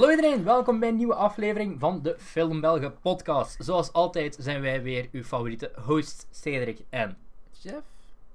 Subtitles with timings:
[0.00, 3.56] Hallo iedereen, welkom bij een nieuwe aflevering van de Film Belgen podcast.
[3.64, 7.16] Zoals altijd zijn wij weer uw favoriete hosts, Cedric en
[7.50, 7.86] Jeff?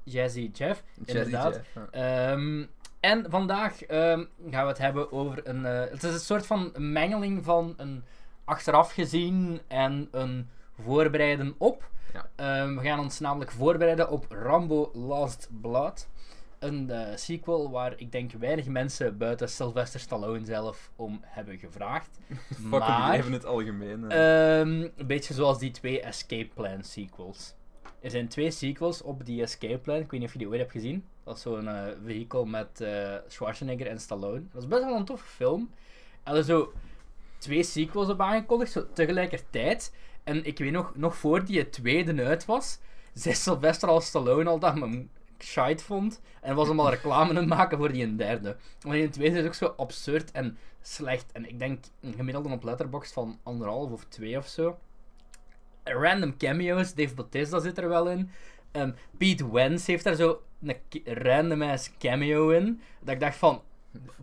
[0.03, 0.83] Jazzy Jeff.
[0.95, 1.53] Jazzy inderdaad.
[1.53, 2.31] Jeff, ja.
[2.31, 2.65] Ehm,
[2.99, 5.65] en vandaag ehm, gaan we het hebben over een...
[5.65, 8.03] eh, het is een soort van mengeling van een
[8.43, 10.49] achteraf gezien en een
[10.81, 11.89] voorbereiden op.
[12.13, 12.29] Ja.
[12.35, 16.07] Ehm, we gaan ons namelijk voorbereiden op Rambo Last Blood.
[16.65, 22.19] Een eh, sequel waar ik denk weinig mensen buiten Sylvester Stallone zelf om hebben gevraagd.
[22.69, 24.11] Maar- even het algemeen.
[24.11, 24.59] eh.
[24.59, 27.53] Ehm, een beetje zoals die twee Escape Plan sequels.
[28.01, 29.95] Er zijn twee sequels op die Escape Plan.
[29.99, 31.05] Ik weet niet of je die ooit hebt gezien.
[31.23, 34.43] Dat is zo'n eh vehicle met eh, Schwarzenegger en Stallone.
[34.51, 35.69] Dat is best wel een toffe film.
[36.23, 36.73] En er zo
[37.37, 39.93] twee sequels op aangekondigd, zo tegelijkertijd.
[40.23, 42.79] En ik weet nog, nog voor die tweede uit was,
[43.13, 45.05] zei Sylvester al Stallone al dat me
[45.39, 46.21] shite vond.
[46.41, 48.55] En was hem al reclame aan het maken voor die een derde.
[48.85, 51.31] Maar die tweede is ook zo absurd en slecht.
[51.31, 54.77] En ik denk een gemiddelde op Letterboxd van anderhalf of twee of zo.
[55.83, 58.29] Random cameo's, Dave Bautista zit er wel in.
[58.71, 62.81] Ehm, Pete Wentz heeft daar zo een random ass cameo in.
[63.01, 63.61] Dat ik dacht van,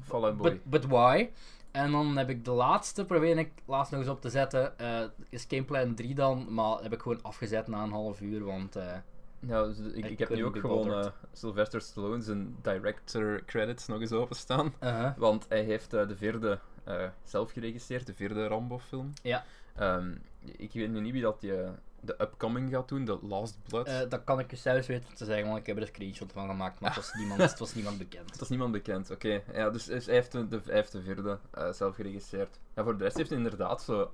[0.02, 0.50] Fallout Boy.
[0.50, 1.28] but, but why?
[1.70, 4.78] En dan heb ik de laatste, probeer ik laatst nog eens op te zetten.
[4.78, 8.76] eh Escape Plan 3 dan, maar heb ik gewoon afgezet na een half uur, want...
[8.76, 8.96] eh,
[9.46, 14.00] Ja, dus ik, ik heb nu ook gewoon eh, Sylvester Stallone zijn director credits nog
[14.00, 14.74] eens openstaan.
[14.82, 15.16] uh-huh.
[15.16, 19.12] Want hij heeft eh, de vierde eh, zelf geregisseerd, de vierde Rambo-film.
[19.22, 19.44] Ja.
[19.76, 20.14] Ehm,
[20.56, 21.70] ik weet nu niet wie dat eh,
[22.00, 24.10] de upcoming gaat doen, de Last Blood.
[24.10, 26.48] Dat kan ik je zelfs weten te zeggen, want ik heb er een screenshot van
[26.48, 28.32] gemaakt, maar het was niemand, het was niemand bekend.
[28.32, 29.42] dat is niemand bekend, oké.
[29.52, 31.38] Ja, dus, hij, heeft de, hij heeft de vierde
[31.72, 32.58] zelf geregisseerd.
[32.74, 34.12] Ja, voor de rest heeft hij inderdaad zo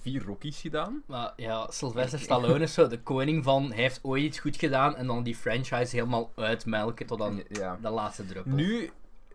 [0.00, 1.02] vier Rockies gedaan.
[1.06, 4.96] Maar ja, Sylvester Stallone is zo de koning van, hij heeft ooit iets goed gedaan
[4.96, 7.78] en dan die franchise helemaal uitmelken tot aan Ja.
[7.82, 8.52] de laatste druppel.
[8.52, 8.90] Nu,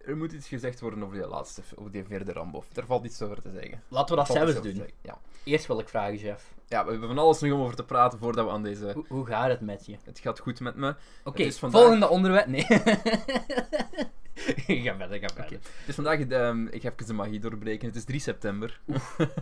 [0.05, 2.63] er moet iets gezegd worden over die laatste, over die vierde Rambo.
[2.73, 3.81] Daar valt iets over te zeggen.
[3.87, 4.83] Laten we dat zelfs doen.
[5.01, 5.17] Ja.
[5.43, 6.53] Eerst wil ik vragen, Jeff.
[6.67, 8.91] ja, we hebben van alles nog om over te praten voordat we aan deze...
[8.93, 9.97] Hoe, hoe gaat het met je?
[10.03, 10.95] Het gaat goed met me.
[11.23, 12.47] Oké, vandaag- volgende onderwerp.
[12.47, 12.65] Nee.
[14.35, 15.43] ga verder, ga verder.
[15.45, 15.53] Oké.
[15.53, 17.87] Het is vandaag, ehm, ik ga even de magie doorbreken.
[17.87, 18.81] Het is 3 september.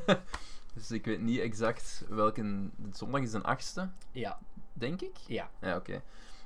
[0.74, 2.70] dus ik weet niet exact welke...
[2.92, 4.40] Zondag is de 8e, Ja,
[4.74, 5.16] denk ik.
[5.28, 5.50] ja.
[5.62, 6.02] Ja, oké.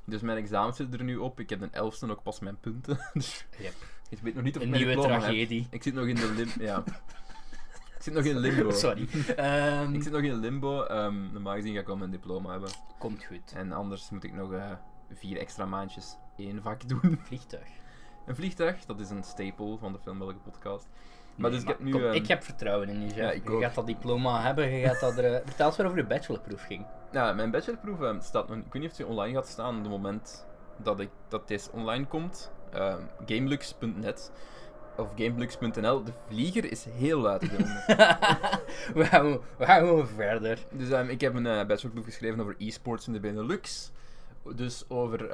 [0.05, 1.39] Dus mijn examen zit er nu op.
[1.39, 2.99] Ik heb de 11e ook pas mijn punten.
[3.13, 3.73] dus Yep.
[4.09, 5.11] ik weet nog niet of Een ik mijn nieuwe heb.
[5.19, 5.67] tragedie.
[5.69, 6.49] Ik zit nog in de lim...
[6.59, 6.83] Ja.
[7.97, 8.71] ik zit nog in limbo.
[8.85, 9.07] Sorry.
[9.35, 10.83] Ehm, Ik zit nog in limbo.
[10.83, 12.69] Ehm, normaal gezien ga ik wel mijn diploma hebben.
[12.99, 13.51] Komt goed.
[13.55, 14.71] En anders moet ik nog eh,
[15.13, 17.19] vier extra maandjes één vak doen.
[17.23, 17.67] Vliegtuig.
[18.25, 20.87] Een vliegtuig, dat is een staple van de Film Belgen podcast.
[21.35, 21.91] Maar Nee, dus ik heb nu...
[21.91, 23.17] kom, ehm, ik heb vertrouwen in je, Jeff.
[23.17, 23.61] Ja, ik je ook.
[23.61, 25.33] gaat dat diploma hebben, je gaat dat er...
[25.33, 26.85] eh, Vertel eens waarover je bachelorproef ging.
[27.11, 28.57] Ja, mijn bachelorproef ehm, staat nog...
[28.57, 30.45] Ik weet niet of die online gaat staan op het moment
[30.77, 32.51] dat, ik, dat deze online komt.
[32.71, 34.31] Ehm, Gamelux.net
[34.97, 36.03] of Gamelux.nl.
[36.03, 37.41] De vlieger is heel luid.
[38.93, 40.59] we, gaan, we gaan gewoon verder.
[40.71, 43.91] dus ik heb een eh, bachelorproef geschreven over e-sports in de Benelux.
[44.55, 45.29] Dus over...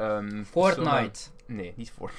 [0.46, 1.30] Fortnite.
[1.46, 2.12] Nee, niet voor.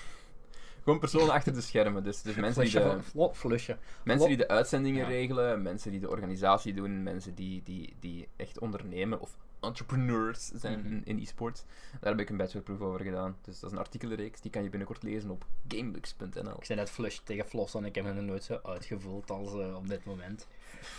[0.88, 2.04] Gewoon personen achter de schermen.
[2.04, 3.30] Dus, dus mensen die de...
[3.32, 3.76] flusje.
[4.04, 5.08] Mensen die de uitzendingen Ja.
[5.08, 10.78] regelen, mensen die de organisatie doen, mensen die, die, die echt ondernemen of entrepreneurs zijn
[10.78, 10.86] Mhm.
[10.88, 11.64] in, in e-sports.
[12.00, 13.36] Daar heb ik een bachelorproef over gedaan.
[13.42, 16.56] Dus dat is een artikelenreeks, die kan je binnenkort lezen op gamelux.nl.
[16.58, 19.74] Ik zei net flush tegen Floss en ik heb me nooit zo uitgevoeld als eh,
[19.76, 20.46] op dit moment.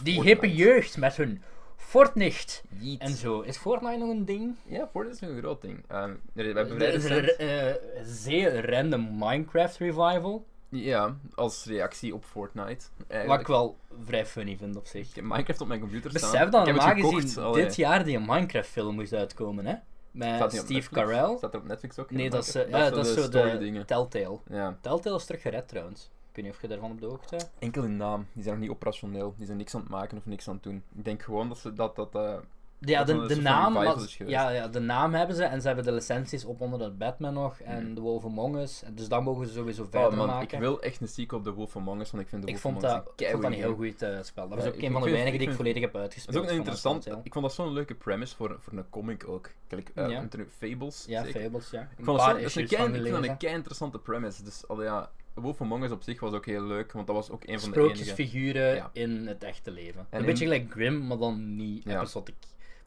[0.04, 0.28] Die Fortnite.
[0.46, 1.42] hippe jeugd met hun
[1.80, 2.62] Fortnite
[3.00, 3.40] en zo.
[3.42, 4.56] Is Fortnite nog een ding?
[4.66, 5.84] Ja, Fortnite is nog een groot ding.
[5.88, 10.46] Ehm, we hebben vrij recent- eh, zeer random Minecraft revival.
[10.70, 12.86] Ja, als reactie op Fortnite.
[13.28, 15.10] Wat ik wel vrij funny vind op zich.
[15.10, 16.32] Ik heb Minecraft op mijn computer staan.
[16.32, 19.76] Besef dat heb normaal gezien dit jaar die Minecraft-film moest uitkomen, hè?
[20.12, 20.90] Met Steve?
[20.90, 21.38] Carell.
[21.38, 22.12] Staat er op Netflix ook?
[22.12, 22.90] Nee, dat is, eh, Minecraft?
[22.90, 23.84] ja, dat is zo de.
[23.86, 24.40] Telltale.
[24.50, 24.78] Ja.
[24.82, 26.10] Telltale is terug gered trouwens.
[26.30, 27.52] Ik weet niet of je daarvan op de hoogte bent.
[27.60, 28.28] Enkel in naam.
[28.34, 29.34] Die zijn nog niet operationeel.
[29.38, 30.84] Die zijn niks aan het maken of niks aan het doen.
[30.96, 31.96] Ik denk gewoon dat ze dat.
[31.96, 32.34] dat eh,
[32.80, 33.78] Ja, Dat de, de naam,
[34.26, 37.34] ja, ja, de naam hebben ze en ze hebben de licenties op onder dat Batman
[37.34, 37.94] nog en Mhm.
[37.96, 38.84] The Wolf Among Us.
[38.94, 40.54] Dus dat mogen ze sowieso verder oh man, maken.
[40.58, 42.54] ik wil echt een sequel op The Wolf Among Us, want ik vind The Ik
[42.60, 44.48] Wolf Among Us dat, ik vond dat een heel goed eh, spel.
[44.48, 46.36] Dat Ja, was ook een van de weinigen die ik volledig heb Dat uitgespeeld.
[46.38, 47.08] is ook een interessant.
[47.24, 49.50] Ik vond dat zo'n leuke premise voor, voor een comic ook.
[49.68, 50.28] Kijk, eh, Ja.
[50.58, 51.06] Fables.
[51.08, 51.24] Ja.
[51.26, 51.82] Fables, ja.
[51.82, 54.00] Ik vond dat, paar zo, dat is een kei, ik vind dat een kei interessante
[54.00, 54.44] premise.
[54.44, 57.30] Dus al ja, Wolf Among Us op zich was ook heel leuk, want dat was
[57.30, 57.96] ook een van de enige.
[57.96, 58.90] Sprookjesfiguren Ja.
[58.94, 60.08] in het echte leven.
[60.10, 61.98] En een beetje in- gelijk Grimm, maar dan niet Ja.
[61.98, 62.36] episodic.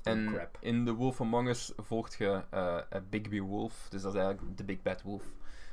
[0.03, 0.57] En crap.
[0.61, 2.79] in The Wolf Among Us volgt je eh
[3.11, 5.25] Bigby Wolf, dus dat is eigenlijk de Big Bad Wolf.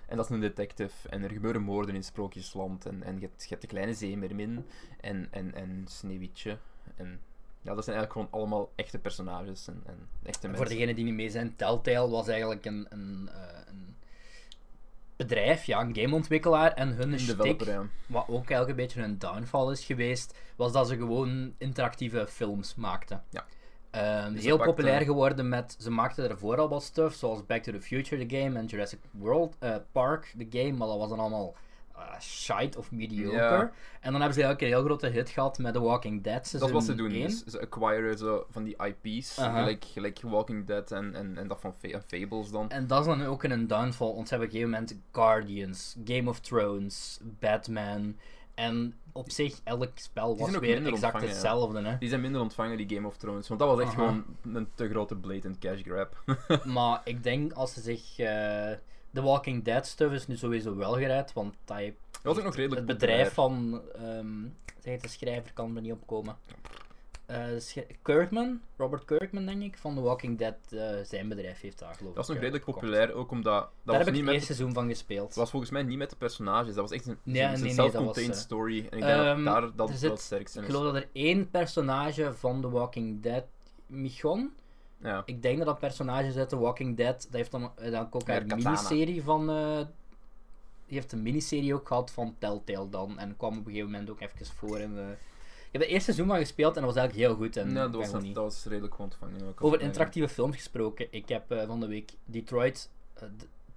[0.08, 3.42] En dat is een detective, en er gebeuren moorden in Sprookjesland, en, en je, hebt,
[3.44, 4.66] je hebt de kleine zeemermin,
[5.02, 6.58] en, en, en Sneeuwwitje,
[6.96, 7.20] en
[7.62, 10.56] ja, dat zijn eigenlijk gewoon allemaal echte personages, en, en echte En mensen.
[10.56, 13.96] voor degenen die niet mee zijn, Telltale was eigenlijk een, een, eh, een
[15.20, 17.86] bedrijf, ja, een gameontwikkelaar en hun shtick, ja.
[18.08, 22.76] wat ook eigenlijk een beetje een downfall is geweest, was dat ze gewoon interactieve films
[22.76, 23.24] maakten.
[23.30, 23.46] Ja.
[24.30, 27.82] Dus heel populair geworden met, ze maakten ervoor al wat stuff, zoals Back to the
[27.82, 31.56] Future, the game, en Jurassic World eh, Park, the game, maar dat was dan allemaal
[32.00, 33.38] eh, shite of mediocre.
[33.38, 33.72] Ja.
[34.00, 36.62] En dan hebben ze eigenlijk een heel grote hit gehad met The Walking Dead Dat
[36.62, 37.12] is wat ze doen.
[37.12, 37.22] 1.
[37.22, 39.60] Dus ze acquiren zo van die IP's, Aha.
[39.60, 41.74] gelijk, gelijk Walking Dead en, en, en dat van
[42.08, 42.70] Fables dan.
[42.70, 45.96] En dat is dan ook een downfall, want ze hebben op een gegeven moment Guardians,
[46.06, 48.16] Game of Thrones, Batman.
[48.54, 51.28] En op zich, elk spel was weer exact ja.
[51.28, 51.82] hetzelfde.
[51.82, 51.98] Hè.
[51.98, 53.48] Die zijn minder ontvangen, die Game of Thrones.
[53.48, 53.98] Want dat was echt Aha.
[54.08, 54.26] gewoon
[54.56, 56.24] een te grote blatant cash grab.
[56.76, 58.20] Maar ik denk als ze zich.
[58.20, 58.72] eh
[59.14, 62.44] The Walking Dead stuff is nu sowieso wel gered, want dat heeft Dat was ook
[62.44, 63.82] nog redelijk het bedrijf van.
[63.96, 64.44] ehm
[64.84, 66.38] zeg het, de schrijver kan er niet opkomen.
[67.26, 71.62] Eh, de schri- Kirkman, Robert Kirkman denk ik, van The Walking Dead, eh, zijn bedrijf
[71.62, 72.16] heeft daar geloof ik.
[72.16, 72.86] Dat was nog eh, redelijk gekocht.
[72.86, 73.54] populair, ook omdat...
[73.54, 75.28] Dat Daar was heb ik niet het met eerste seizoen van gespeeld.
[75.28, 77.62] Het was volgens mij niet met de personages, dat was echt een, Nee, een nee,
[77.62, 78.78] nee, self-contained dat eh, story.
[78.78, 80.72] En ik denk Ehm, dat daar dat het wel het sterkste Ik is.
[80.74, 83.44] geloof dat er één personage van The Walking Dead,
[83.88, 84.50] Michonne,
[85.02, 85.22] Ja.
[85.26, 88.06] ik denk dat dat personage is uit The Walking Dead, dat heeft dan, eh, dan
[88.12, 89.50] ook een miniserie van...
[89.50, 89.78] eh,
[90.86, 94.10] die heeft een miniserie ook gehad van Telltale dan, en kwam op een gegeven moment
[94.10, 95.16] ook even voor in de...
[95.66, 97.58] Ik heb het eerste seizoen van gespeeld en dat was eigenlijk heel goed.
[97.58, 99.54] En Ja, ik dat was, niet- dat was redelijk goed ontvangen.
[99.60, 102.90] Over interactieve films gesproken, ik heb eh, van de week Detroit...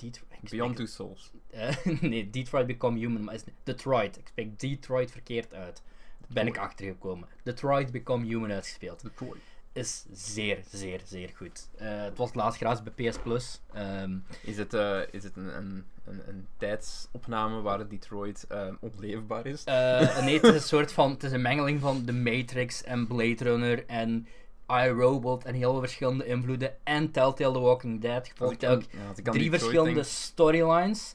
[0.01, 1.31] ik Beyond Two Souls.
[2.01, 4.17] nee, Detroit Become Human, maar is Detroit.
[4.19, 5.83] Ik spreek Detroit verkeerd uit.
[6.21, 6.71] Daar ben ik Detroit.
[6.71, 7.29] achtergekomen.
[7.43, 9.03] Detroit Become Human uitgespeeld.
[9.03, 9.41] Detroit.
[9.73, 11.69] Is zeer, zeer, zeer goed.
[11.77, 13.61] Eh, het was laatst gratis bij PS Plus.
[13.73, 19.47] Ehm, Is het, eh, is het een, een, een, een tijdsopname waar Detroit eh, onleefbaar
[19.47, 19.65] is?
[19.65, 21.11] eh, nee, het is een soort van.
[21.11, 24.27] Het is een mengeling van The Matrix en Blade Runner en
[24.69, 26.77] iRobot en heel veel verschillende invloeden.
[26.85, 28.27] En Telltale The Walking Dead.
[28.27, 28.79] Ik ook ja,
[29.15, 31.15] drie Detroit verschillende denk- storylines.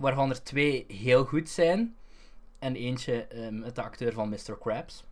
[0.00, 1.96] Waarvan er twee heel goed zijn.
[2.58, 4.58] En eentje ehm, met de acteur van Mr.
[4.60, 5.04] Krabs.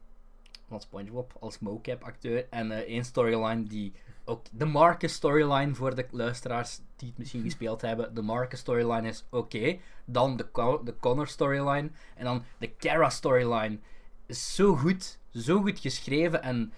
[0.71, 2.47] Van SpongeBob als mocap acteur.
[2.51, 3.93] En eh, één storyline die
[4.25, 8.15] ook de Marcus storyline voor de luisteraars die het misschien gespeeld hebben.
[8.15, 9.79] De Marcus storyline is oké.
[10.05, 11.91] Dan de, Co- de Connor storyline.
[12.17, 13.79] En dan de Kara storyline
[14.27, 15.19] is zo goed.
[15.35, 16.43] Zo goed geschreven.
[16.43, 16.73] En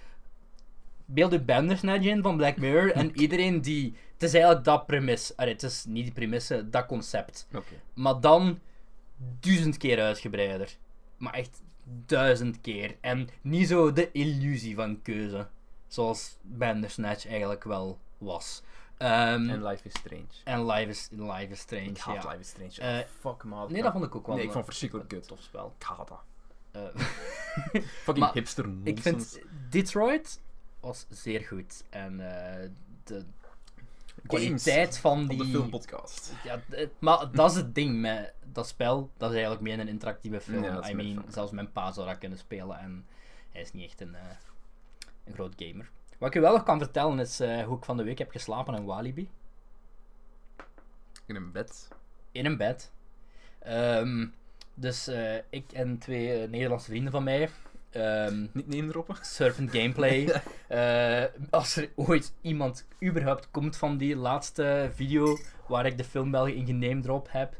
[1.05, 2.93] beeld u Bandersnatch in van Black Mirror.
[2.93, 3.95] en iedereen die...
[4.13, 5.37] Het is eigenlijk dat premis.
[5.37, 7.47] Allee, het is niet die premisse, dat concept.
[7.95, 8.59] Maar dan
[9.41, 10.77] duizend keer uitgebreider.
[11.17, 12.97] Maar echt duizend keer.
[13.01, 15.49] En niet zo de illusie van keuze.
[15.87, 18.63] Zoals Bandersnatch eigenlijk wel was.
[18.99, 20.27] Ehm, En Life is Strange.
[20.45, 22.29] en Life is, Life is Strange, Ik haat ja.
[22.31, 22.99] Life is Strange.
[22.99, 23.73] Eh, fuck man.
[23.73, 25.29] Nee, dat vond ik ook wel Nee, ik vond verschrikkelijk kut.
[25.29, 25.75] tof spel.
[25.79, 26.23] Ik haat dat.
[26.71, 29.29] Eh, Fucking hipster ik nonsense.
[29.39, 29.43] vind
[29.73, 30.41] Detroit
[30.81, 31.85] was zeer goed.
[31.91, 32.21] En
[32.61, 32.69] eh,
[33.05, 33.25] de
[34.27, 35.53] kwaliteit van Op de die...
[35.53, 36.33] filmpodcast.
[36.45, 36.61] Ja,
[36.99, 39.11] maar dat is het ding met dat spel.
[39.17, 40.65] Dat is eigenlijk meer een interactieve film.
[40.65, 43.07] Ja, I mean, zelfs mijn pa zou dat kunnen spelen en
[43.51, 44.23] hij is niet echt een, eh,
[45.25, 45.91] een groot gamer.
[46.19, 48.31] Wat ik je wel nog kan vertellen is eh, hoe ik van de week heb
[48.31, 49.31] geslapen in Walibi.
[51.27, 51.89] In een bed.
[52.33, 52.93] In een bed.
[53.59, 54.27] Ehm,
[54.75, 57.51] dus eh, ik en twee Nederlandse vrienden van mij.
[57.93, 59.17] Ehm, Niet neemdroppen.
[59.21, 60.29] Serpent Gameplay.
[60.73, 66.31] Eh, als er ooit iemand überhaupt komt van die laatste video waar ik de film
[66.31, 67.57] België in geneemd heb.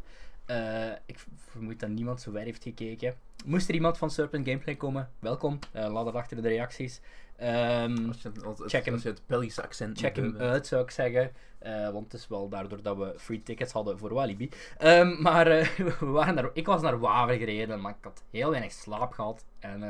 [0.57, 3.15] Eh, ik vermoed dat niemand zo ver heeft gekeken.
[3.45, 5.59] Moest er iemand van Serpent Gameplay komen, welkom.
[5.73, 7.01] Eh, laat het achter in de reacties.
[7.37, 8.95] Ehm, Als je, het- als, Check hem.
[8.95, 10.43] als je het accent check hem bent.
[10.43, 11.33] uit, zou ik zeggen.
[11.59, 14.51] Eh, want het is wel daardoor dat we free tickets hadden voor Walibi.
[14.79, 15.47] Ehm, maar
[16.01, 19.45] we waren daar, ik was naar Waver gereden, maar ik had heel weinig slaap gehad.
[19.59, 19.83] En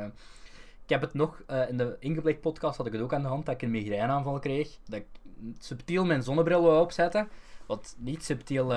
[0.83, 3.45] ik heb het nog, in de Ingeblikt podcast had ik het ook aan de hand,
[3.45, 4.77] dat ik een migraineaanval kreeg.
[4.87, 5.05] Dat ik
[5.59, 7.29] subtiel mijn zonnebril wou opzetten.
[7.65, 8.73] Wat niet subtiel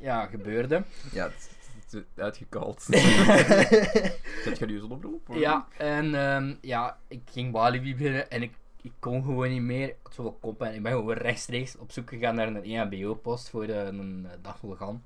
[0.00, 0.82] ja, gebeurde.
[1.12, 1.50] Ja, het,
[1.84, 2.82] het is uitgekald.
[4.44, 5.36] Zet je nu zonnebril op?
[5.36, 9.88] Ja, en ehm, ja, ik ging Walibi binnen en ik, ik kon gewoon niet meer.
[9.88, 13.50] Ik had zoveel kop en ik ben gewoon rechtstreeks op zoek gegaan naar een EHBO-post
[13.50, 15.02] voor eh, een uh, dagvolgaan.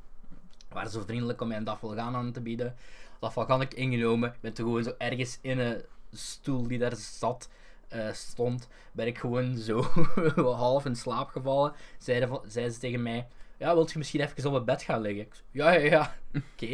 [0.69, 2.75] Waren zo vriendelijk om mij een dagvolgaan aan te bieden.
[3.19, 4.29] Dagvolgaan ik ingenomen.
[4.29, 5.83] Ik ben toen gewoon zo ergens in een
[6.13, 7.49] stoel die daar zat,
[7.89, 9.83] eh, stond, ben ik gewoon zo
[10.57, 11.73] half in slaap gevallen.
[11.99, 13.27] Zeiden, van- zeiden ze tegen mij,
[13.61, 15.21] ja, wilt je misschien even op het bed gaan liggen?
[15.23, 16.17] Ik ja, ja, ja,
[16.53, 16.67] oké.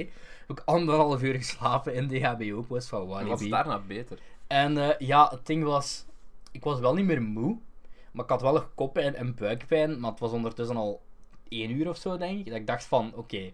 [0.46, 3.30] Heb ik anderhalf uur geslapen in de HBO-post van En Walibi.
[3.30, 4.18] was daarna beter?
[4.46, 6.04] En eh, ja, het ding was,
[6.52, 7.58] ik was wel niet meer moe,
[8.12, 11.02] maar ik had wel een koppijn en buikpijn, maar het was ondertussen al
[11.48, 12.46] één uur of zo, denk ik.
[12.46, 13.52] Dat ik dacht van, oké,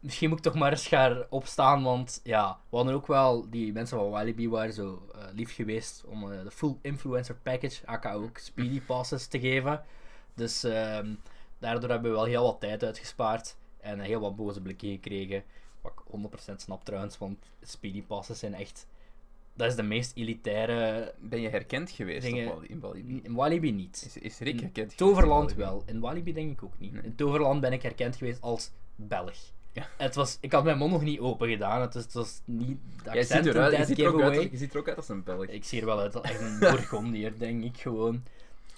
[0.00, 3.72] misschien moet ik toch maar eens gaan opstaan, want ja, we hadden ook wel, die
[3.72, 8.12] mensen van Walibi waren zo eh, lief geweest om eh, de full influencer package, aka
[8.12, 9.84] ook speedy passes, te geven.
[10.34, 11.14] Dus ehm,
[11.58, 13.56] daardoor hebben we wel heel wat tijd uitgespaard.
[13.80, 15.42] en heel wat boze blikken gekregen.
[15.80, 18.86] Wat ik 100% snap trouwens, want speedy passes zijn echt...
[19.54, 21.14] Dat is de meest elitaire...
[21.18, 23.20] Ben je herkend geweest Dingen- op in Walibi?
[23.22, 24.02] In Walibi niet.
[24.06, 25.76] Is, is Rick herkend geweest Toverland in Walibi?
[25.84, 25.94] wel.
[25.94, 26.92] In Walibi denk ik ook niet.
[26.92, 27.02] Nee.
[27.02, 29.34] In Toverland ben ik herkend geweest als Belg.
[29.72, 29.86] Ja.
[29.96, 31.80] Het was, ik had mijn mond nog niet open gedaan.
[31.80, 34.72] Het was, het was niet de ziet, eruit, je, ziet er ook uit, je ziet
[34.72, 35.46] er ook uit als een Belg.
[35.46, 38.24] Ik zie er wel uit als echt een Bourgondier, denk ik gewoon.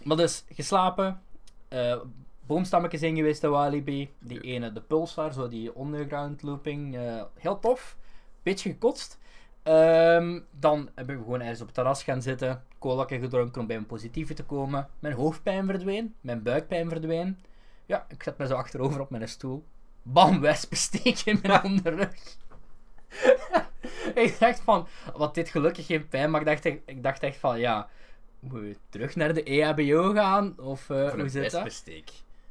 [0.02, 1.22] Maar dus, geslapen.
[1.68, 2.00] eh
[2.48, 4.14] boomstammetjes in geweest in Walibi.
[4.18, 4.54] Die Ja.
[4.54, 6.96] ene, de Pulsar, zo die underground looping.
[6.96, 7.96] eh, heel tof.
[8.42, 9.18] Beetje gekotst.
[9.62, 12.64] Ehm, dan hebben we gewoon ergens op het terras gaan zitten.
[12.78, 14.88] Colaatje gedronken om bij een positieve te komen.
[14.98, 16.14] Mijn hoofdpijn verdween.
[16.20, 17.38] Mijn buikpijn verdween.
[17.86, 19.64] Ja, ik zet me zo achterover op mijn stoel.
[20.02, 22.36] Bam, wespensteek in mijn onderrug.
[24.14, 24.86] ik dacht van,
[25.16, 27.88] wat dit gelukkig geen pijn, maar ik dacht, echt- ik dacht echt van, ja,
[28.40, 30.54] moet je terug naar de EHBO gaan?
[30.60, 31.84] Of eh, hoe zit dat?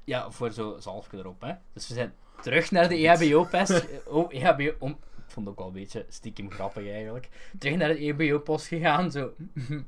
[0.08, 1.54] Ja, voor zo'n zalfje erop, hè.
[1.74, 3.86] Dus we zijn terug naar de E EHBO-pest.
[4.06, 4.76] oh, EHBO...
[4.80, 4.92] Om...
[4.92, 7.30] Ik vond het ook wel een beetje stiekem grappig, eigenlijk.
[7.60, 9.34] Terug naar de EHBO-post gegaan, zo...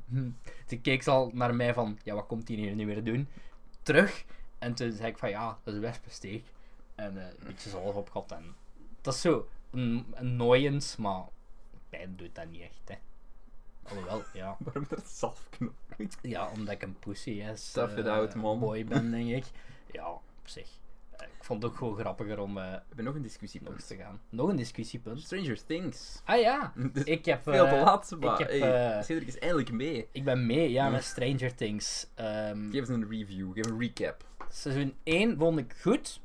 [0.66, 3.28] toen keek ze al naar mij van, ja, wat komt hij hier nu weer doen?
[3.82, 4.24] Terug.
[4.58, 6.44] En toen zei ik van, ja, dat is wespensteek.
[6.94, 8.32] En eh, een beetje zalf op gehad.
[8.32, 8.54] En
[9.00, 11.22] dat is zo een annoyance, maar
[11.88, 12.94] pijn doet dat niet echt, hè.
[13.82, 14.56] Alhoewel, ja.
[14.64, 15.74] Waarom dat zalfknop?
[16.22, 17.72] Ja, omdat ik een pussy is.
[17.72, 18.58] Tough it out, man.
[18.58, 19.44] boy ben, denk ik.
[19.92, 20.68] Ja, op zich.
[21.10, 23.86] Eh, Ik vond het ook gewoon grappiger om eh We hebben nog een discussiepunt.
[23.86, 24.20] te gaan.
[24.28, 25.20] Nog een discussiepunt.
[25.20, 26.20] Stranger Things.
[26.24, 26.72] Ah ja,
[27.04, 27.42] ik heb...
[27.42, 30.08] veel te eh, laat, maar heb, hey, Cedric is eindelijk mee.
[30.12, 32.06] ik ben mee, ja, met Stranger Things.
[32.14, 34.24] Ehm, Geef eens een review, geef een recap.
[34.48, 36.20] Seizoen 1 vond ik goed.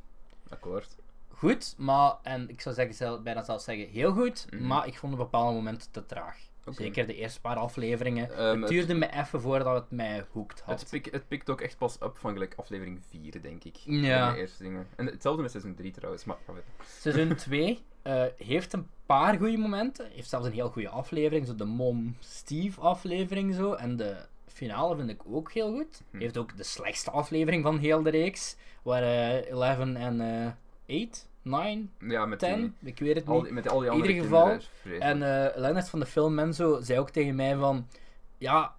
[0.50, 0.96] Akkoord.
[1.30, 2.16] Goed, maar...
[2.24, 4.46] En ik zou zeggen, zelf, bijna zelfs zeggen heel goed.
[4.50, 4.68] Mhm.
[4.68, 6.38] Maar ik vond op bepaalde momenten te traag.
[6.66, 6.84] Oké.
[6.84, 8.38] Zeker de eerste paar afleveringen.
[8.38, 10.80] Ehm, het duurde me even voordat het mij hoekt had.
[10.80, 13.76] Het, pik, het pikt ook echt pas op van gelijk aflevering 4, denk ik.
[13.86, 14.32] Ja.
[14.32, 14.88] De eerste dingen.
[14.96, 16.38] En hetzelfde met seizoen 3 trouwens, maar.
[16.86, 20.10] Seizoen 2 eh, heeft een paar goede momenten.
[20.12, 21.48] Heeft zelfs een heel goede aflevering.
[21.48, 23.74] Zo de Mom Steve aflevering zo.
[23.74, 24.16] En de
[24.48, 26.02] finale vind ik ook heel goed.
[26.12, 26.20] Hm.
[26.20, 28.56] Heeft ook de slechtste aflevering van heel de reeks.
[28.84, 33.42] Waar eh 11 en eh 8, 9, Ja, met, 10, die, ik weet het al
[33.42, 33.52] niet.
[33.52, 34.58] met al die In ieder geval.
[35.00, 37.88] En eh Leonard van de film en zo zei ook tegen mij van...
[38.38, 38.76] Ja,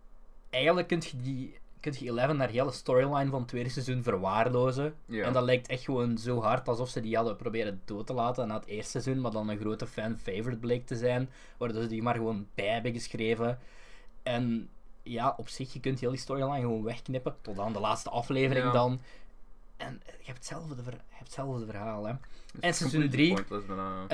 [0.50, 1.58] eigenlijk kun je die...
[1.80, 4.94] Kun je 11 naar hele storyline van het tweede seizoen verwaarlozen.
[5.04, 5.24] Ja.
[5.24, 8.48] En dat lijkt echt gewoon zo hard alsof ze die hadden proberen dood te laten
[8.48, 12.02] na het eerste seizoen, maar dan een grote fan-favorite bleek te zijn, waardoor ze die
[12.02, 13.58] maar gewoon bij hebben geschreven.
[14.22, 14.68] En
[15.02, 18.64] ja, op zich, je kunt heel die storyline gewoon wegknippen, tot aan de laatste aflevering
[18.64, 18.72] Ja.
[18.72, 19.00] dan.
[19.76, 22.12] En je hebt hetzelfde, ver- je hebt hetzelfde verhaal, hè.
[22.52, 24.06] Dus en seizoen completely drie- pointless bijna.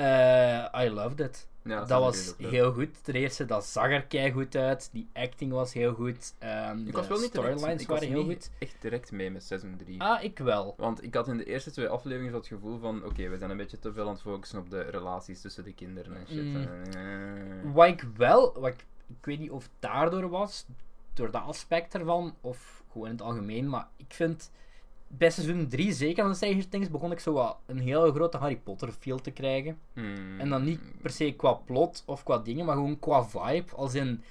[0.73, 1.47] Eh, I loved it.
[1.63, 3.03] Ja, dat was heel goed.
[3.03, 4.89] Ten eerste, dat zag er goed uit.
[4.91, 6.33] Die acting was heel goed.
[6.39, 8.49] Ehm, Ik was wel de niet storylines waren heel goed.
[8.59, 10.01] echt direct mee met seizoen 3.
[10.01, 10.73] Ah, ik wel.
[10.77, 13.57] Want ik had in de eerste twee afleveringen het gevoel van, oké, we zijn een
[13.57, 16.43] beetje te veel aan het focussen op de relaties tussen de kinderen en shit.
[16.43, 16.67] Mm.
[16.93, 18.85] Eh, Wat ik wel, wat ik,
[19.19, 20.65] ik weet niet of het daardoor was,
[21.13, 24.51] door dat aspect ervan, of gewoon in het algemeen, maar ik vind
[25.17, 28.57] bij seizoen 3, zeker van Stranger Things, begon ik zo wat een hele grote Harry
[28.57, 29.79] Potter feel te krijgen.
[29.93, 30.39] hmm.
[30.39, 33.75] En dan niet per se qua plot of qua dingen, maar gewoon qua vibe.
[33.75, 34.23] Als in,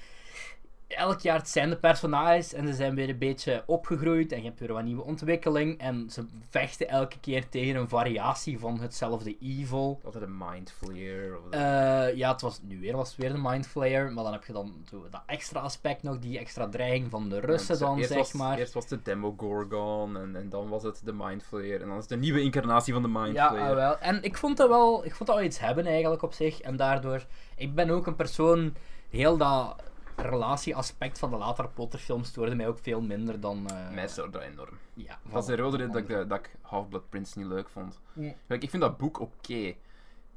[0.95, 4.61] elk jaar zijn de personages en ze zijn weer een beetje opgegroeid en je hebt
[4.61, 5.79] weer wat nieuwe ontwikkeling.
[5.79, 10.01] En ze vechten elke keer tegen een variatie van hetzelfde evil.
[10.05, 11.39] Altijd een mind flare.
[11.39, 14.33] Of Eh, ja, het was, nu weer was het weer de Mind Flayer, maar dan
[14.33, 18.05] heb je dan zo dat extra aspect nog, die extra dreiging van de Russen dan,
[18.05, 18.59] zeg was, maar.
[18.59, 21.79] Eerst was de Demogorgon en, en dan was het de Mind Flare.
[21.79, 23.99] En dan is het de nieuwe incarnatie van de Mind Ja, ah, wel.
[23.99, 26.61] En ik vond dat wel, ik vond dat wel iets hebben eigenlijk op zich.
[26.61, 28.75] En daardoor, ik ben ook een persoon,
[29.11, 29.83] heel dat
[30.23, 33.67] relatieaspect van de latere Potterfilms stoorde mij ook veel minder dan...
[33.71, 34.79] eh, Mij stoorde dat enorm.
[34.95, 37.69] Ja, Dat is de rode reden dat ik, de- dat ik Half-Blood Prince niet leuk
[37.69, 38.00] vond.
[38.47, 39.75] Kijk, ik vind dat boek oké.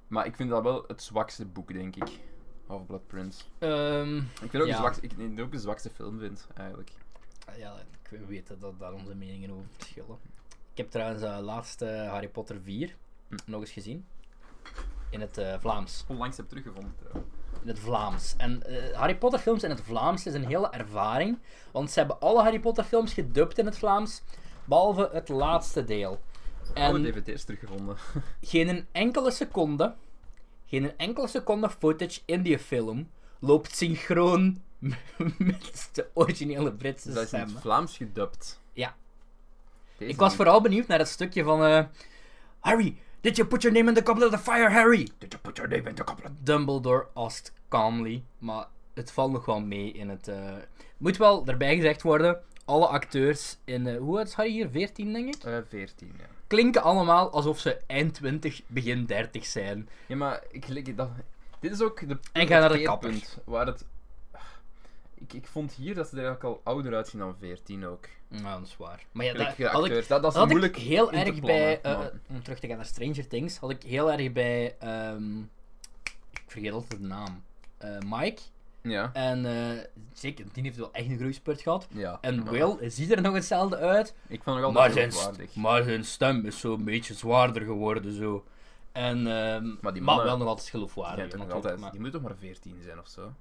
[0.07, 2.19] maar ik vind dat wel het zwakste boek, denk ik.
[2.67, 3.43] Half-Blood Prince.
[3.59, 4.71] Ehm, Ik vind ook, Ja.
[4.73, 6.91] de zwakste, ik nee, ook de zwakste film vind, eigenlijk.
[7.57, 7.73] ja,
[8.11, 10.17] ik weet dat daar onze meningen over verschillen.
[10.71, 12.95] Ik heb trouwens uh, laatst eh, Harry Potter 4
[13.29, 13.35] Hm.
[13.45, 14.05] nog eens gezien.
[15.09, 16.05] In het eh, Vlaams.
[16.07, 17.25] Onlangs heb teruggevonden, trouwens.
[17.65, 18.33] In het Vlaams.
[18.37, 21.37] En eh, Harry Potter films in het Vlaams is een hele ervaring.
[21.71, 24.21] Want ze hebben alle Harry Potter films gedubt in het Vlaams.
[24.65, 26.19] Behalve het laatste deel.
[26.73, 27.97] Alle En dvd's teruggevonden.
[28.41, 29.93] geen enkele seconde,
[30.65, 34.61] geen enkele seconde footage in die film loopt synchroon
[35.37, 37.53] met de originele Britse dat is in stem.
[37.53, 38.59] het Vlaams gedubt.
[38.73, 38.95] Ja.
[39.97, 41.63] Deze Ik was vooral benieuwd naar het stukje van...
[41.63, 41.83] eh,
[42.59, 45.07] Harry, did you put your name in the goblet of the fire, Harry?
[45.19, 46.31] Did you put your name in the goblet?
[46.43, 48.23] Dumbledore asked calmly.
[48.37, 50.27] Maar het valt nog wel mee in het...
[50.27, 50.53] eh,
[50.97, 53.87] Moet wel erbij gezegd worden, alle acteurs in...
[53.87, 54.69] eh, hoe oud is Harry hier?
[54.69, 55.43] 14, denk ik?
[55.43, 56.25] Eh 14, ja.
[56.47, 59.89] klinken allemaal alsof ze eind 20, begin 30 zijn.
[60.07, 61.09] Ja, maar ik, gelijk dat,
[61.59, 63.13] dit is ook de, En ga naar de het kapper.
[63.45, 63.85] waar het...
[65.15, 68.05] Ik, ik vond hier dat ze er eigenlijk al ouder uitzien dan 14 ook.
[68.27, 69.05] Nou, dat is waar.
[69.11, 71.39] Maar ja, dat, had ik, dat, dat is had moeilijk ik heel in te erg
[71.39, 71.81] plannen, bij...
[71.81, 74.75] eh, maar- om terug te gaan naar Stranger Things, had ik heel erg bij...
[74.79, 75.39] ehm,
[76.31, 77.43] ik vergeet altijd de naam.
[77.77, 78.41] Eh, Mike.
[78.81, 79.09] Ja.
[79.13, 81.87] En eh, zeker, die heeft wel echt een groeispurt gehad.
[81.91, 82.17] ja.
[82.21, 84.15] En maar Will ziet er nog hetzelfde uit.
[84.27, 85.55] Ik vond het nog Maar altijd zijn, geloofwaardig.
[85.55, 88.13] maar zijn stem is zo'n beetje zwaarder geworden.
[88.13, 88.45] Zo.
[88.91, 91.37] En, ehm, Maar die mannen- wel nog altijd geloofwaardig.
[91.37, 93.31] natuurlijk, maar die moet toch maar 14 zijn of zo?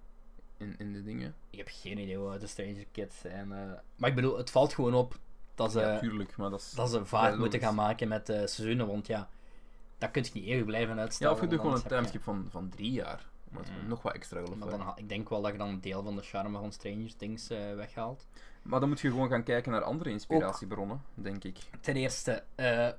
[0.57, 1.35] In, in de dingen.
[1.51, 3.53] Ik heb geen idee oud de Stranger Kids zijn.
[3.53, 3.59] eh.
[3.97, 5.19] maar ik bedoel, het valt gewoon op
[5.55, 6.71] dat ze, ja, tuurlijk, maar dat is...
[6.71, 8.87] dat ze vaart moeten gaan maken met eh seizoenen.
[8.87, 9.29] Want ja,
[9.99, 11.35] dat kun je niet eeuwig blijven Ja, uitstellen.
[11.35, 13.27] of je doet gewoon een timeskip van, van drie jaar.
[13.51, 13.89] Maar het Mm.
[13.89, 16.17] nog wat extra je- Maar dan, ik denk wel dat je dan een deel van
[16.17, 18.27] de charme van Stranger Things eh, weghaalt.
[18.63, 21.57] Maar dan moet je gewoon gaan kijken naar andere inspiratiebronnen, denk ik.
[21.81, 22.43] Ten eerste,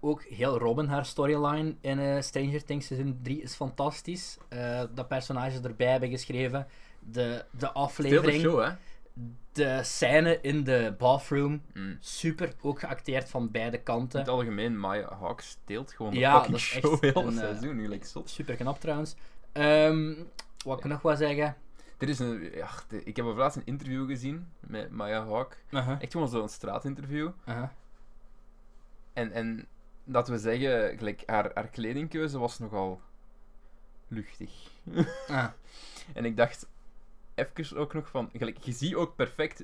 [0.02, 4.38] ook heel Robin, haar storyline in Stranger Things seizoen 3 is fantastisch.
[4.94, 6.68] Dat personage erbij hebben geschreven.
[7.12, 8.72] De, de aflevering, show, hè?
[9.52, 11.62] de scène in de bathroom.
[11.74, 11.98] Mm.
[12.00, 14.20] Super, ook geacteerd van beide In kanten.
[14.20, 17.76] het algemeen, Maya Hawk steelt gewoon de Ja, fucking show heel een, het eh, seizoen.
[17.76, 18.30] Nu zot.
[18.30, 19.16] Super knap trouwens.
[19.52, 20.14] Ehm,
[20.66, 21.56] wat kan ik nog wel zeggen?
[21.98, 22.52] Er is een...
[22.54, 22.70] Ja,
[23.04, 25.58] ik heb laatst een interview gezien met Maya Hawk.
[25.70, 27.30] Uh-huh, Echt gewoon zo'n straatinterview.
[27.48, 27.70] uh-huh.
[29.14, 29.68] En, en
[30.04, 33.02] dat we zeggen, gelijk, haar, haar kledingkeuze was nogal
[34.08, 34.52] luchtig.
[35.28, 35.48] Ah,
[36.14, 36.68] En ik dacht
[37.36, 39.64] even ook nog van, gelijk, je ziet ook perfect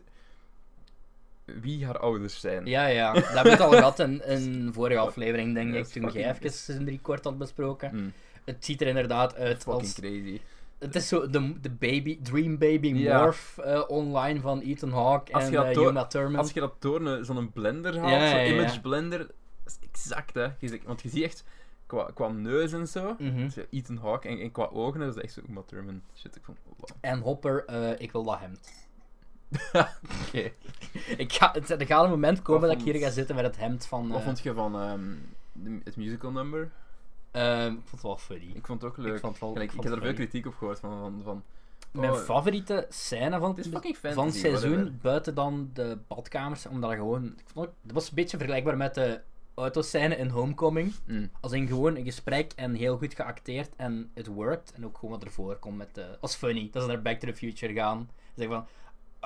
[1.46, 2.66] wie haar ouders zijn.
[2.66, 3.14] ja, ja.
[3.14, 5.86] Dat hebben we het al gehad in een vorige aflevering, denk ik.
[5.86, 7.96] Toen jij even seizoen 3 kort had besproken.
[7.96, 8.14] Mm,
[8.46, 9.94] Het ziet er inderdaad uit fucking als...
[9.94, 10.40] crazy.
[10.80, 13.22] Het is zo de, de baby, Dream Baby Ja.
[13.22, 16.36] Morph eh, online van Ethan Hawke en eh, Thurman.
[16.40, 18.46] Als je dat door zo'n blender haalt, Ja, zo'n ja.
[18.46, 20.48] image blender, dat is exact hè.
[20.86, 21.44] Want je ziet echt,
[21.92, 25.22] qua, qua neus en zo, dus ja, Ethan Hawke, en, en qua ogen, dat is
[25.24, 26.02] echt zo Uma Thurman.
[26.16, 26.90] Shit, ik vond wow.
[27.02, 28.72] En Hopper, eh, ik wil dat hemd.
[30.28, 30.52] Oké.
[31.28, 33.86] Ga, het, er gaat een moment komen dat ik hier ga zitten met het hemd
[33.86, 34.08] van...
[34.08, 35.02] Wat eh, vond je van ehm,
[35.54, 36.72] de- het musical number?
[37.32, 38.52] ehm, ik vond het wel funny.
[38.56, 39.14] Ik vond het ook leuk.
[39.16, 41.44] Ik vond het wel, Gelijk, ik heb er veel kritiek op gehoord van, van, van
[41.92, 44.98] Mijn Oh, favoriete scène van, het is fucking fantasy, van het seizoen, whatever.
[45.02, 47.26] buiten dan de badkamers, omdat gewoon...
[47.26, 49.22] Ik vond het, het was een beetje vergelijkbaar met de
[49.62, 50.94] autoscène in Homecoming.
[51.06, 51.30] Mm.
[51.40, 54.74] Als in gewoon een gesprek en heel goed geacteerd en het worked.
[54.76, 56.18] En ook gewoon wat ervoor komt met de...
[56.20, 58.10] als funny, dat ze naar Back to the Future gaan.
[58.36, 58.66] Zeg van...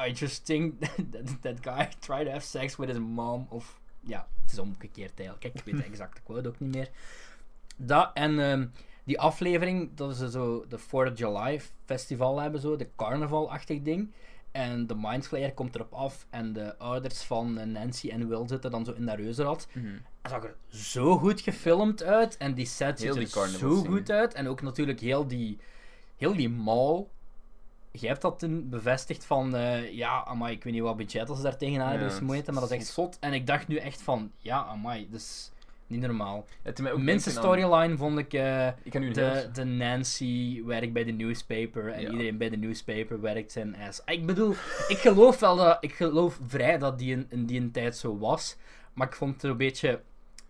[0.08, 0.80] I just think
[1.12, 3.46] that, that guy tried to have sex with his mom.
[3.50, 3.80] Of...
[4.00, 5.40] Ja, het is omgekeerd eigenlijk.
[5.40, 6.90] Kijk, ik weet de exacte quote ook niet meer.
[7.78, 8.68] Dat en ehm,
[9.04, 14.12] die aflevering, dat ze zo de 4th of July festival hebben, zo, de carnaval-achtig ding.
[14.52, 18.72] En de Mindflayer komt erop af en de ouders van eh, Nancy en Will zitten
[18.72, 19.68] dan zo in dat reuzenrad.
[19.74, 19.86] Mhm.
[19.86, 23.86] Het zag er zo goed gefilmd uit en die set ziet er zo scene.
[23.88, 24.34] goed uit.
[24.34, 25.58] En ook natuurlijk heel die,
[26.18, 27.06] heel die mall.
[27.92, 31.38] Jij hebt dat toen bevestigd van, eh, ja, amai, ik weet niet wat budget als
[31.38, 33.18] ze daar tegenaan hebben Ja, gesmeten, maar dat is echt zot.
[33.20, 35.52] En ik dacht nu echt van, ja, amai, dat is
[35.88, 36.46] niet normaal.
[36.74, 39.14] De minste aan- storyline vond ik eh, Ik
[39.54, 42.10] de, Nancy werkt bij de newspaper en Ja.
[42.10, 44.02] iedereen bij de newspaper werkt zijn ass.
[44.06, 44.52] Ik bedoel,
[44.88, 48.56] ik geloof wel dat, ik geloof vrij dat die in, in die tijd zo was,
[48.94, 50.02] maar ik vond het een beetje,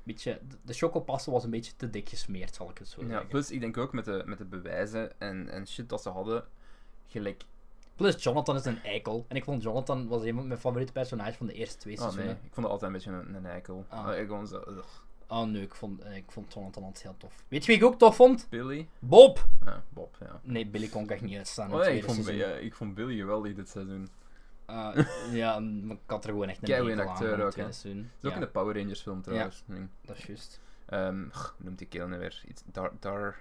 [0.05, 3.27] beetje de chocopaste was een beetje te dik gesmeerd, zal ik het zo Ja, zeggen.
[3.27, 6.43] plus ik denk ook met de, met de bewijzen en, en shit dat ze hadden,
[7.07, 7.43] gelijk...
[7.95, 11.35] Plus Jonathan is een eikel en ik vond Jonathan was een van mijn favoriete personages
[11.35, 12.41] van de eerste twee Oh nee, seizoenen.
[12.45, 13.85] ik vond het altijd een beetje een, een eikel.
[13.89, 14.09] Ah.
[14.19, 14.55] Eh, gewoon zo...
[14.67, 14.87] ugh.
[15.27, 17.43] Oh nee, ik vond, eh, ik vond Jonathan altijd heel tof.
[17.47, 18.47] Weet je wie ik ook tof vond?
[18.49, 18.87] Billy?
[18.99, 19.47] Bob!
[19.65, 20.39] Ja, Bob, ja.
[20.43, 21.73] Nee, Billy kon ik echt niet uitstaan.
[21.73, 22.47] Oh nee, ik vond, seizoen.
[22.49, 24.09] ja, ik vond Billy geweldig dit seizoen.
[24.65, 27.63] Ah, ja, maar ik had er gewoon echt een aan acteur ook, hè.
[27.63, 27.85] Het is
[28.23, 29.63] ook in de Power Rangers film trouwens.
[30.01, 30.59] Dat is juist.
[30.89, 32.43] Hoe noemt die kerel nu weer?
[32.47, 33.35] Iets, dar, dar...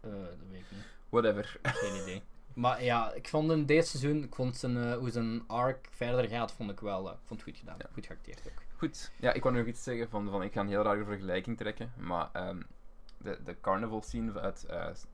[0.00, 0.84] Eh, dat weet ik niet.
[1.08, 1.58] Whatever.
[1.62, 2.22] Geen idee.
[2.54, 6.28] Maar ja, ik vond in dit seizoen, ik vond zijn, eh, hoe zijn arc verder
[6.28, 7.74] gaat, vond ik wel, eh, vond het goed gedaan.
[7.78, 7.86] Ja.
[7.92, 8.62] Goed geacteerd ook.
[8.76, 9.10] Goed.
[9.16, 11.92] Ja, ik wou nog iets zeggen van, van ik ga een heel rare vergelijking trekken,
[11.96, 12.60] maar ehm,
[13.18, 14.66] de, de carnival scene uit,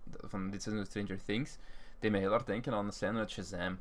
[0.07, 1.59] van dit seizoen Stranger Things
[1.98, 3.79] deed me heel hard denken aan de scène uit Shazam.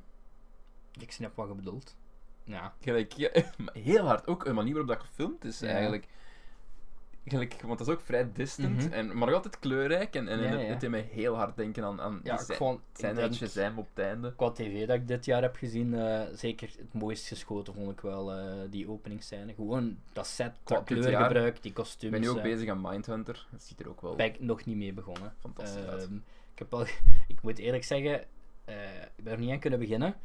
[1.00, 1.96] Ik snap wat je bedoelt.
[2.44, 2.74] Ja.
[2.82, 3.30] Gelijk, ja,
[3.74, 4.28] heel hard.
[4.28, 5.68] Ook een manier waarop dat gefilmd is Ja.
[5.68, 6.08] eigenlijk.
[7.26, 8.94] Gelijk, want dat is ook vrij distant, Mhm.
[8.94, 10.16] en, maar nog altijd kleurrijk.
[10.16, 10.66] En, en Ja, het, ja.
[10.68, 12.60] het deed heel hard denken aan, aan Ja, ik ik
[13.06, 14.34] uit denk, Shazam op het einde.
[14.36, 18.02] qua tv dat ik dit jaar heb gezien, eh, zeker het mooist geschoten vond ik
[18.02, 19.54] wel eh, die openingsscène.
[19.54, 22.12] Gewoon dat set, Qua kleurgebruik, die Ik kostuums.
[22.14, 23.48] ben nu ook eh, bezig aan Mindhunter.
[23.52, 25.34] Dat ziet er ook wel ben ik nog niet mee begonnen.
[25.40, 25.86] fantastisch.
[25.86, 26.16] Ehm,
[26.54, 26.82] ik, heb al,
[27.34, 28.22] ik moet eerlijk zeggen,
[29.16, 30.16] ik ben er niet aan kunnen beginnen.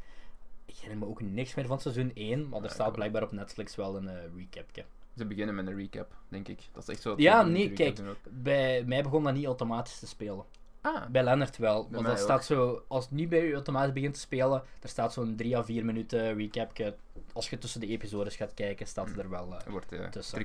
[0.81, 3.97] Herinner me ook niks meer van seizoen 1, maar er staat blijkbaar op Netflix wel
[3.97, 4.85] een eh recapje.
[5.17, 6.61] Ze beginnen met een recap, denk ik.
[6.73, 7.15] Dat is echt zo.
[7.17, 8.17] Ja, nee, recap kijk.
[8.31, 10.45] Bij mij begon dat niet automatisch te spelen.
[10.81, 11.83] Ah, Bij Lennart wel.
[11.83, 14.89] Bij Want dat staat zo, als het nu bij u automatisch begint te spelen, er
[14.89, 16.97] staat zo'n 3 à 4 minuten recapje.
[17.33, 19.55] Als je tussen de episodes gaat kijken, staat het er wel.
[19.55, 20.39] eh, er wordt uh, Tussen.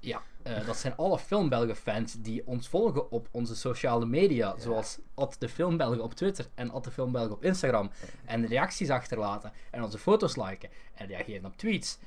[0.00, 4.58] Ja, eh, dat zijn alle Filmbelgen fans die ons volgen op onze sociale media, Ja.
[4.58, 7.90] zoals at de Filmbelgen op Twitter en at de Filmbelgen op Instagram.
[8.24, 11.98] En reacties achterlaten en onze foto's liken en reageren op tweets.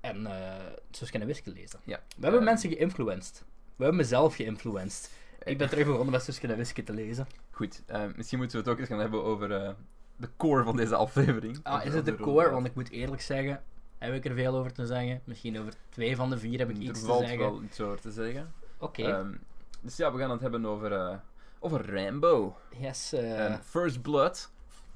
[0.00, 1.80] En eh zo kunnen Wiske lezen.
[1.84, 2.00] Ja.
[2.16, 3.44] We hebben mensen geïnfluenced.
[3.76, 5.10] We hebben mezelf geïnfluenced.
[5.46, 7.26] Ik ben terug begonnen met Suske en Wiske te lezen.
[7.50, 9.70] Goed, eh, misschien moeten we het ook eens gaan hebben over eh,
[10.16, 11.58] de core van deze aflevering.
[11.62, 12.50] Ah, is het de core?
[12.50, 13.62] Want ik moet eerlijk zeggen,
[13.98, 15.20] heb ik er veel over te zeggen.
[15.24, 17.38] Misschien over twee van de vier heb ik iets er te valt zeggen.
[17.38, 18.52] wel iets over te zeggen.
[18.78, 19.32] Oké, Ehm,
[19.80, 21.16] dus ja, we gaan het hebben over, eh,
[21.58, 22.56] over Rambo.
[22.78, 23.12] yes.
[23.12, 24.50] eh, Ehm, First Blood,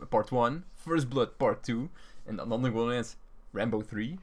[0.09, 0.65] part 1.
[0.75, 1.91] First Blood, part 2.
[2.25, 3.17] En dan, dan gewoon eens
[3.53, 4.19] Rambo 3.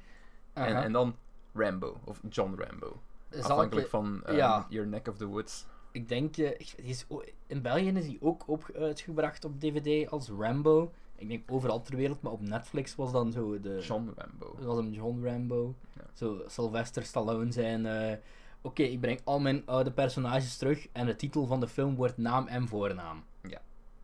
[0.53, 1.15] En, en dan
[1.53, 3.01] Rambo, of John Rambo.
[3.29, 4.65] Zal Afhankelijk van ehm, ja.
[4.69, 5.65] Your Neck of the Woods.
[5.97, 7.05] Ik denk, die is,
[7.47, 10.91] in België is die ook op, uitgebracht op DVD als Rambo.
[11.15, 13.79] Ik denk overal ter wereld, maar op Netflix was dan zo de.
[13.81, 14.55] John Rambo.
[14.55, 15.75] Dat was een John Rambo.
[15.95, 16.01] Ja.
[16.13, 17.85] Zo Sylvester Stallone zijn.
[17.85, 18.17] eh,
[18.61, 22.17] Oké, ik breng al mijn oude personages terug en de titel van de film wordt
[22.17, 23.23] naam en voornaam.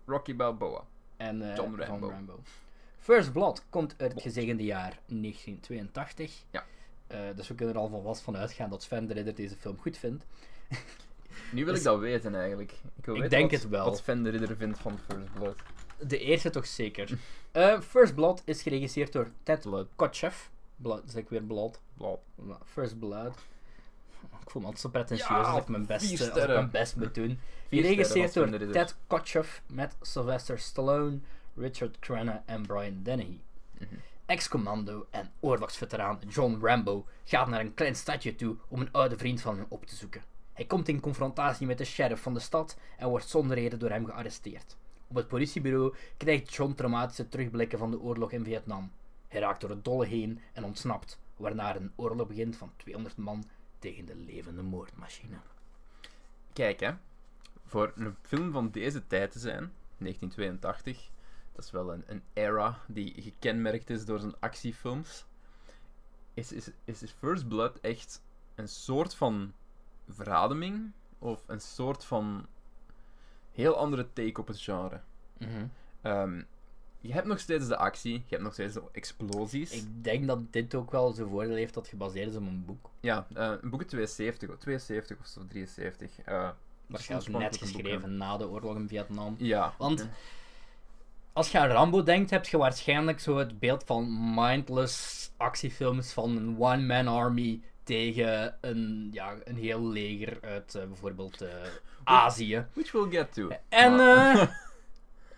[0.06, 0.84] Rocky Balboa.
[1.17, 2.39] En, eh, John Rambo.
[2.97, 6.43] First Blood komt uit het gezegende jaar 1982.
[6.51, 6.63] Ja.
[7.36, 9.77] Dus we kunnen er al van vast van uitgaan dat Sven de Ridder deze film
[9.77, 10.25] goed vindt.
[11.52, 12.72] Nu wil ik dat weten eigenlijk.
[12.72, 13.86] Ik, wil Ik weten denk wat, het wel.
[13.86, 15.56] Wat Sven de Ridder vindt van First Blood.
[16.00, 17.10] De eerste toch zeker.
[17.54, 19.88] Eh, First Blood is geregisseerd door Ted Blood.
[19.96, 20.52] Kotcheff.
[20.76, 21.82] Blood, zeg ik weer Blood.
[22.65, 23.36] First Blood.
[24.41, 26.72] Ik voel me altijd zo pretentieus Ja, als ik mijn best, vier als ik mijn
[26.72, 27.39] best moet doen.
[27.69, 28.72] Geregisseerd door.
[28.72, 31.19] Ted Kotcheff met Sylvester Stallone,
[31.56, 33.39] Richard Crenna en Brian Dennehy.
[33.78, 33.96] Mhm.
[34.26, 39.41] Ex-commando en oorlogsveteraan John Rambo gaat naar een klein stadje toe om een oude vriend
[39.41, 40.22] van hem op te zoeken.
[40.53, 43.89] Hij komt in confrontatie met de sheriff van de stad en wordt zonder reden door
[43.89, 44.77] hem gearresteerd.
[45.07, 48.91] Op het politiebureau krijgt John traumatische terugblikken van de oorlog in Vietnam.
[49.27, 53.43] Hij raakt door het dolle heen en ontsnapt, waarna een oorlog begint van 200 man
[53.79, 55.37] tegen de levende moordmachine.
[56.53, 56.91] Kijk hè,
[57.65, 61.11] voor een film van deze tijd te zijn, 1982,
[61.51, 65.25] dat is wel een, een era die gekenmerkt is door zijn actiefilms,
[66.33, 68.21] is, is, is First Blood echt
[68.55, 69.53] een soort van
[70.09, 72.45] verademing of een soort van
[73.51, 75.01] heel andere take op het genre.
[76.01, 76.41] Ehm,
[76.99, 79.71] je hebt nog steeds de actie, je hebt nog steeds de explosies.
[79.71, 82.89] Ik denk dat dit ook wel zijn voordeel heeft dat gebaseerd is op een boek.
[82.99, 86.19] Ja, eh, een boek uit 72, of 72 of zo, 73.
[86.25, 86.49] eh,
[86.87, 89.35] Waarschijnlijk net boek, geschreven na de oorlog in Vietnam.
[89.37, 89.73] ja.
[89.77, 90.07] Want
[91.33, 96.37] als je aan Rambo denkt, heb je waarschijnlijk zo het beeld van mindless actiefilms van
[96.37, 101.50] een one-man army tegen een, ja, een heel leger uit eh, bijvoorbeeld eh,
[102.04, 102.65] Azië.
[102.74, 103.50] Which we'll get to.
[103.69, 103.91] En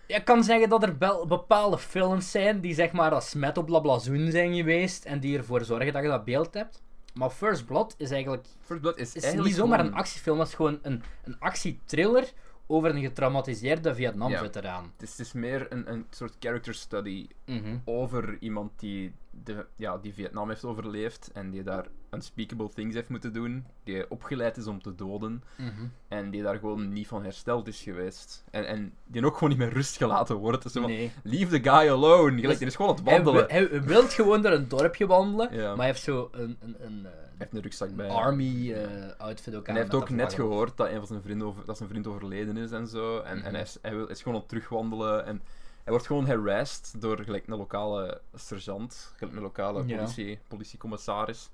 [0.06, 3.68] je kan zeggen dat er wel bepaalde films zijn die zeg maar als smet op
[3.68, 6.82] la blazoen zijn geweest en die ervoor zorgen dat je dat beeld hebt.
[7.14, 10.38] Maar First Blood is eigenlijk First Blood is, is eigenlijk niet zomaar gewoon- een actiefilm,
[10.38, 12.32] dat is gewoon een, een actietriller
[12.66, 14.92] over een getraumatiseerde Vietnam-veteraan.
[14.92, 17.76] Het is, het is meer een, een soort character study Mhm.
[17.84, 23.08] over iemand die, de, ja, die Vietnam heeft overleefd en die daar unspeakable things heeft
[23.08, 25.70] moeten doen, die opgeleid is om te doden Mhm.
[26.08, 28.44] en die daar gewoon niet van hersteld is geweest.
[28.50, 30.62] En, en die ook gewoon niet meer rust gelaten wordt.
[30.62, 32.28] Dus van, leave the guy alone.
[32.40, 33.46] Gelijk, Dus die is gewoon aan het Hij, wandelen.
[33.46, 35.68] wi- hij wil gewoon door een dorpje wandelen, Ja.
[35.68, 38.08] maar hij heeft zo een, een, een, eh, Hij heeft een rugzak bij.
[38.08, 38.88] army eh,
[39.18, 39.74] outfit ook En aan.
[39.74, 42.56] hij heeft ook net gehoord dat, een van zijn vrienden over, dat zijn vriend overleden
[42.56, 43.18] is en zo.
[43.18, 43.50] En, en Mhm.
[43.52, 45.26] hij, is, hij, wil, is gewoon aan het terugwandelen.
[45.26, 45.42] En
[45.82, 49.96] hij wordt gewoon harassed door gelijk een lokale sergeant, gelijk een lokale Ja.
[49.96, 51.50] politie, politiecommissaris.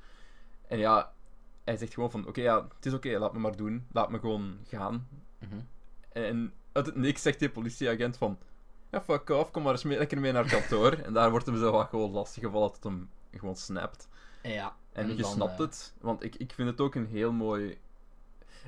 [0.73, 1.13] En ja,
[1.65, 3.87] hij zegt gewoon van, oké, ja, het is oké, laat me maar doen.
[3.93, 5.09] Laat me gewoon gaan.
[5.39, 5.61] Mhm.
[6.13, 8.39] En uit het niks zegt die politieagent van,
[8.91, 10.93] ja, fuck off, kom maar eens mee, lekker mee naar kantoor.
[10.93, 14.09] en daar wordt hem zo wat gewoon lastiggevallen tot hem gewoon snapt.
[14.43, 14.77] Ja.
[14.93, 17.79] En, je dan, snapt eh, het, want ik, ik vind het ook een heel mooi.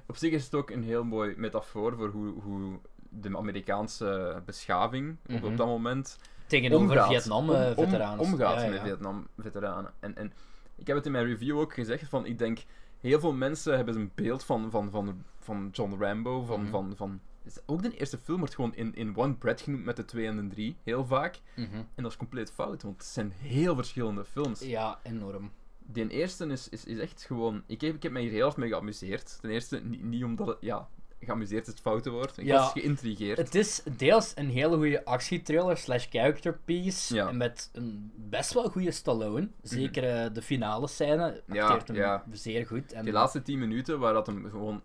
[0.07, 5.17] Op zich is het ook een heel mooi metafoor voor hoe, hoe de Amerikaanse beschaving
[5.27, 5.45] op, Mhm.
[5.45, 7.03] op dat moment Tegenover.
[7.05, 8.19] Vietnam-veteranen.
[8.19, 8.81] Om- omgaat ja, met.
[8.81, 9.93] Vietnam-veteranen.
[10.01, 10.33] En, en
[10.77, 12.59] ik heb het in mijn review ook gezegd, van ik denk,
[13.01, 16.61] heel veel mensen hebben een beeld van, van, van, van John Rambo, van...
[16.61, 16.71] Mhm.
[16.71, 19.97] van, van is- ook de eerste film wordt gewoon in, in one breath genoemd met
[19.97, 21.41] de 2 en de 3, heel vaak.
[21.57, 21.75] Mhm.
[21.95, 24.61] En dat is compleet fout, want het zijn heel verschillende films.
[24.61, 25.51] Ja, enorm.
[25.79, 27.63] Die eerste is, is, is echt gewoon...
[27.67, 29.41] Ik heb, ik heb me hier heel erg mee geamuseerd.
[29.41, 30.57] Ten eerste, niet, niet omdat het...
[30.61, 30.89] Ja,
[31.25, 32.39] geamuseerd is het foute woord.
[32.39, 32.59] Ik Ja.
[32.59, 33.39] was geïntrigeerd.
[33.39, 37.15] Het is deels een hele goede actietrailer slash character piece.
[37.15, 37.33] Ja.
[37.33, 39.49] Met een best wel goede Stallone.
[39.63, 42.25] Zeker eh, de finale scène Ja, acteert hem ja.
[42.33, 42.93] zeer goed.
[42.93, 44.83] En Die laatste 10 minuten waar dat hem gewoon.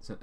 [0.00, 0.18] zijn-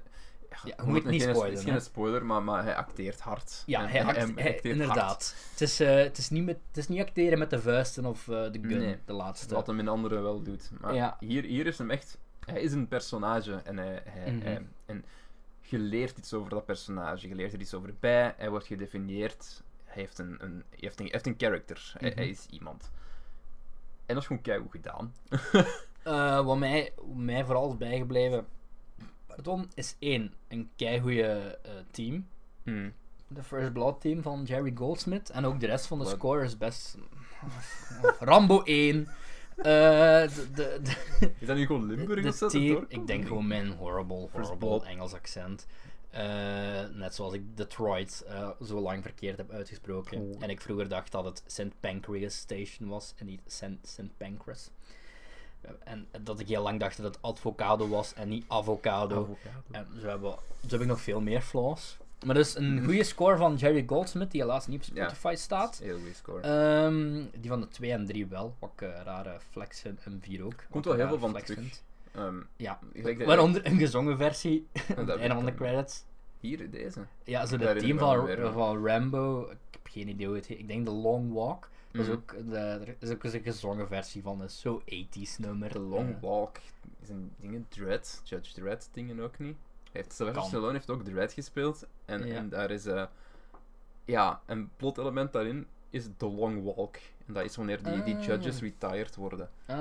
[0.64, 3.64] je moet niet spoilen, Het is geen spoiler, maar, maar hij acteert hard.
[3.66, 5.36] Ja, En- hij act- acteert inderdaad.
[5.52, 8.28] Het is, eh, het, is niet met, het is niet acteren met de vuisten of
[8.28, 9.46] eh, de gun, Nee, de laatste.
[9.46, 9.58] Hard.
[9.58, 10.70] Wat hem in andere wel doet.
[10.82, 11.18] Maar Ja.
[11.20, 12.18] hier, hier is hem echt.
[12.46, 14.46] Hij is een personage en, hij, hij, Mhm.
[14.46, 15.06] hij- en
[15.70, 17.28] je leert iets over dat personage.
[17.28, 18.34] Je leert er iets over bij.
[18.38, 19.64] Hij wordt gedefinieerd.
[19.84, 21.94] Hij heeft een, een, hij heeft een, heeft een character.
[21.98, 22.18] Hij, Mhm.
[22.18, 22.92] hij is iemand.
[24.06, 25.14] En dat is gewoon keigoed gedaan.
[26.06, 28.46] Eh, wat mij, mij vooral is bijgebleven,
[29.28, 32.28] pardon, is één, een keigoede eh team.
[32.64, 32.94] Hmm.
[33.28, 35.30] De First Blood team van Jerry Goldsmith.
[35.30, 36.18] En ook de rest van de Blood.
[36.18, 36.98] score is best...
[38.20, 39.08] Rambo 1.
[39.56, 42.86] Eh, de, de, de, Is dat nu gewoon Limburg of zo?
[42.88, 44.86] ik denk gewoon mijn horrible, horrible.
[44.86, 45.66] Engels accent.
[46.10, 50.22] Eh, net zoals ik Detroit eh, zo lang verkeerd heb uitgesproken.
[50.22, 50.44] Oh.
[50.44, 51.80] En ik vroeger dacht dat het St.
[51.80, 53.78] Pancras Station was en niet St.
[53.84, 54.18] St.
[54.18, 54.70] Pancras.
[55.84, 59.16] En dat ik heel lang dacht dat het avocado was en niet avocado.
[59.16, 59.64] Avocado.
[59.72, 61.98] En zo, hebben, zo heb ik nog veel meer flaws.
[62.26, 65.04] Maar dus een goede score van Jerry Goldsmith, die helaas niet op Ja.
[65.10, 65.80] Spotify staat.
[65.84, 66.42] Heel goede score.
[66.42, 70.20] Ehm, die van de 2 en 3 wel, wat ik eh, rare flex vind, en
[70.22, 70.54] 4 ook.
[70.70, 71.82] Komt wel heel veel van terug.
[72.12, 72.80] Ehm, Ja,
[73.26, 76.04] waaronder een gezongen versie einde van de credits.
[76.40, 77.00] Hier, deze.
[77.24, 80.68] Ja, zo de team van, van Rambo, ik heb geen idee hoe het heet, ik
[80.68, 81.70] denk The Long Walk.
[81.92, 82.16] Dat is Mhm.
[82.18, 85.72] ook, de, er is ook eens een gezongen versie van, een zo 80s nummer.
[85.72, 86.58] The Long Eh, Walk.
[87.02, 88.22] Is een dingen Dread.
[88.24, 89.58] Judge Dread dingen ook niet.
[89.96, 90.46] Heeft, Sylvester Kan.
[90.50, 91.86] Stallone heeft ook Dread gespeeld.
[92.06, 92.34] En, Ja.
[92.36, 93.04] en daar is eh
[94.06, 96.96] ja, een plot element daarin is The Long Walk.
[97.28, 98.24] En dat is wanneer die, die Ah.
[98.24, 99.50] judges retired worden.
[99.66, 99.78] Ah,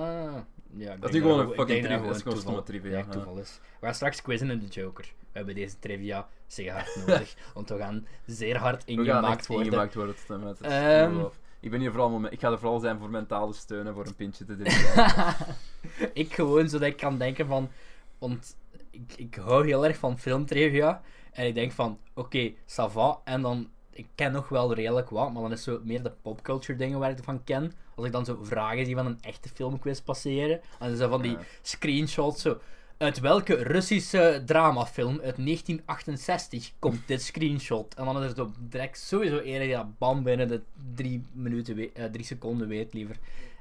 [0.76, 0.96] ja.
[0.96, 2.06] Dat is gewoon een fucking trivia.
[2.06, 2.98] dat is gewoon stomme trivia.
[2.98, 3.60] ja, toeval is.
[3.80, 5.04] We gaan straks quizzen in de Joker.
[5.04, 9.66] We hebben deze trivia zeer hard nodig, want we gaan zeer hard ingemaakt worden.
[9.66, 10.58] ingemaakt worden tot en met.
[10.58, 11.20] Het is Ehm.
[11.60, 14.06] Ik ben hier vooral momen- ik ga er vooral zijn voor mentale steun en voor
[14.06, 15.34] een pintje te drinken.
[16.22, 17.70] ik gewoon, zodat ik kan denken van...
[18.18, 18.56] Want
[18.94, 21.02] ik, ik hou heel erg van filmtrivia.
[21.32, 23.20] En ik denk van, oké, ça va.
[23.24, 23.68] En dan...
[23.96, 27.10] Ik ken nog wel redelijk wat, maar dan is zo meer de popculture dingen waar
[27.10, 27.72] ik van ken.
[27.96, 30.60] Als ik dan zo vragen zie van een echte filmquiz passeren.
[30.78, 31.38] Dan is dat van die Ja.
[31.62, 32.58] screenshots zo...
[32.98, 37.94] Uit welke Russische dramafilm uit 1968 komt dit screenshot?
[37.94, 40.62] En dan is er zo direct sowieso die dat bam binnen de
[40.94, 43.16] drie, minuten eh, drie seconden weet liever.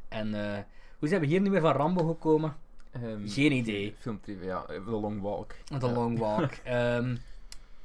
[0.10, 0.60] En eh,
[1.00, 2.56] hoe zijn we hier nu weer van Rambo gekomen?
[2.94, 3.96] Ehm, Geen idee.
[4.00, 4.66] Filmtrivia, ja.
[4.66, 5.52] The Long Walk.
[5.66, 5.92] The Ja.
[5.92, 6.52] Long Walk.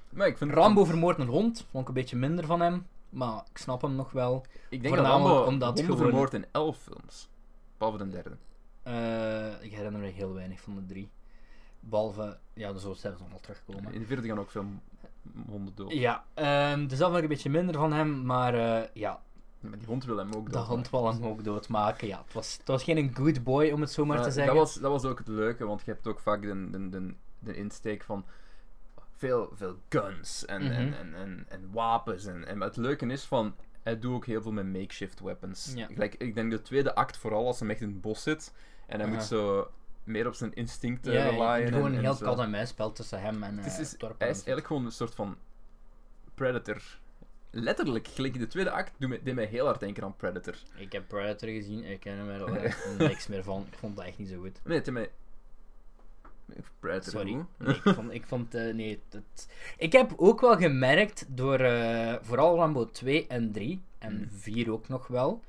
[0.09, 1.67] Maar ik vind Rambo vermoordt een hond.
[1.71, 2.87] Vond ik een beetje minder van hem.
[3.11, 4.45] Maar ik snap hem nog wel.
[4.69, 7.29] Ik denk dat Voornamelijk Rambo omdat gewoon- vermoord in elf films.
[7.79, 8.37] Behalve de derde.
[8.83, 11.09] Eh, ik herinner me heel weinig van de drie.
[11.81, 13.93] Behalve, ja, er zullen zelfs allemaal terugkomen.
[13.93, 14.65] In de vierde gaan ook veel
[15.49, 15.93] honden dood.
[15.93, 18.25] Ja, ehm, dus dat vond ik een beetje minder van hem.
[18.25, 19.23] Maar eh, ja,
[19.61, 20.67] Maar die hond wil hem ook de dood.
[20.67, 22.09] hond wil hem ook doodmaken.
[22.09, 24.55] Ja, het was, het was geen good boy, om het zo maar te zeggen.
[24.55, 27.15] Dat was, dat was ook het leuke, want je hebt ook vaak de, de, de,
[27.39, 28.25] de insteek van
[29.17, 30.73] veel, veel guns en, Mhm.
[30.73, 32.25] en, en, en, en wapens.
[32.27, 35.73] En, en het leuke is van, hij doet ook heel veel met makeshift weapons.
[35.75, 35.89] Ja.
[36.19, 38.55] Ik denk de tweede act vooral als hij echt in het bos zit
[38.87, 39.71] en hij moet zo
[40.05, 41.69] meer op zijn instincten ja, relyen.
[41.69, 43.81] gewoon en, een en heel kat en muis spel tussen hem en Het is, eh,
[43.81, 45.37] is- Thorpe hij is eigenlijk gewoon een soort van
[46.35, 46.83] Predator.
[47.51, 50.55] Letterlijk, gelijk in de tweede act, doet mij, deed mij heel hard denken aan Predator.
[50.77, 52.49] Ik heb Predator gezien, ik ken er wel
[53.09, 53.67] niks meer van.
[53.73, 54.61] Ik vond dat echt niet zo goed.
[54.65, 55.11] Nee, het deed mij...
[56.81, 57.45] Predator, Sorry.
[57.59, 59.49] Nee, ik vond, ik vond eh, nee, het...
[59.79, 64.35] Ik heb ook wel gemerkt door eh, vooral Rambo 2 en 3 en Mhm.
[64.35, 65.43] 4 ook nog wel.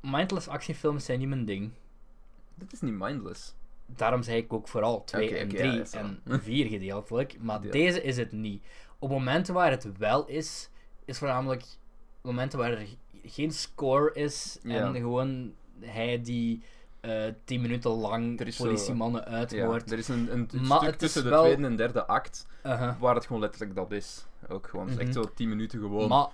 [0.00, 1.70] Mindless actiefilms zijn niet mijn ding.
[2.54, 3.54] Dit is niet mindless.
[3.86, 6.38] Daarom zei ik ook vooral 2 Oké, en oké, 3 ja, dat is en wel.
[6.38, 7.36] 4 gedeeltelijk.
[7.40, 8.64] Maar deze is het niet.
[8.98, 10.69] Op momenten waar het wel is,
[11.10, 11.64] is voornamelijk
[12.22, 12.86] momenten waar er
[13.24, 14.74] geen score is Ja.
[14.86, 16.62] en gewoon hij die
[17.00, 19.92] eh 10 minuten lang zo- politiemannen Ja, uithoort.
[19.92, 23.00] er is een, een, stuk tussen de wel- tweede en derde act Uh-huh.
[23.00, 24.24] waar het gewoon letterlijk dat is.
[24.48, 25.12] Ook gewoon, echt Mhm.
[25.12, 26.08] zo 10 minuten gewoon.
[26.08, 26.28] Maar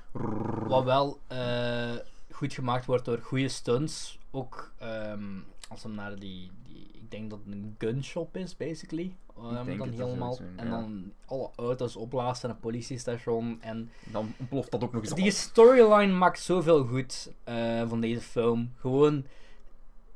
[0.68, 1.94] wat wel eh,
[2.30, 4.18] goed gemaakt wordt door goede stunts.
[4.30, 5.24] Ook ehm,
[5.68, 6.95] als hem naar die, die.
[7.06, 9.16] Ik denk dat het een gunshop is, basically.
[9.64, 10.38] Denk dan helemaal.
[10.56, 13.62] En dan alle auto's opblazen en een politiestation.
[13.62, 15.14] En Dan ontploft dat ook nog eens.
[15.14, 18.72] die storyline maakt zoveel goed eh, van deze film.
[18.76, 19.26] Gewoon,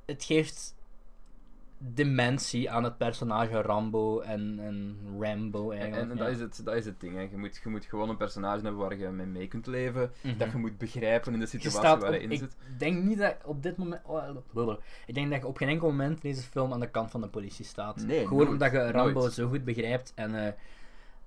[0.04, 0.74] het geeft
[1.82, 6.10] dimensie aan het personage Rambo en, en Rambo En, eigenlijk.
[6.10, 6.22] en ja.
[6.24, 7.14] dat, is het, dat is het ding.
[7.14, 7.20] Hè.
[7.20, 10.10] Je, moet, je moet gewoon een personage hebben waar je mee mee kunt leven.
[10.20, 10.38] Mhm.
[10.38, 12.56] Dat je moet begrijpen in de Je situatie waar hij in ik zit.
[12.78, 14.02] denk niet dat op dit moment.
[14.04, 14.84] oh, blablabla.
[15.06, 17.20] ik denk dat je op geen enkel moment in deze film aan de kant van
[17.20, 18.04] de politie staat.
[18.06, 19.32] Nee, Gewoon nooit, omdat je Rambo nooit.
[19.32, 20.12] zo goed begrijpt.
[20.14, 20.52] En eh,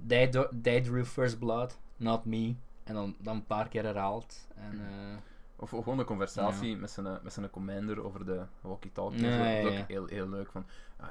[0.08, 2.56] They, do, they drew first blood, not me.
[2.84, 4.48] En dan, dan een paar keer herhaald.
[4.56, 5.18] En, eh,
[5.56, 9.26] Of, gewoon een conversatie met, zijn, met zijn commander over de walkie-talkie.
[9.26, 9.86] Ja, dat is ook ja.
[9.88, 10.52] heel, heel leuk.
[10.52, 10.66] Van,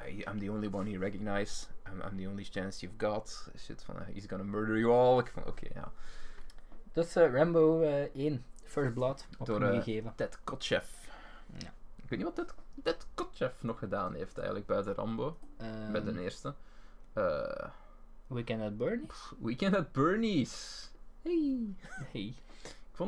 [0.08, 1.70] "I- I'm the only one he recognized.
[1.92, 3.50] I'm, I'm the only chance you've got.
[3.58, 5.18] Shit van, uh, he's gonna murder you all.
[5.18, 5.92] Ik van, oké, ja.
[6.92, 10.12] dat is eh, Rambo eh 1, First Blood, op Door, hem eh, gegeven.
[10.16, 11.08] Ted Kotcheff.
[11.58, 11.72] Ja.
[11.96, 15.38] Ik weet niet wat Ted, Ted Kotcheff nog gedaan heeft eigenlijk buiten Rambo.
[15.92, 16.54] bij de Ehm, eerste.
[17.12, 17.68] Eh,
[18.26, 19.32] Weekend at Bernie's?
[19.38, 20.90] Weekend at Bernie's.
[21.22, 21.74] Hey.
[22.12, 22.34] Hey.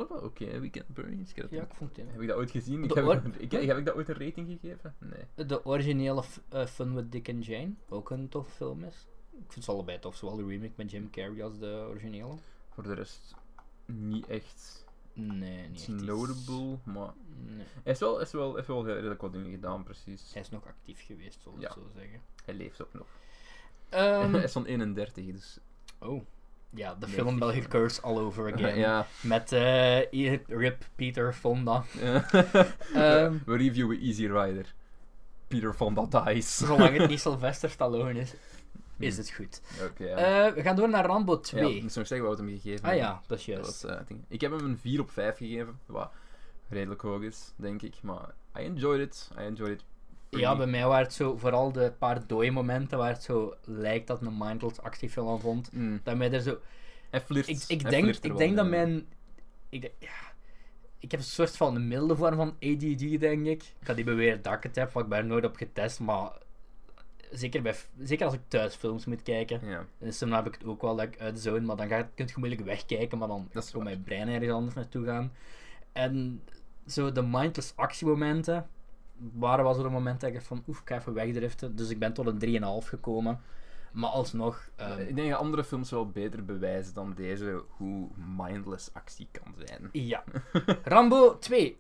[0.01, 1.31] Ik vond het wel oké, Weekend at Bernie's.
[1.31, 2.85] Ik heb, Ja, ik vond het heb ik dat ooit gezien?
[2.85, 4.95] Ik heb, ik, heb ik dat ooit een rating gegeven?
[4.99, 5.47] Nee.
[5.47, 9.07] De originele eh, Fun with Dick and Jane, ook een toffe film is.
[9.31, 12.35] Ik vind ze allebei tof, zowel de remake met Jim Carrey als de originele.
[12.71, 13.35] Voor de rest
[13.87, 17.13] niet echt Nee, niet echt iets- notable, maar
[17.45, 17.57] Nee.
[17.57, 20.33] hij heeft wel, is wel, heeft wel redelijk wat dingen gedaan, precies.
[20.33, 21.73] Hij is nog actief geweest, zal ik Ja.
[21.73, 22.21] zo zeggen.
[22.45, 23.07] Hij leeft ook nog.
[23.89, 25.59] Ehm, hij is van 31, dus...
[25.99, 26.23] oh.
[26.75, 28.79] Ja, de film ik- België Curse all over again.
[28.79, 29.07] ja.
[29.21, 31.85] Met eh, Rip Peter Fonda.
[32.01, 32.25] Ja.
[32.95, 33.35] Ehm.
[33.47, 34.75] We reviewen Easy Rider.
[35.49, 36.57] Peter Fonda dies.
[36.57, 38.35] Zolang het niet Sylvester Stallone is,
[38.99, 39.25] is Hmm.
[39.25, 39.61] het goed.
[39.99, 40.17] Ja.
[40.47, 41.77] Eh, we gaan door naar Rambo ja, 2.
[41.77, 43.83] ik moest nog zeggen wat hem gegeven ah ja, dat is Dat juist.
[43.83, 44.17] was, eh.
[44.29, 46.11] Ik heb hem een 4 op 5 gegeven, wat
[46.69, 47.95] redelijk hoog is, denk ik.
[48.03, 49.31] Maar I enjoyed it.
[49.39, 49.85] I enjoyed it.
[50.41, 54.07] Ja, bij mij waren het zo, vooral de paar dode momenten waar het zo lijkt
[54.07, 55.73] dat een mindless actiefilm aan vond.
[55.73, 56.01] Mm.
[56.03, 56.59] Dat mij er zo...
[57.11, 57.49] Hij flirt.
[57.49, 59.07] Ik, ik denk, ik wel denk dat mijn...
[59.69, 60.33] Ik, denk- ja,
[60.99, 63.63] ik heb een soort van een milde vorm van ADD, denk ik.
[63.63, 66.01] Ik ga die beweren dat ik het heb, want ik ben er nooit op getest,
[66.01, 66.31] maar...
[67.31, 69.61] Zeker, bij, zeker als ik thuis films moet kijken.
[69.69, 72.27] Ja, En soms heb ik het ook wel dat ik uitzone, maar dan ga, kun
[72.27, 73.89] je moeilijk wegkijken, maar dan Dat is kan waar.
[73.93, 75.33] mijn brein ergens anders naartoe gaan.
[75.93, 76.43] En
[76.87, 78.67] zo de mindless actiemomenten
[79.33, 81.77] waren wel zo de momenten dat ik dacht van oef, ik ga even wegdriften.
[81.77, 83.41] Dus ik ben tot een 3,5 gekomen.
[83.93, 88.91] Maar alsnog, ehm, ik denk dat andere films wel beter bewijzen dan deze hoe mindless
[88.93, 89.89] actie kan zijn.
[89.93, 90.25] ja.
[90.85, 91.77] Rambo 2.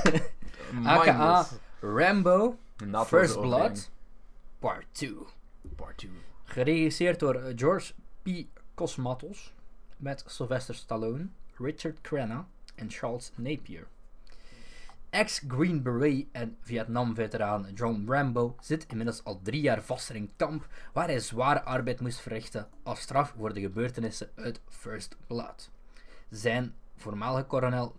[0.84, 1.46] AKA.
[1.80, 2.56] Rambo
[3.06, 3.40] First.
[3.40, 3.90] Blood
[4.58, 5.14] Part 2.
[5.76, 6.10] Part 2.
[6.44, 8.28] Geregisseerd door eh, George P.
[8.74, 9.54] Cosmatos.
[9.96, 11.26] Met Sylvester Stallone,
[11.58, 13.86] Richard Crenna en Charles Napier.
[15.16, 20.68] Ex-Green Beret en Vietnam-veteraan John Rambo zit inmiddels al drie jaar vast in een kamp
[20.92, 25.70] waar hij zware arbeid moest verrichten als straf voor de gebeurtenissen uit First Blood.
[26.30, 27.96] Zijn voormalige kolonel,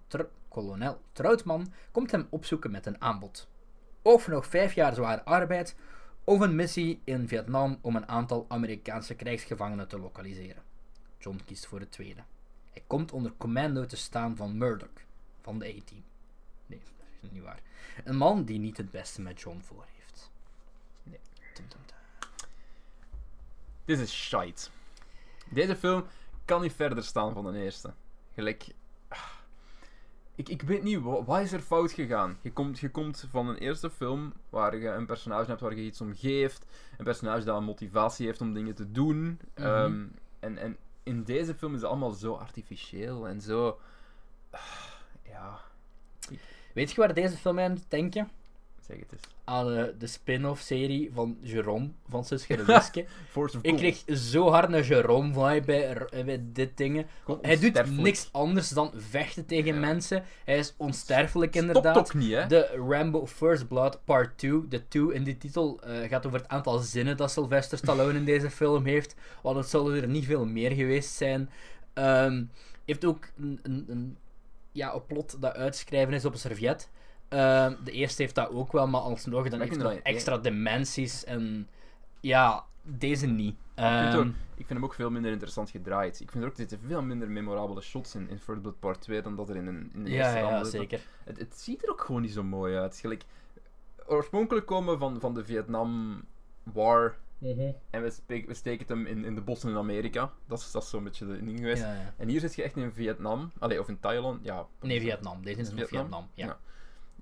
[0.47, 3.47] kolonel Troutman komt hem opzoeken met een aanbod.
[4.01, 5.75] Of nog vijf jaar zware arbeid
[6.23, 10.63] of een missie in Vietnam om een aantal Amerikaanse krijgsgevangenen te lokaliseren.
[11.17, 12.21] John kiest voor het tweede.
[12.71, 15.06] Hij komt onder commando te staan van Murdoch,
[15.41, 16.03] van de A-team.
[16.65, 16.82] Nee,
[17.21, 17.60] niet waar.
[18.03, 20.32] Een man die niet het beste met John voor heeft.
[21.03, 21.19] Nee.
[23.86, 24.69] Dit is shite.
[25.49, 26.06] Deze film
[26.45, 27.93] kan niet verder staan van de eerste.
[28.34, 28.67] Gelijk.
[29.08, 29.19] ah.
[30.36, 32.38] Ik, ik weet niet, wa- wat is er fout gegaan?
[32.41, 35.82] Je komt, je komt van een eerste film waar je een personage hebt waar je
[35.84, 36.65] iets om geeft.
[36.97, 39.39] Een personage dat een motivatie heeft om dingen te doen.
[39.56, 39.65] Mhm.
[39.67, 40.06] Ehm,
[40.39, 43.80] en, en in deze film is het allemaal zo artificieel en zo.
[44.49, 44.62] ah,
[45.23, 45.60] ja,
[46.78, 48.30] Weet je waar deze film aan moet denken?
[48.88, 49.22] zeg het eens.
[49.44, 52.92] Aan eh, de spin-off serie van Jerome van Suske de
[53.62, 57.06] Ik kreeg zo hard een Jerome vibe bij, r- bij dit dingen.
[57.42, 59.80] Hij doet niks anders dan vechten tegen Ja.
[59.80, 60.24] mensen.
[60.46, 61.98] Hij is onsterfelijk Stopt inderdaad.
[61.98, 62.48] ook niet, hè?
[62.48, 64.68] De Rambo First Blood Part 2.
[64.68, 68.26] De 2 in die titel eh, gaat over het aantal zinnen dat Sylvester Stallone in
[68.34, 69.16] deze film heeft.
[69.42, 71.50] Want het zullen er niet veel meer geweest zijn.
[71.94, 72.44] Ehm
[72.86, 74.18] heeft ook een, een, een,
[74.78, 76.90] ja, een plot dat uitschrijven is op een servet.
[77.28, 79.62] Ehm, de eerste heeft dat ook wel, maar alsnog dan
[80.04, 81.24] extra dimensies.
[81.24, 81.68] En
[82.20, 83.56] ja, deze niet.
[83.76, 86.20] Ik vind, Ehm, ook, ik vind hem ook veel minder interessant gedraaid.
[86.20, 89.22] Ik vind er ook er veel minder memorabele shots in, in First Blood Part 2
[89.22, 91.02] dan dat er in, een, in de ja, eerste ja, zeker.
[91.24, 92.98] Het, het ziet er ook gewoon niet zo mooi uit.
[92.98, 93.24] Gelijk,
[94.06, 96.24] oorspronkelijk komen van, van de Vietnam
[96.63, 97.18] War
[97.89, 100.34] en we, steken het hem in, in de bossen in Amerika.
[100.45, 101.82] Dat is, dat is zo'n beetje de ding geweest.
[101.82, 102.13] Ja, ja.
[102.17, 104.44] En hier zit je echt in Vietnam, Allee, of in Thailand.
[104.44, 105.44] Ja, Nee, Vietnam.
[105.44, 106.02] Deze is nog Vietnam?
[106.02, 106.29] Vietnam.
[106.33, 106.60] Ja, Ja.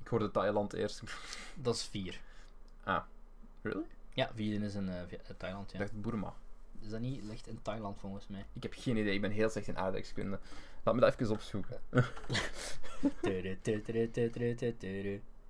[0.01, 1.01] ik hoorde Thailand eerst.
[1.61, 2.22] dat is 4.
[3.61, 3.86] really?
[4.13, 5.01] Ja, 4 is in eh,
[5.38, 5.68] Thailand.
[5.68, 5.80] Ik Ja.
[5.80, 6.34] dacht Burma.
[6.82, 8.45] Is dat niet ligt in Thailand volgens mij?
[8.53, 10.39] Ik heb geen idee, ik ben heel slecht in aardrijkskunde.
[10.84, 11.80] Laat me dat even opzoeken.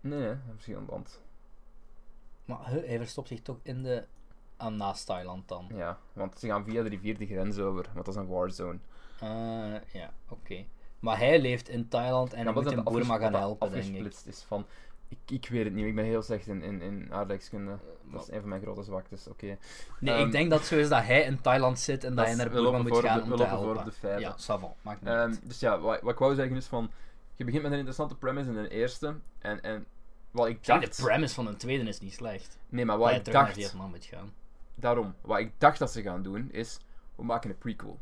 [0.02, 1.22] Nee, misschien aan land.
[2.46, 4.06] Maar hij verstopt zich toch in de.
[4.58, 5.68] Aan naast Thailand dan.
[5.74, 8.78] Ja, want ze gaan via de rivier de grens over, want dat is een warzone.
[9.20, 10.66] Ah, ja, oké.
[11.00, 14.14] Maar hij leeft in Thailand en Ja, hij moet in Burma gaan helpen, denk ik.
[14.26, 14.66] is van...
[15.08, 17.78] Ik, ik weet het niet, ik ben heel slecht in, in, in aardrijkskunde.
[18.12, 19.58] Dat is een van mijn grote zwaktes, oké.
[20.00, 22.26] Nee, Ehm, ik denk dat het zo is dat hij in Thailand zit en dat,
[22.26, 23.86] hij naar Burma moet gaan de- om we te lopen voor helpen.
[23.86, 24.22] de feiten.
[24.22, 25.40] Ja, savon, maakt niet Ehm, uit.
[25.48, 26.92] dus ja, wat, wat ik wou zeggen is van...
[27.36, 29.16] Je begint met een interessante premise in de eerste.
[29.40, 29.86] En, en
[30.32, 30.98] wat ik dacht...
[30.98, 32.58] de premise van een tweede is niet slecht.
[32.70, 33.56] Nee, maar wat ik terug naar dacht...
[33.68, 34.34] Vietnam moet gaan.
[34.76, 36.80] Daarom, wat ik dacht dat ze gaan doen, is...
[37.16, 38.00] We maken een prequel.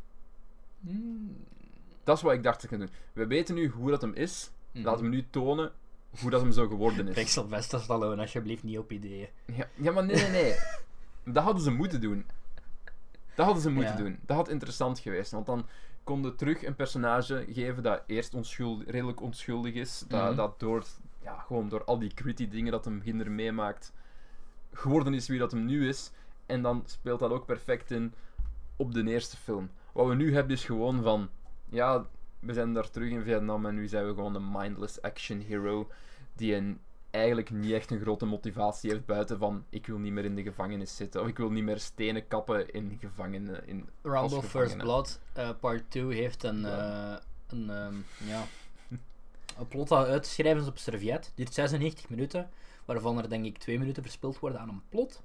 [2.04, 2.94] Dat is wat ik dacht dat ze gaan doen.
[3.12, 4.50] We weten nu hoe dat hem is.
[4.72, 4.84] Mhm.
[4.84, 5.72] Laten we nu tonen
[6.20, 7.32] hoe dat hem zo geworden is.
[7.32, 9.28] Sylvester Stallone, alsjeblieft niet op ideeën.
[9.44, 10.54] Ja, ja maar nee, nee, nee.
[11.34, 12.24] dat hadden ze moeten doen.
[13.34, 14.02] Dat hadden ze moeten Ja.
[14.02, 14.18] doen.
[14.26, 15.30] Dat had interessant geweest.
[15.30, 15.66] Want dan
[16.04, 20.04] konden terug een personage geven dat eerst onschuldig, redelijk onschuldig is.
[20.08, 20.36] Dat, Mhm.
[20.36, 20.84] dat door,
[21.22, 23.92] ja, gewoon door al die gritty dingen dat hem kinder meemaakt,
[24.72, 26.10] geworden is wie dat hem nu is.
[26.46, 28.14] En dan speelt dat ook perfect in
[28.76, 29.70] op de eerste film.
[29.92, 31.28] Wat we nu hebben is gewoon van,
[31.68, 32.06] ja,
[32.40, 35.88] we zijn daar terug in Vietnam en nu zijn we gewoon een mindless action hero
[36.32, 36.80] die een,
[37.10, 40.42] eigenlijk niet echt een grote motivatie heeft buiten van ik wil niet meer in de
[40.42, 43.66] gevangenis zitten of ik wil niet meer stenen kappen in gevangenen.
[43.66, 44.76] In, Rumble als First.
[44.76, 47.14] Blood, eh, part 2, heeft een, Ja.
[47.14, 47.94] eh, een, ehm,
[48.28, 48.44] ja,
[49.58, 51.32] een plot dat uit te schrijven is op serviet.
[51.34, 52.50] Duurt 96 minuten,
[52.84, 55.22] waarvan er denk ik 2 minuten verspild worden aan een plot.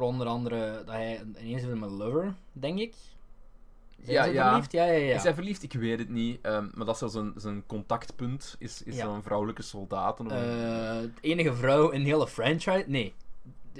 [0.00, 2.94] Onder andere dat hij ineens met een lover, denk ik.
[4.02, 4.48] Zijn Ja, ze ja.
[4.48, 4.72] verliefd?
[4.72, 5.14] Ja, ja, ja.
[5.14, 5.62] Is hij verliefd?
[5.62, 6.38] Ik weet het niet.
[6.42, 8.56] ehm, maar dat is wel zijn, zijn contactpunt.
[8.58, 9.04] Is, is Ja.
[9.04, 10.20] zo'n vrouwelijke soldaat.
[10.20, 12.84] Of Eh, de enige vrouw in de hele franchise.
[12.86, 13.14] Nee,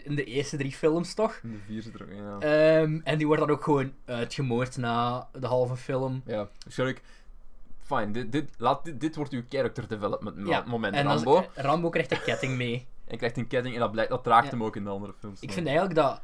[0.03, 1.41] in de eerste drie films toch?
[1.43, 2.39] in de vierde terug, ja.
[2.39, 6.23] Ehm, en die wordt dan ook gewoon uitgemoord na de halve film.
[6.27, 6.49] ja.
[6.69, 6.97] Sorry.
[7.83, 11.45] Fine, dit, dit, laat, dit, dit wordt uw character development Ja, moment, en Rambo.
[11.55, 12.87] Rambo krijgt een ketting mee.
[13.09, 14.51] En krijgt een ketting en dat, blijkt, dat draagt Ja.
[14.51, 15.41] hem ook in de andere films.
[15.41, 16.21] Ik vind eigenlijk dat.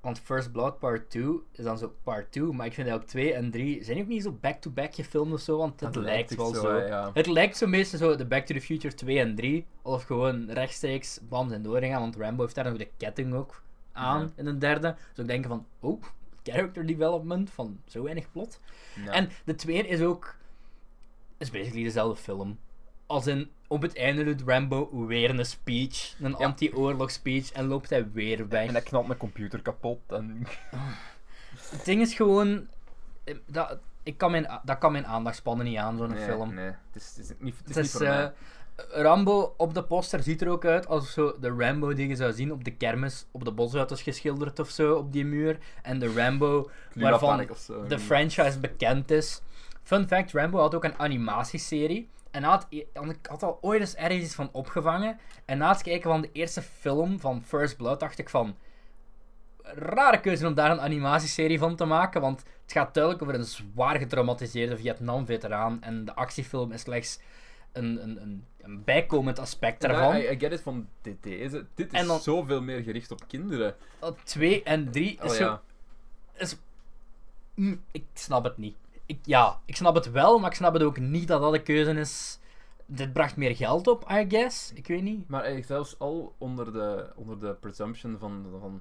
[0.00, 3.32] Want First Blood Part 2 is dan zo Part 2, maar ik vind eigenlijk 2
[3.32, 6.54] en 3 zijn ook niet zo back-to-back gefilmd of zo, want het Dat lijkt wel
[6.54, 6.76] zo.
[6.78, 7.10] ja.
[7.14, 10.50] Het lijkt zo meestal zo de Back to the Future 2 en 3, of gewoon
[10.50, 13.62] rechtstreeks bam zijn doorgaan, want Rambo heeft daar nog de ketting ook
[13.92, 14.28] aan Ja.
[14.36, 14.96] in een derde.
[15.14, 16.02] Dus ik denk van, oh,
[16.42, 18.60] character development van zo weinig plot.
[19.04, 19.12] Ja.
[19.12, 20.36] En de tweede is ook,
[21.38, 22.58] is basically dezelfde film.
[23.08, 26.44] Als in, op het einde doet Rambo weer een speech, een Ja.
[26.44, 28.66] anti-oorlog speech, en loopt hij weer weg.
[28.66, 29.98] En hij knalt mijn computer kapot.
[30.06, 30.46] En...
[31.70, 32.66] Het ding is gewoon,
[33.24, 36.54] eh, dat, ik kan mijn, dat kan mijn aandachtspannen niet aan, zo'n nee, film.
[36.54, 38.24] Nee, het is, het is niet, het is Het niet is, voor mij.
[38.24, 38.32] eh,
[39.02, 42.32] Rambo op de poster ziet er ook uit alsof zo de Rambo die je zou
[42.32, 45.58] zien op de kermis op de bosauto's geschilderd of zo op die muur.
[45.82, 47.86] En de Rambo waarvan zo.
[47.86, 49.40] de franchise bekend is.
[49.82, 52.08] Fun fact, Rambo had ook een animatieserie.
[52.30, 55.18] En had, en ik had al ooit eens ergens iets van opgevangen.
[55.44, 58.56] En na het kijken van de eerste film van First Blood dacht ik van...
[59.62, 62.20] Rare keuze om daar een animatieserie van te maken.
[62.20, 65.82] Want het gaat duidelijk over een zwaar getraumatiseerde Vietnam-veteraan.
[65.82, 67.20] En de actiefilm is slechts
[67.72, 70.16] een, een, een, een bijkomend aspect Ja, daarvan.
[70.16, 71.66] I, I get it van dit, deze.
[71.74, 73.74] Dit is dan- zoveel meer gericht op kinderen.
[74.24, 75.62] Twee en drie is Oh zo ja.
[76.36, 76.56] is...
[77.54, 78.76] Mm, ik snap het niet.
[79.08, 81.62] Ik, ja, ik snap het wel, maar ik snap het ook niet dat dat de
[81.62, 82.38] keuze is.
[82.86, 84.72] Dit bracht meer geld op, I guess.
[84.74, 85.28] Ik weet niet.
[85.28, 88.46] Maar eigenlijk zelfs al onder de, onder de presumption van...
[88.60, 88.80] van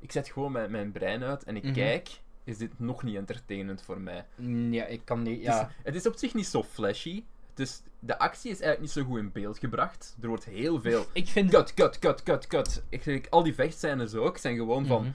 [0.00, 1.72] ik zet gewoon mijn, mijn brein uit en ik Mhm.
[1.72, 4.26] kijk, is dit nog niet entertainend voor mij.
[4.34, 5.36] Mm, Ja, ik kan niet.
[5.36, 5.60] Het, Ja.
[5.68, 7.24] is, het is op zich niet zo flashy.
[7.56, 10.16] Is, de actie is eigenlijk niet zo goed in beeld gebracht.
[10.20, 11.04] Er wordt heel veel...
[11.12, 11.50] Ik vind.
[11.50, 12.82] Cut, cut, cut, cut, cut.
[12.88, 15.02] Ik, al die vechtscènes ook zijn gewoon van...
[15.02, 15.10] Mhm.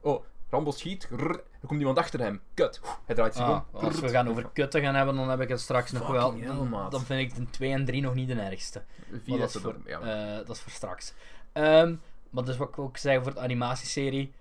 [0.00, 0.24] Oh,
[0.54, 1.08] Rambo schiet.
[1.10, 2.40] er komt iemand achter hem.
[2.54, 2.80] Cut.
[3.04, 3.80] Hij draait zich Ah, om.
[3.84, 6.34] als we gaan over kutten gaan hebben, dan heb ik het straks nog wel.
[6.34, 8.82] Hell, Dan, dan vind ik de 2 en 3 nog niet de ergste.
[9.24, 10.00] Vier dat, is voor, dan, ja.
[10.30, 11.14] eh, dat is voor straks.
[11.52, 11.94] Ehm,
[12.30, 14.32] maar dus wat ik ook zei voor de animatieserie.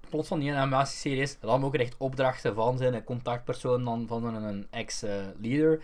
[0.00, 4.42] Het plot van die animatieserie is Rambo krijgt opdrachten van zijn contactpersoon dan van een,
[4.42, 5.80] een ex-leader.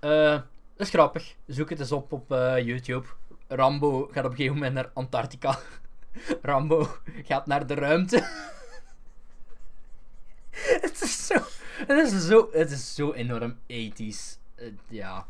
[0.00, 0.30] Eh,
[0.76, 1.34] dat is grappig.
[1.46, 3.06] Zoek het eens op op eh, YouTube.
[3.48, 5.58] Rambo gaat op een gegeven moment naar Antarctica.
[6.42, 6.88] Rambo
[7.24, 8.16] gaat naar de ruimte.
[10.84, 11.34] het is zo...
[11.76, 14.38] Het is zo, het is zo enorm 80s.
[14.54, 15.26] Eh, ja.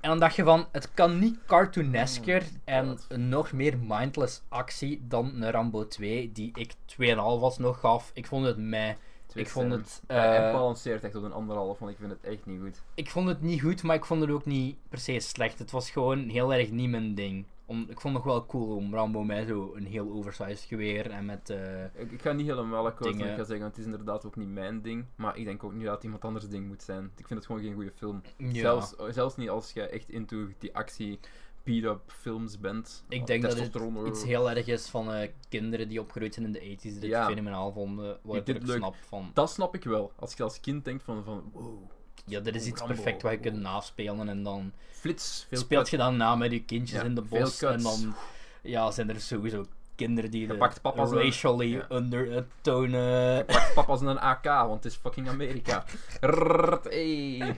[0.00, 3.16] En dan dacht je van, het kan niet cartoonesker en God.
[3.16, 8.10] nog meer mindless actie dan een Rambo 2, die ik 2,5 was nog gaf.
[8.14, 8.96] Ik vond het mij.
[9.34, 12.46] Ik vond het, hij eh, balanceert echt op een anderhalf, want ik vind het echt
[12.46, 12.82] niet goed.
[12.94, 15.58] Ik vond het niet goed, maar ik vond het ook niet per se slecht.
[15.58, 17.44] Het was gewoon heel erg niet mijn ding.
[17.66, 21.10] Om, ik vond het nog wel cool om Rambo met zo een heel oversized geweer
[21.10, 21.50] en met...
[21.50, 24.48] eh, Ik, ik ga niet helemaal akkoord met zeggen, want het is inderdaad ook niet
[24.48, 25.04] mijn ding.
[25.14, 27.04] Maar ik denk ook niet dat het iemand anders ding moet zijn.
[27.16, 28.22] Ik vind het gewoon geen goede film.
[28.36, 28.52] ja.
[28.60, 31.18] Zelfs, zelfs niet als je echt into die actie
[31.64, 33.04] beat-up films bent.
[33.08, 36.46] Ik Oh, denk dat het iets heel erg is van eh, kinderen die opgegroeid zijn
[36.46, 37.26] in de 80s, dit Ja.
[37.26, 39.30] fenomenaal vonden, wat Ik snap van...
[39.34, 40.12] Dat snap ik wel.
[40.18, 41.82] Als je als kind denkt van, van wow,
[42.24, 42.94] ja, er is iets Rambo.
[42.94, 46.64] perfect wat je kunt naspelen en dan Flits, veel speelt je dan na met je
[46.64, 48.14] kindjes Ja, in de bos en dan
[48.62, 51.86] ja, zijn er sowieso kinderen die de pakt papa's een- racially ja.
[51.90, 53.44] undertonen.
[53.46, 55.84] Pakt papa's een AK, want het is fucking Amerika.
[56.20, 57.56] Rrrt, hey.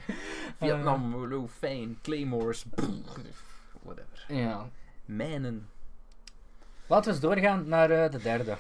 [0.57, 2.65] Vietnam, uh, fijn, claymores.
[4.29, 4.69] Ja.
[5.05, 5.69] Mijnen.
[6.87, 8.57] Laten we eens doorgaan naar eh, de derde.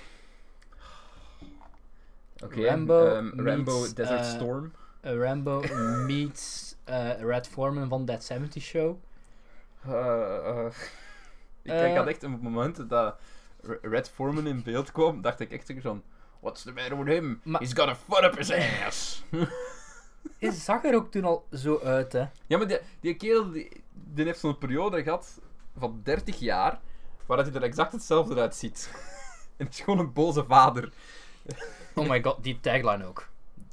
[2.42, 4.72] Oké, Rambo meets, Desert Storm.
[5.00, 5.62] Rambo
[6.06, 8.96] meets eh, Red Foreman van That 70 Show.
[11.62, 13.16] Ik, ik had echt een moment dat
[13.82, 16.02] Red Foreman in beeld kwam, dacht ik echt zo van...
[16.40, 17.40] What's the matter with him?
[17.58, 19.24] He's got a foot up his ass.
[20.38, 22.24] Hij zag er ook toen al zo uit, hè.
[22.46, 25.40] ja, maar die, die kerel die, die heeft zo'n periode gehad
[25.76, 26.80] van 30 jaar,
[27.26, 28.90] waar dat hij er exact hetzelfde uitziet.
[29.56, 30.92] en het is gewoon een boze vader.
[31.94, 33.28] Oh my god, die tagline ook.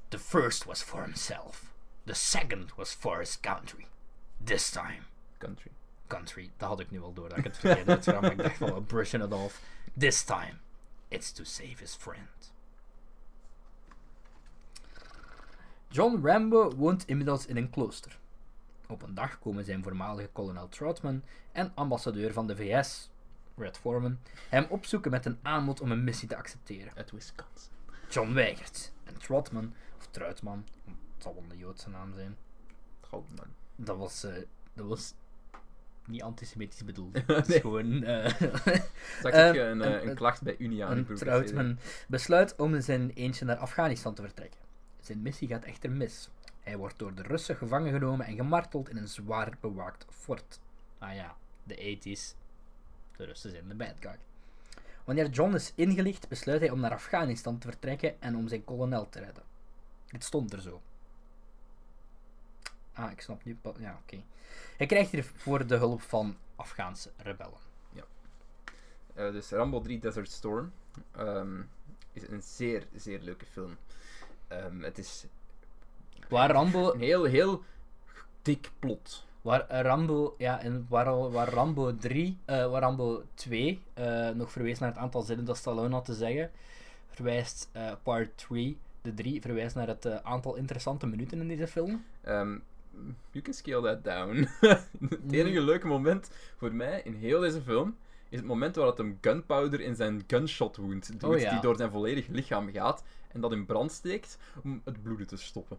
[0.07, 1.63] The first was for himself.
[2.05, 3.87] The second was for his country.
[4.43, 5.05] This time,
[5.37, 5.71] Country.
[6.07, 6.51] country.
[6.57, 8.73] Dat had ik nu al door dat ik het verkeerd had maar ik dacht van,
[8.73, 9.61] oh, brushing it off.
[9.97, 10.53] This time,
[11.07, 12.53] it's to save his friend.
[15.87, 18.19] John Rambo woont inmiddels in een klooster.
[18.91, 23.09] Op een dag komen zijn voormalige kolonel Troutman en ambassadeur van de VS,
[23.57, 24.17] Red Foreman,
[24.49, 26.93] hem opzoeken met een aanbod om een missie te accepteren.
[26.95, 27.71] Uit Wisconsin.
[28.09, 28.91] John weigert.
[29.03, 32.37] En Trotman, of Truitman, het zal wel een Joodse naam zijn,
[33.01, 33.47] Goudman.
[33.75, 34.33] dat was, eh,
[34.73, 35.13] dat was
[36.05, 37.13] niet antisemitisch bedoeld.
[37.13, 37.23] Nee.
[37.37, 38.25] Het is gewoon eh,
[39.21, 41.77] Zag ik een, eh, een- een klacht bij Unia een Troutman
[42.07, 44.59] besluit om in zijn eentje naar Afghanistan te vertrekken.
[44.99, 46.29] Zijn missie gaat echter mis.
[46.61, 50.59] Hij wordt door de Russen gevangen genomen en gemarteld in een zwaar bewaakt fort.
[50.97, 52.35] Ah ja, de 80s.
[53.17, 54.17] De Russen zijn de bad guy.
[55.03, 59.09] Wanneer John is ingelicht, besluit hij om naar Afghanistan te vertrekken en om zijn kolonel
[59.09, 59.43] te redden.
[60.07, 60.81] Dit stond er zo.
[62.93, 63.57] Ah, ik snap nu.
[63.79, 64.23] Ja, oké.
[64.77, 67.69] Hij krijgt hiervoor de hulp van Afghaanse rebellen.
[69.13, 70.71] Eh, dus Rambo 3 Desert Storm
[71.11, 71.61] ehm,
[72.11, 73.77] is een zeer, zeer leuke film.
[74.47, 75.25] Ehm, het is
[76.31, 77.63] Waar Rambo een heel, heel
[78.41, 79.25] dik plot.
[79.41, 84.79] Waar Rambo, ja, en waar, waar Rambo 3, eh, waar Rambo 2 eh, nog verwees
[84.79, 86.51] naar het aantal zinnen dat Stallone had te zeggen,
[87.07, 92.05] verwijst eh, part 3, de 3, verwijst naar het aantal interessante minuten in deze film.
[92.21, 92.57] Ehm,
[93.31, 94.47] you can scale that down.
[95.09, 97.95] het enige leuke moment voor mij in heel deze film
[98.29, 101.51] is het moment waar het hem gunpowder in zijn gunshot wound doet, Oh ja.
[101.51, 105.37] die door zijn volledig lichaam gaat en dat in brand steekt om het bloeden te
[105.37, 105.77] stoppen.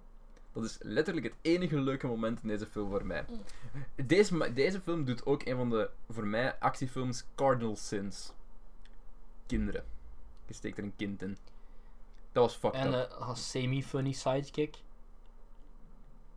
[0.52, 3.24] Dat is letterlijk het enige leuke moment in deze film voor mij.
[3.94, 8.32] Deze, ma- deze film doet ook een van de, voor mij, actiefilms Cardinal Sins.
[9.46, 9.84] Kinderen.
[10.46, 11.36] Je steekt er een kind in.
[12.32, 13.10] Dat was fucked En up.
[13.20, 14.76] eh, een semi-funny sidekick.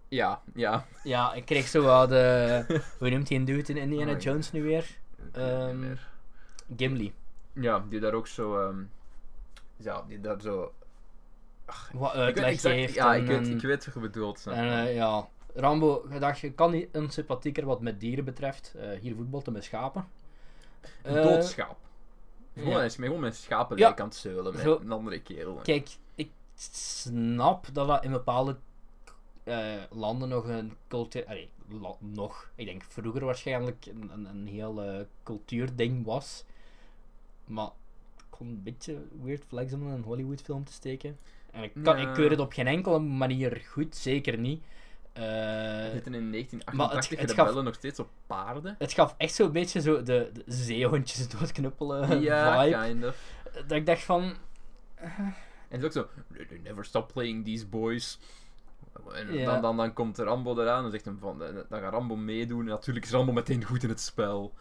[0.08, 0.86] Ja, ja.
[1.04, 2.66] Ja, ik kreeg zo wel de.
[3.00, 4.20] Hoe noemt hij een dude in Indiana Oh.
[4.20, 4.98] Jones nu weer?
[5.32, 6.10] Ehm, meer.
[6.78, 7.14] Gimli.
[7.54, 8.60] Ja, die daar ook zo.
[8.68, 8.84] ehm,
[9.78, 10.74] ja, die daar zo.
[11.94, 12.94] Wat uitleg geeft.
[12.94, 14.46] ja, en, ik weet, en- ik weet wat je bedoelt.
[14.48, 14.54] En
[14.86, 18.74] eh, ja, Rambo, je dacht, je kan niet onsympathieker wat met dieren betreft.
[18.78, 20.08] Eh, hier voetbalt met schapen.
[21.04, 21.78] een Eh, doodschaap.
[22.58, 22.90] Gewoon, ja.
[22.90, 23.96] gewoon met schapen Ja.
[23.98, 24.80] aan het zeulen met Zo.
[24.82, 25.56] een andere kerel.
[25.56, 28.56] Kijk, ik snap dat dat in bepaalde
[29.44, 31.26] eh, landen nog een cultuur...
[31.26, 36.44] allee, la- nog, ik denk vroeger waarschijnlijk een, een, een heel eh, cultuurding was.
[37.46, 37.70] Maar
[38.18, 41.18] ik het een beetje weird flex om in een Hollywood film te steken.
[41.56, 42.08] En ik, kan, Ja.
[42.10, 44.64] ik keur het op geen enkele manier goed, zeker niet.
[45.14, 48.76] Eh, We zitten in Maar het- 1988 het gaf- nog steeds op paarden.
[48.80, 52.80] het gaf echt zo'n beetje zo de, de zeehondjes doodknuppelen ja, vibe.
[52.86, 53.18] kind of.
[53.54, 54.36] Dat ik dacht van...
[54.96, 55.34] En
[55.70, 58.20] het is ook zo, "They- they never stop playing these boys.
[59.14, 59.46] En Ja.
[59.46, 61.40] dan, dan, dan komt Rambo eraan en zegt hem van,
[61.70, 62.60] dan gaat Rambo meedoen.
[62.60, 64.54] En natuurlijk is Rambo meteen goed in het spel.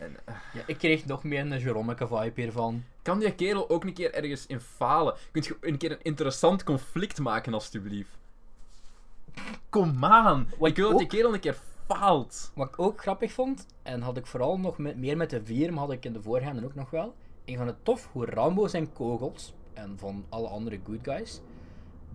[0.00, 2.84] En, eh, Ja, ik kreeg nog meer een Jeromeke vibe hiervan.
[3.02, 5.14] kan die kerel ook een keer ergens in falen?
[5.32, 8.18] Kunt je een keer een interessant conflict maken, alstublieft?
[9.68, 10.48] Kom aan!
[10.58, 12.52] Wat ik wil dat die kerel een keer faalt.
[12.54, 15.72] Wat ik ook grappig vond, en had ik vooral nog met, meer met de vier,
[15.72, 17.14] maar had ik in de voorgaande ook nog wel.
[17.44, 21.40] Ik vond het tof hoe Rambo zijn kogels, en van alle andere good guys,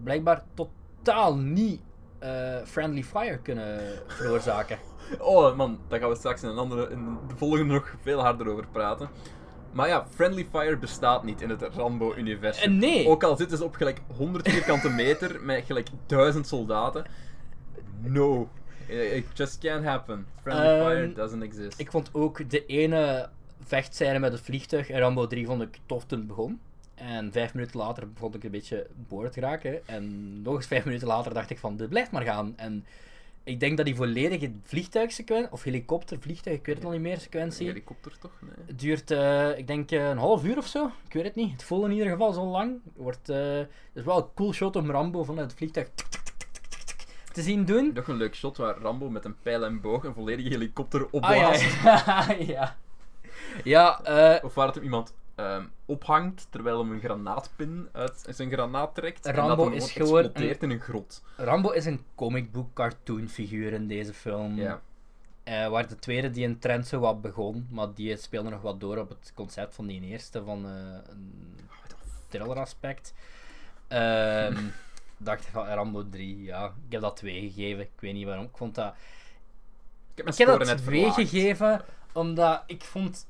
[0.03, 1.81] blijkbaar totaal niet
[2.25, 4.77] eh, friendly fire kunnen veroorzaken.
[5.19, 8.47] Oh man, daar gaan we straks in, een andere, in de volgende nog veel harder
[8.47, 9.09] over praten.
[9.71, 12.63] Maar ja, Friendly Fire bestaat niet in het Rambo-universum.
[12.63, 13.07] En nee!
[13.07, 17.05] Ook al zitten ze op gelijk 100 vierkante meter met gelijk 1000 soldaten.
[18.01, 18.49] No.
[18.87, 20.27] It just can't happen.
[20.41, 21.79] Friendly Ehm, Fire doesn't exist.
[21.79, 23.29] Ik vond ook de ene
[23.63, 26.59] vechtscène met het vliegtuig in Rambo 3 vond ik tof toen het begon.
[26.95, 29.87] En vijf minuten later begon ik een beetje boord raken.
[29.87, 32.53] En nog eens vijf minuten later dacht ik van, dit blijft maar gaan.
[32.55, 32.85] En
[33.43, 37.19] ik denk dat die volledige vliegtuigsequentie, of helikopter, vliegtuig, ik weet het nog niet meer,
[37.19, 38.31] sequentie, helikopter toch?
[38.41, 38.51] Nee.
[38.65, 40.85] het duurt, eh, ik denk, eh, een half uur of zo.
[41.07, 41.51] Ik weet het niet.
[41.51, 42.79] Het voelde in ieder geval zo lang.
[42.95, 45.87] Wordt, eh, het is wel een cool shot om Rambo vanuit het vliegtuig
[47.33, 47.91] te zien doen.
[47.93, 51.07] Nog een leuk shot waar Rambo met een pijl en boog een volledige helikopter Ah,
[51.13, 51.81] opblaast.
[51.83, 52.25] ja.
[52.53, 52.77] ja.
[53.63, 58.51] Ja, eh, Of waar het hem iemand ehm, ophangt terwijl hem een granaatpin uit zijn
[58.51, 59.25] granaat trekt.
[59.25, 61.23] en Rambo dat hem is gewoon in een grot.
[61.37, 64.55] Rambo is een comic book cartoon figuur in deze film.
[64.55, 64.81] Ja.
[65.43, 68.79] Eh, waar de tweede die een trend zo wat begon, maar die speelde nog wat
[68.79, 71.57] door op het concept van die eerste, van eh, een
[72.27, 73.13] thriller aspect.
[73.87, 74.57] Ehm
[75.17, 76.65] dacht ik van Rambo 3, ja.
[76.65, 78.45] Ik heb dat 2 gegeven, ik weet niet waarom.
[78.45, 78.93] Ik vond dat...
[80.11, 81.15] Ik heb Ik heb dat net 2 verlaagd.
[81.15, 81.81] gegeven,
[82.13, 83.27] omdat ik vond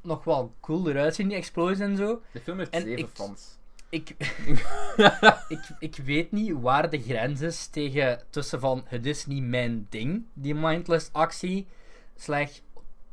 [0.00, 2.22] nog wel cool eruit zien, die explosie en zo.
[2.32, 3.56] De film heeft En zeven ik- fans.
[3.90, 4.08] Ik,
[5.48, 9.86] ik, ik weet niet waar de grens is tegen tussen van het is niet mijn
[9.90, 11.66] ding, die mindless actie,
[12.16, 12.62] slecht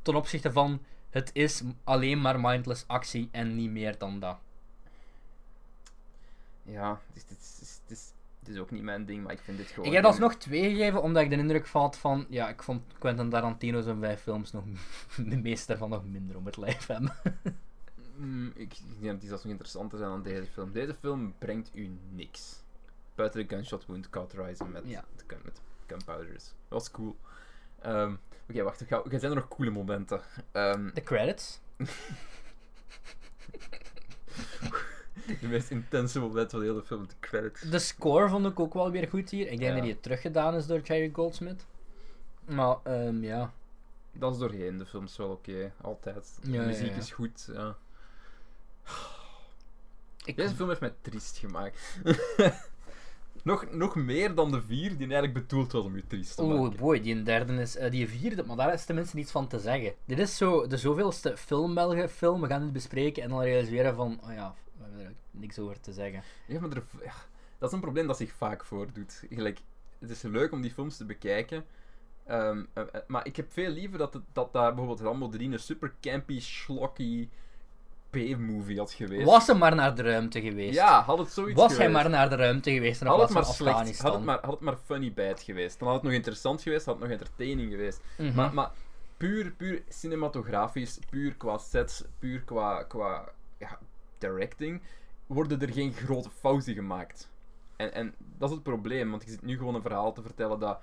[0.02, 4.38] ten opzichte van het is alleen maar mindless actie en niet meer dan dat.
[6.64, 7.55] Ja, is, het, is,
[8.46, 9.86] het, is, ook niet mijn ding, maar ik vind dit gewoon...
[9.90, 13.30] Ik heb alsnog twee gegeven omdat ik de indruk had van, ja, ik vond Quentin
[13.30, 14.64] Tarantino zijn vijf films nog,
[15.30, 17.14] de meeste daarvan nog minder om het lijf hebben.
[18.16, 20.72] Mm, ik, ik denk dat die zelfs nog interessanter zijn dan deze film.
[20.72, 22.64] Deze film brengt u niks.
[23.16, 25.04] Buiten de gunshot wound cauterizen met, Ja.
[25.16, 26.44] de met gunpowders.
[26.44, 27.16] Dat was cool.
[27.82, 28.16] Ehm,
[28.50, 28.80] Oké, wacht.
[28.82, 30.22] Er, er zijn er nog coole momenten.
[30.52, 31.60] Ehm, De credits.
[35.42, 37.62] de meest intense moment van de hele film, de credits.
[37.62, 39.42] De score vond ik ook wel weer goed hier.
[39.52, 39.76] Ik denk Ja.
[39.76, 41.66] dat die teruggedaan is door Jerry Goldsmith.
[42.46, 43.54] Maar, ehm, ja.
[44.12, 46.38] Dat is doorheen, de film is wel oké, altijd.
[46.42, 46.96] De Ja, muziek ja.
[46.98, 47.76] is goed, ja.
[50.26, 51.80] Ik, Deze film heeft mij triest gemaakt.
[53.44, 56.78] nog, nog meer dan de vier die eigenlijk bedoeld was om je triest te maken.
[56.78, 59.94] boy, die derde is, eh, die vierde, maar daar is tenminste niets van te zeggen.
[60.06, 64.20] Dit is zo de zoveelste filmbelgen film, we gaan het bespreken en dan realiseren van,
[64.24, 66.24] oh ja, we hebben er niks over te zeggen.
[66.48, 67.14] Ja, maar er, ja,
[67.58, 69.24] dat is een probleem dat zich vaak voordoet.
[69.30, 69.60] Gelijk,
[70.00, 71.66] het is leuk om die films te bekijken.
[72.26, 75.52] ehm, eh, eh, maar ik heb veel liever dat, het, dat daar bijvoorbeeld Rambo 3
[75.52, 77.30] een super campy, schlocky
[78.10, 79.26] B-movie had geweest.
[79.26, 80.74] Was hij maar naar de ruimte geweest?
[80.76, 81.92] Ja, had het zoiets Was geweest.
[81.94, 84.06] hij maar naar de ruimte geweest in had het maar van slecht, Afghanistan?
[84.10, 85.80] had het maar, had het maar funny bad geweest.
[85.80, 88.04] Dan had het nog interessant geweest, had het nog entertaining geweest.
[88.18, 88.36] Mhm.
[88.36, 88.72] Maar, maar
[89.18, 93.80] puur, puur cinematografisch, puur qua sets, puur qua, qua ja,
[94.18, 94.82] directing,
[95.28, 97.30] worden er geen grote fouten gemaakt.
[97.76, 100.60] En, en dat is het probleem, want je zit nu gewoon een verhaal te vertellen
[100.60, 100.80] dat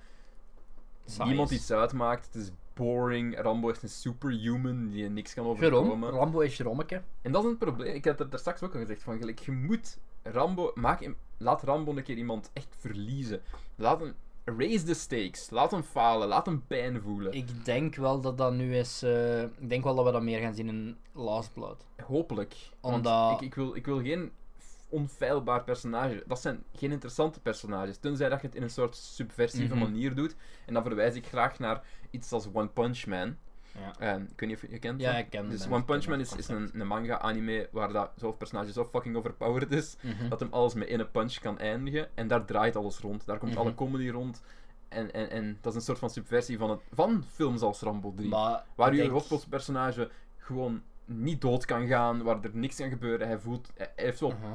[1.04, 2.26] Saai niemand iets uitmaakt.
[2.26, 3.40] Het is boring.
[3.40, 6.10] Rambo is een superhuman die je niks kan overkomen.
[6.10, 7.02] Rambo is Jerommeke.
[7.22, 7.94] En dat is een probleem.
[7.94, 11.16] Ik had er daar straks ook al gezegd van, gelijk, je moet Rambo, maak hem,
[11.36, 13.42] laat Rambo een keer iemand echt verliezen.
[13.74, 14.14] Laat hem,
[14.44, 15.50] raise the stakes.
[15.50, 16.28] Laat hem falen.
[16.28, 17.32] Laat hem pijn voelen.
[17.32, 20.40] Ik denk wel dat dat nu is, eh, ik denk wel dat we dat meer
[20.40, 21.84] gaan zien in Last Blood.
[22.06, 22.54] Hopelijk.
[22.80, 24.32] Want Omdat- ik, ik, wil, ik wil geen
[24.88, 26.22] onfeilbaar personage.
[26.26, 27.98] Dat zijn geen interessante personages.
[27.98, 29.82] Tenzij dat je het in een soort subversieve Mhm.
[29.84, 30.36] manier doet.
[30.66, 33.36] En dan verwijs ik graag naar iets als One Punch Man.
[33.78, 33.92] Ja.
[33.98, 35.66] Ehm, ik weet niet of je, je kent Ja, ik ken Dus.
[35.68, 39.96] One Punch Man is, is een, manga-anime waar dat zo'n personage zo fucking overpowered is.
[40.00, 40.28] Mhm.
[40.28, 42.08] Dat hem alles met één punch kan eindigen.
[42.16, 43.26] En daar draait alles rond.
[43.26, 43.60] Daar komt Mhm.
[43.60, 44.42] alle comedy rond.
[44.88, 48.12] En, en, en dat is een soort van subversie van, het, van films als Rambo
[48.16, 48.28] 3.
[48.28, 53.26] Maar Waar je hoofdpersonage gewoon niet dood kan gaan, waar er niks kan gebeuren.
[53.26, 54.52] Hij voelt, hij heeft wel Uh-huh.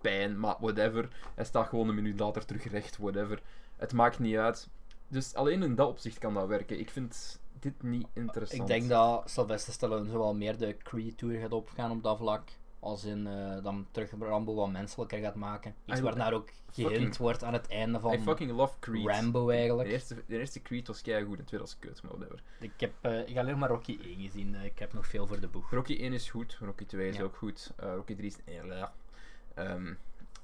[0.00, 1.08] pijn, maar whatever.
[1.34, 3.42] Hij staat gewoon een minuut later terug recht, whatever.
[3.76, 4.68] Het maakt niet uit.
[5.08, 6.78] Dus alleen in dat opzicht kan dat werken.
[6.78, 8.60] Ik vind dit niet interessant.
[8.60, 12.48] Ik denk dat Sylvester Stallone zowel meer de Creed-tour gaat opgaan op dat vlak,
[12.80, 15.74] als in eh, dan terug Rambo wat menselijker gaat maken.
[15.84, 19.06] Iets I- waarnaar ook gehint wordt aan het einde van I fucking love Creed.
[19.06, 19.88] Rambo De eigenlijk.
[19.88, 22.42] eerste, de eerste Creed was keigoed, de tweede was kut, maar whatever.
[22.60, 25.26] Ik heb, eh, ik heb alleen maar Rocky 1 gezien, eh, ik heb nog veel
[25.26, 25.70] voor de boeg.
[25.70, 27.22] Rocky 1 is goed, Rocky 2 is Ja.
[27.22, 28.36] ook goed, Rocky 3 is...
[28.44, 28.82] eh,
[29.54, 29.94] Ehm,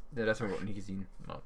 [0.08, 1.06] de rest hebben we ook niet gezien.
[1.26, 1.40] Maar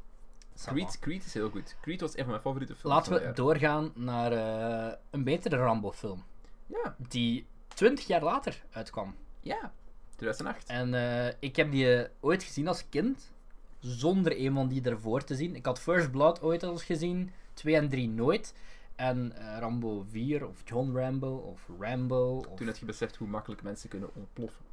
[0.67, 1.77] Creed, Creed is heel goed.
[1.81, 6.25] Creed was een van mijn favoriete films Laten we doorgaan naar eh, een betere Rambo-film.
[6.67, 9.15] Ja, die 20 jaar later uitkwam.
[9.41, 9.73] ja.
[10.17, 10.69] 2008.
[10.69, 13.33] En eh, ik heb die eh, ooit gezien als kind,
[13.81, 15.57] zonder een van die ervoor te zien.
[15.57, 18.55] Ik had First Blood ooit al eens gezien, 2 en 3 nooit.
[18.97, 22.37] En Rambo 4, of John Rambo, of Rambo.
[22.37, 22.57] Of...
[22.57, 24.65] Toen had je beseft hoe makkelijk mensen kunnen ontploffen.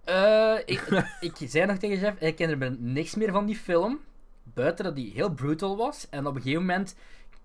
[0.66, 1.06] Ik,
[1.40, 4.00] ik zei nog tegen Jeff, ik ken er niks meer van die film.
[4.56, 6.08] Buiten dat die heel brutal was.
[6.10, 6.96] En op een gegeven moment,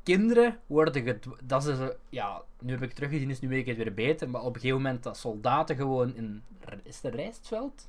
[0.02, 1.76] kinderen worden gedw- Dat is,
[2.08, 4.30] ja, nu heb ik het teruggezien, dus nu weet ik het weer beter.
[4.30, 6.42] Maar op een gegeven moment dat soldaten gewoon in...
[6.82, 7.88] Is het een rijstveld?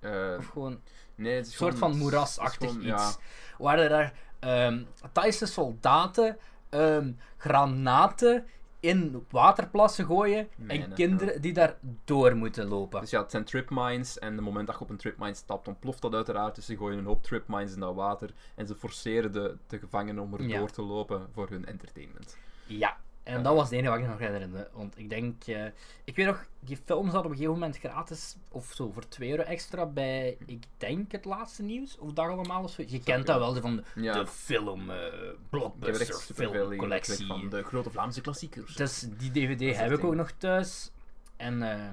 [0.00, 0.80] Eh, Of gewoon
[1.14, 3.02] nee, het is een soort gewoon- van is moerasachtig gewoon- iets.
[3.02, 3.12] Ja,
[3.58, 6.38] Waar er daar ehm Thaise soldaten
[6.68, 8.46] ehm, granaten
[8.86, 13.00] in waterplassen gooien en kinderen die daar door moeten lopen.
[13.00, 16.02] Dus ja, het zijn tripmines en het moment dat je op een tripmine stapt, ontploft
[16.02, 16.54] dat uiteraard.
[16.54, 20.22] Dus ze gooien een hoop tripmines in dat water en ze forceren de, de gevangenen
[20.22, 20.58] om er Ja.
[20.58, 22.36] door te lopen voor hun entertainment.
[22.66, 22.96] Ja,
[23.26, 24.68] en dat was het enige wat ik nog herinnerde.
[24.72, 25.64] Want ik denk, eh,
[26.04, 29.30] ik weet nog, die film zat op een gegeven moment gratis of zo voor 2
[29.30, 32.82] euro extra bij, ik denk het laatste nieuws of dag allemaal of zo.
[32.86, 37.26] Je kent dat wel, van de, Ja, de film, eh er blockbuster filmcollectie.
[37.26, 38.74] van de grote Vlaamse klassiekers.
[38.74, 40.90] Dus die DVD heb ik ook nog thuis.
[41.36, 41.90] En eh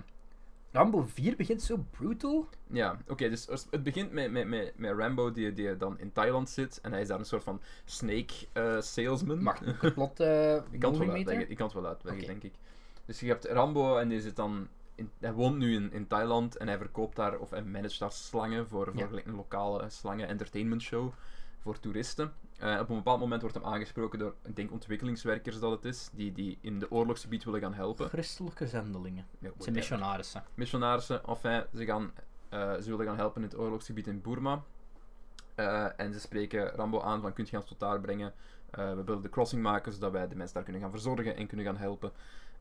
[0.74, 2.48] Rambo 4 begint zo brutal.
[2.68, 6.50] Ja, oké, dus het begint met, met, met, met Rambo die, die dan in Thailand
[6.50, 9.44] zit en hij is daar een soort van snake eh, salesman.
[9.44, 12.26] Mag ik het plot eh Ik kan het wel uitleggen, ik kan het wel uitleggen,
[12.26, 12.54] denk ik.
[13.06, 14.68] Dus je hebt Rambo en die zit dan...
[14.96, 18.12] In, hij woont nu in, in Thailand en hij verkoopt daar, of hij managt daar
[18.12, 19.22] slangen voor, voor Ja.
[19.26, 21.12] een lokale slangen entertainment show
[21.62, 22.34] voor toeristen.
[22.64, 26.10] Eh, op een bepaald moment wordt hem aangesproken door, ik denk ontwikkelingswerkers dat het is,
[26.14, 28.10] die, die in de oorlogsgebied willen gaan helpen.
[28.10, 29.26] Christelijke zendelingen.
[29.40, 30.44] Ja, Het zijn missionarissen.
[30.54, 31.24] missionarissen.
[31.26, 32.12] Enfin, ze, gaan,
[32.50, 34.64] eh, ze willen gaan helpen in het oorlogsgebied in Burma.
[35.56, 38.34] Eh, en ze spreken Rambo aan van, kunt je ons tot daar brengen?
[38.72, 41.66] We willen de crossing maken, zodat wij de mensen daar kunnen gaan verzorgen en kunnen
[41.66, 42.12] gaan helpen.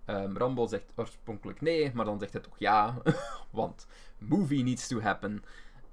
[0.05, 3.03] Ehm, Rambo zegt oorspronkelijk nee, maar dan zegt hij toch ja,
[3.51, 3.87] want
[4.19, 5.45] movie needs to happen.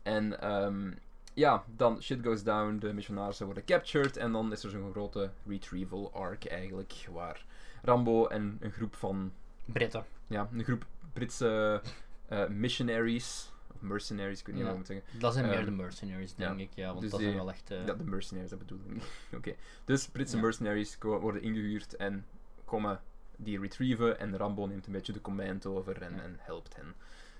[0.03, 0.91] En ehm,
[1.39, 5.31] ja, dan shit goes down, de missionarissen worden captured en dan is er zo'n grote
[5.47, 7.45] retrieval arc eigenlijk, waar
[7.81, 9.31] Rambo en een groep van
[9.65, 10.05] Britten.
[10.27, 11.81] ja, een groep Britse
[12.27, 14.71] eh, missionaries, of mercenaries, ik weet niet Ja.
[14.71, 15.19] hoe ik moet zeggen.
[15.19, 16.63] Dat zijn meer Ehm, de mercenaries, denk ja.
[16.63, 16.69] ik.
[16.73, 17.71] Ja, want Dus dat die- zijn wel echt...
[17.71, 19.03] eh, Ja, de mercenaries, dat bedoel ik.
[19.37, 19.55] Oké.
[19.85, 20.41] Dus Britse Ja.
[20.41, 22.25] mercenaries worden ingehuurd en
[22.65, 23.01] komen
[23.35, 26.93] die retrieven en Rambo neemt een beetje de command over en, en helpt hen.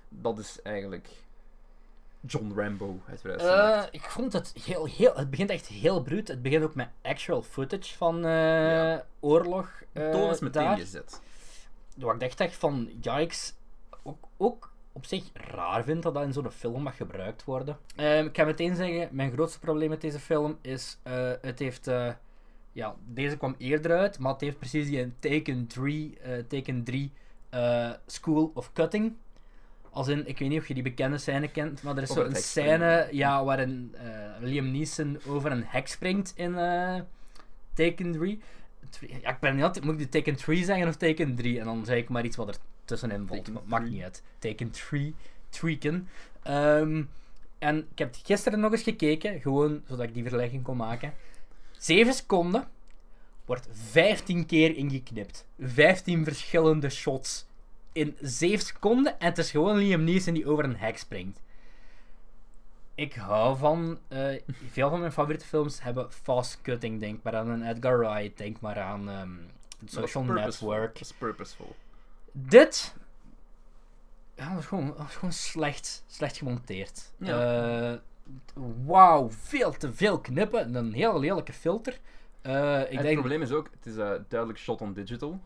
[0.08, 1.08] Dat is eigenlijk
[2.20, 3.82] John Rambo, verhaal.
[3.82, 5.14] Eh, ik vond het heel, heel...
[5.14, 6.28] Het begint echt heel bruut.
[6.28, 9.04] Het begint ook met actual footage van eh, Ja.
[9.20, 10.76] oorlog Toon is meteen daar.
[10.78, 11.20] gezet.
[11.96, 13.54] Waar ik dacht echt van, yikes,
[14.02, 17.78] ook, ook op zich raar vind dat dat in zo'n film mag gebruikt worden.
[17.96, 21.88] Ehm, ik ga meteen zeggen, mijn grootste probleem met deze film is, eh, het heeft,
[22.72, 27.12] ja, deze kwam eerder uit, maar het heeft precies die Taken 3, eh, Taken 3
[27.50, 29.16] eh, School of Cutting.
[29.92, 32.22] Als in, ik weet niet of je die bekende scène kent, maar er is Over
[32.22, 32.78] zo het een hek springen.
[32.78, 34.04] scène ja, waarin eh,
[34.40, 37.00] Liam Neeson over een hek springt in eh
[37.74, 38.40] Taken 3.
[38.90, 41.58] Twee- Ja, ik ben niet altijd, moet ik de Taken 3 zeggen of Taken 3?
[41.58, 43.52] En dan zeg ik maar iets wat er tussenin valt.
[43.52, 43.94] Maar Maakt 3.
[43.96, 44.22] niet uit.
[44.38, 45.14] Taken 3,
[45.48, 46.08] Tweaken.
[46.42, 47.02] Ehm,
[47.58, 51.12] en ik heb gisteren nog eens gekeken, gewoon zodat ik die vergelijking kon maken.
[51.78, 52.68] 7 seconden
[53.44, 55.46] wordt 15 keer ingeknipt.
[55.58, 57.46] 15 verschillende shots
[57.92, 59.18] in 7 seconden.
[59.20, 61.40] En het is gewoon Liam Neeson die over een hek springt.
[62.94, 63.98] Ik hou van...
[64.08, 67.00] eh, veel van mijn favoriete films hebben fast cutting.
[67.00, 68.38] Denk maar aan een Edgar Wright.
[68.38, 69.30] Denk maar aan ehm,
[69.84, 70.44] Social Dat is.
[70.44, 70.92] Network.
[70.92, 71.76] Dat is purposeful.
[72.32, 72.94] Dit...
[74.34, 77.12] Ja, dat was gewoon, dat was gewoon slecht, slecht gemonteerd.
[77.18, 77.90] Ja.
[77.92, 77.98] Eh,
[78.86, 80.74] Wauw, veel te veel knippen.
[80.74, 81.98] Een heel lelijke filter.
[82.42, 83.18] Eh, ik het denk...
[83.18, 83.94] probleem is ook, het is
[84.28, 85.40] duidelijk shot on digital.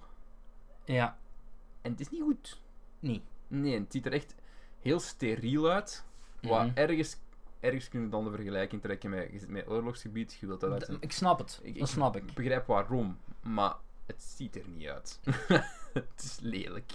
[0.85, 1.17] Ja,
[1.85, 2.61] En het is niet goed.
[2.99, 3.23] niet.
[3.49, 4.35] Nee, het ziet er echt
[4.81, 6.05] heel steriel uit.
[6.43, 6.71] Wat Mhm.
[6.75, 7.17] ergens,
[7.61, 10.73] ergens kun je dan de vergelijking trekken met, je zit met oorlogsgebied, je wilt dat
[10.73, 11.61] uit Ik snap het.
[11.63, 12.23] Ik- dat snap ik.
[12.29, 13.75] Ik begrijp waarom, maar
[14.07, 15.21] het ziet er niet uit.
[15.93, 16.93] het is lelijk.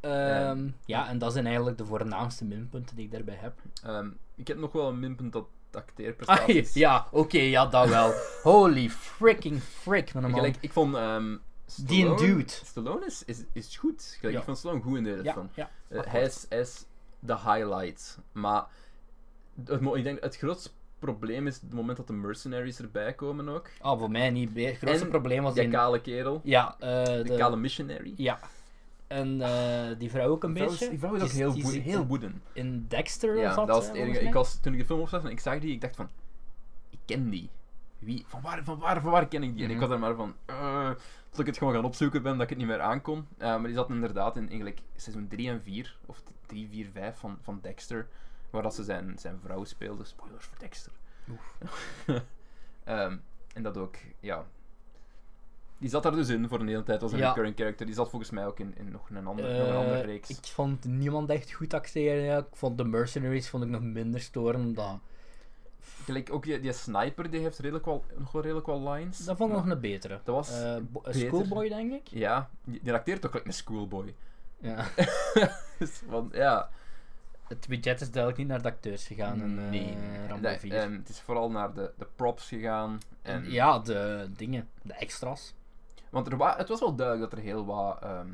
[0.00, 3.58] Ehm, ja, en dat zijn eigenlijk de voornaamste minpunten die ik daarbij heb.
[3.82, 6.72] Ehm, ik heb nog wel een minpunt dat Ah, acteerprestaties.
[6.74, 8.12] ja, oké, ja, dat wel.
[8.52, 10.32] Holy freaking frick, man.
[10.34, 11.36] Gelijk, ik vond ehm
[11.76, 12.48] Die een Stallone- dude.
[12.50, 14.02] Stallone is, is, is goed.
[14.18, 14.38] Gelijk, Ja.
[14.40, 15.48] Ik vond Stallone goed in deze ja, film.
[15.54, 15.70] ja.
[15.88, 16.84] Eh, hij, is, hij is
[17.18, 18.18] de highlight.
[18.32, 18.64] Maar
[19.64, 23.70] het, ik denk het grootste probleem is het moment dat de mercenaries erbij komen ook.
[23.80, 24.50] Ah, voor mij niet.
[24.54, 25.72] Het grootste En probleem was Die die...
[25.72, 26.40] kale kerel.
[26.44, 27.36] Ja, eh, De, de...
[27.36, 28.12] kale missionary.
[28.16, 28.38] Ja.
[29.06, 30.84] En eh, die vrouw ook een beetje.
[30.84, 32.42] is, die vrouw is ook Die heel, die heel in- wooden.
[32.52, 34.20] In Dexter Ja, zat dat was het enige.
[34.20, 36.08] Ik was, toen ik de film opzag en ik zag die, ik dacht van...
[36.90, 37.50] Ik ken die.
[37.98, 38.24] Wie?
[38.26, 39.64] Van waar, van waar, van waar ken ik die?
[39.64, 39.84] En ik Mhm.
[39.86, 40.34] was er maar van...
[40.46, 40.90] eh
[41.32, 43.26] tot ik het gewoon gaan opzoeken ben, dat ik het niet meer aankon.
[43.38, 47.18] Eh, maar die zat inderdaad in eigenlijk seizoen 3 en 4, of 3, 4, 5
[47.18, 48.08] van, van Dexter.
[48.50, 50.04] Waar dat ze zijn, zijn vrouw speelde.
[50.04, 50.92] Spoilers voor Dexter.
[52.84, 53.16] Ehm,
[53.54, 54.44] en dat ook, ja...
[55.78, 57.28] Die zat daar dus in voor een hele tijd als een Ja.
[57.28, 57.86] recurring character.
[57.86, 60.30] Die zat volgens mij ook in, in nog, een andere, nog een Eh, andere reeks.
[60.30, 62.22] Ik vond niemand echt goed acteren.
[62.22, 62.38] Ja.
[62.38, 64.76] Ik vond de Mercenaries vond ik nog minder storend.
[64.76, 64.98] Dat,
[66.04, 69.18] Gelijk ook die, die sniper, die heeft redelijk wel, nog wel redelijk wel lines.
[69.18, 70.20] dat vond ik nog een betere.
[70.24, 70.50] Dat was
[71.02, 71.14] beter.
[71.28, 72.06] Schoolboy, denk ik.
[72.08, 74.14] Ja, die, acteert toch gelijk een schoolboy.
[74.58, 74.84] Ja.
[75.78, 76.70] Dus, want ja,
[77.48, 80.26] Het budget is duidelijk niet naar de acteurs gegaan in eh, nee, nee.
[80.28, 80.72] Rambo Dat- 4.
[80.74, 83.00] ehm, het is vooral naar de, de props gegaan.
[83.22, 85.54] En, Ja, de dingen, de extras.
[86.10, 88.02] Want er wa- het was wel duidelijk dat er heel wat...
[88.02, 88.28] ehm,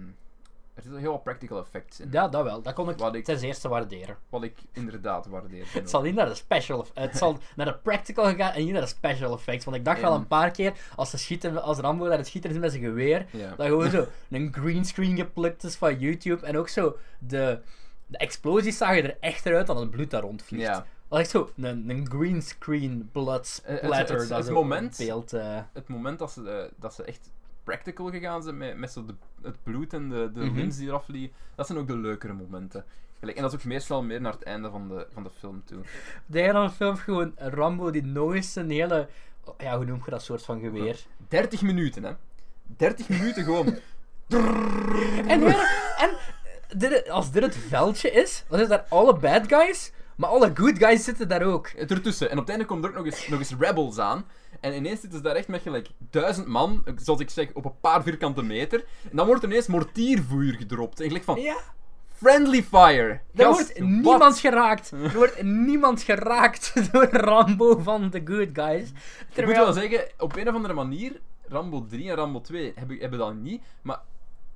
[0.79, 2.09] er zitten heel wat practical effects in.
[2.11, 2.63] Ja, dat wel.
[2.63, 4.17] Dat kon ik Wat ik- ten eerste waarderen.
[4.29, 5.67] Wat ik inderdaad waardeer.
[5.73, 8.81] Het zal niet naar de special Het zal naar de practical gaan en niet naar
[8.83, 9.65] de special effects.
[9.65, 12.27] Want ik dacht wel En- een paar keer, als, ze schieten, als Rambo naar het
[12.27, 13.27] schieten is met zijn geweer,
[13.57, 16.47] dat gewoon zo een greenscreen geplukt is van YouTube.
[16.47, 17.61] En ook zo, de,
[18.07, 20.67] de explosies zagen er echter uit dan het bloed daar rondvliegt.
[20.67, 20.87] Ja.
[21.09, 24.19] Dat echt zo, een, een greenscreen blood Eh, het- splatter.
[24.19, 25.33] het- dat het moment- beeld...
[25.33, 27.31] eh, Het moment dat ze, eh, dat ze echt
[27.69, 31.05] practical gegaan zijn met, met zo de, het bloed en de, de lins die eraf
[31.05, 32.85] vliegen, dat zijn ook de leukere momenten.
[33.21, 35.79] En dat is ook meestal meer naar het einde van de, van de film toe.
[36.27, 39.09] De hele film gewoon Rambo die nog eens een hele...
[39.59, 41.07] Ja, hoe noem je dat soort van geweer?
[41.29, 42.13] 30 minuten, hè?
[42.77, 43.67] 30 minuten gewoon.
[45.27, 46.11] En, weer, en
[46.79, 50.79] dit, als dit het veldje is, dan is daar alle bad guys, maar alle good
[50.79, 51.67] guys zitten daar ook.
[51.67, 52.31] Ertussen.
[52.31, 54.25] En op het einde komen er ook nog eens, nog eens rebels aan.
[54.61, 57.81] En ineens zitten ze daar echt met gelijk duizend man, zoals ik zeg, op een
[57.81, 58.85] paar vierkante meter.
[59.11, 61.01] En dan wordt er ineens mortiervuur gedropt.
[61.01, 61.57] En gelijk van, Ja,
[62.15, 63.09] friendly fire!
[63.09, 63.89] er Gast, wordt wat?
[63.89, 64.91] niemand geraakt.
[64.91, 68.89] Er wordt niemand geraakt door Rambo van de good guys.
[69.35, 72.99] Ik moet wel zeggen, op een of andere manier, Rambo 3 en Rambo 2 hebben,
[72.99, 74.01] hebben dat niet, maar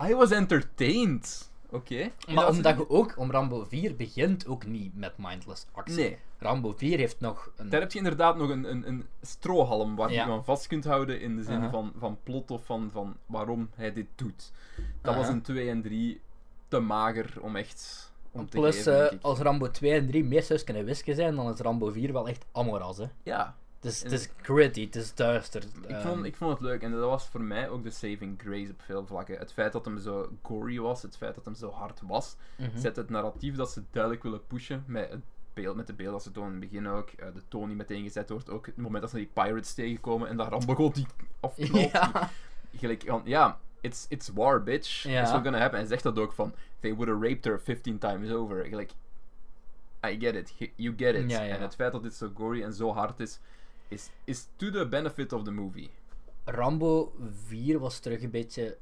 [0.08, 1.50] I was entertained.
[1.70, 2.10] Oké?
[2.34, 5.96] Maar omdat je ook, om Rambo 4 begint ook niet met mindless actie.
[5.96, 7.68] Nee, Rambo 4 heeft nog een...
[7.68, 10.24] daar heb je inderdaad nog een, een, een strohalm waar Ja.
[10.24, 13.70] je aan vast kunt houden in de zin van, van plot of van, van waarom
[13.74, 14.52] hij dit doet.
[15.00, 16.20] Dat was in 2 en 3
[16.68, 20.62] te mager om echt om te Plus, geven, eh, als Rambo 2 en 3 meer
[20.64, 23.06] kunnen wisken zijn, dan is Rambo 4 wel echt amoras, hè.
[23.22, 25.62] Ja, Het is, En- het is gritty, het is duister.
[25.62, 28.40] ik ehm, vond, ik vond het leuk en dat was voor mij ook de saving
[28.40, 29.38] grace op veel vlakken.
[29.38, 32.78] Het feit dat hem zo gory was, het feit dat hem zo hard was, mhm.
[32.78, 35.20] zet het narratief dat ze duidelijk willen pushen met het
[35.54, 37.08] beeld, met de beelden dat ze tonen in het begin ook.
[37.10, 38.66] eh, de toon die meteen gezet wordt ook.
[38.66, 41.06] Het moment dat ze die pirates tegenkomen en dat Rambo gewoon die
[41.40, 41.90] afknalt.
[41.92, 42.30] Ja.
[42.76, 45.02] Gelijk, van, ja, it's, it's war, bitch.
[45.02, 45.20] Ja.
[45.22, 45.78] It's not gonna happen.
[45.78, 48.64] En zegt dat ook van, they would have raped her 15 times over.
[48.64, 48.90] Gelijk,
[50.06, 50.70] I get it.
[50.76, 51.30] You get it.
[51.30, 51.54] Ja, ja.
[51.54, 53.38] En het feit dat dit zo gory en zo hard is,
[53.88, 55.90] is, is to the benefit of the movie.
[56.44, 57.12] Rambo
[57.46, 58.76] 4 was terug een beetje.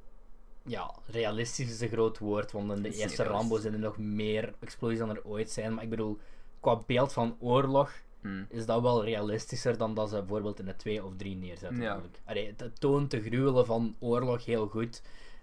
[0.62, 3.62] Ja, realistisch is een groot woord, want in de is eerste niet Rambo realistisch.
[3.62, 5.74] zijn er nog meer explosies dan er ooit zijn.
[5.74, 6.18] Maar ik bedoel,
[6.61, 8.46] qua beeld van oorlog Hmm.
[8.48, 11.80] is dat wel realistischer dan dat ze bijvoorbeeld in de 2 of 3 neerzetten.
[11.82, 12.00] Ja.
[12.24, 15.02] Allee, het, toont de gruwelen van oorlog heel goed.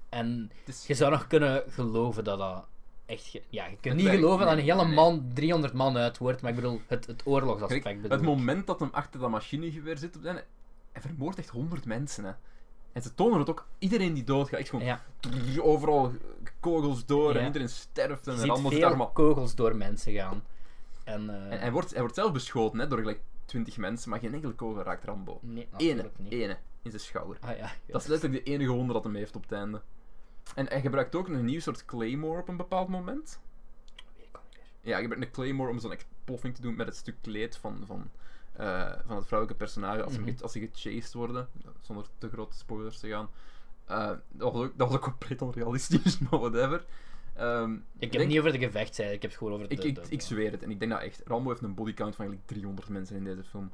[0.10, 2.66] En is- je zou nog kunnen geloven dat dat
[3.06, 3.32] echt.
[3.50, 4.94] Ja, je kunt Het niet werkt, geloven dat een hele nee.
[4.94, 8.68] man 300 man uit wordt, maar ik bedoel, het, het oorlogsaspect Kijk, bedoel het moment
[8.68, 10.24] dat hem achter dat machinegeweer zit, op
[10.92, 12.24] hij vermoordt echt 100 mensen.
[12.24, 12.32] Hè.
[12.92, 15.02] En ze tonen het ook, iedereen die doodgaat, echt gewoon Ja,
[15.62, 16.12] overal
[16.60, 17.40] kogels door Ja.
[17.40, 19.08] en iedereen sterft en veel daar maar...
[19.08, 20.44] kogels door mensen gaan.
[21.08, 24.20] En, eh, En hij wordt, hij wordt zelf beschoten hè, door gelijk 20 mensen, maar
[24.20, 25.40] geen enkele kogel raakt Rambo.
[25.42, 26.32] Nee, Ene, niet.
[26.32, 27.38] ene, in zijn schouder.
[27.42, 29.82] Ah, ja, Dat is letterlijk de enige wonder dat hem heeft op het einde.
[30.56, 33.40] En hij gebruikt ook een nieuw soort claymore op een bepaald moment.
[34.82, 37.84] Ja, hij gebruikt een claymore om zo'n exploffing te doen met het stuk kleed van,
[37.86, 38.10] van,
[38.54, 40.32] eh, van het vrouwelijke personage als, ze Mhm.
[40.42, 41.50] als ze gechased worden,
[41.82, 43.30] zonder te grote spoilers te gaan.
[43.86, 46.86] Eh, dat, was ook, dat was ook compleet onrealistisch, maar whatever.
[47.38, 49.76] Ehm, Ik heb denk- het niet over de gevechtszijde, ik heb het gewoon over de...
[49.76, 51.22] ik, ik, de- ik zweer het, en ik denk dat echt.
[51.26, 53.72] Rambo heeft een bodycount van eigenlijk 300 mensen in deze film.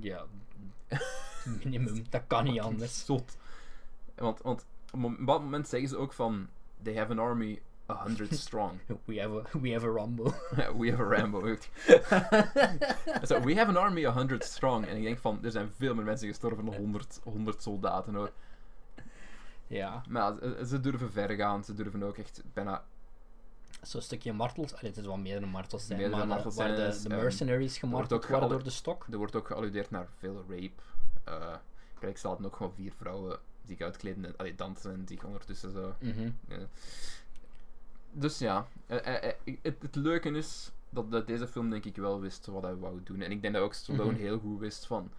[0.00, 0.24] Ja,
[1.64, 2.04] minimum.
[2.10, 3.04] Dat kan niet anders.
[3.04, 3.36] Zot.
[4.14, 6.48] Want, want op een bepaald moment zeggen ze ook van.
[6.82, 8.72] They have an army 100 strong.
[9.04, 10.24] We have a, we have a Rambo.
[10.78, 11.56] we have a Rambo.
[13.22, 14.86] so, we have an army 100 strong.
[14.86, 18.30] En ik denk van, er zijn veel meer mensen gestorven dan 100, 100 soldaten hoor.
[19.76, 20.34] Ja, Maar
[20.66, 21.64] ze, durven ver gaan.
[21.64, 22.84] Ze durven ook echt bijna.
[23.82, 24.72] zo'n stukje martels.
[24.74, 27.08] Allee, het is wel meerdere martels zijn, Meerdere maar martels waar zijn de, is, de
[27.08, 29.06] ehm, mercenaries gemarteld worden door de stok.
[29.10, 30.82] Er wordt ook gealludeerd naar veel rape.
[31.24, 31.54] Eh
[31.98, 35.72] kijk, ze hadden ook gewoon vier vrouwen zich uitkleden en allee, dansen en zich ondertussen
[35.72, 35.94] zo.
[36.00, 36.30] Mhm.
[38.12, 42.20] Dus ja, eh, eh, het, het leuke is dat, dat deze film denk ik wel
[42.20, 43.20] wist wat hij wou doen.
[43.20, 44.20] En ik denk dat ook Stallone Mhm.
[44.20, 45.10] heel goed wist van...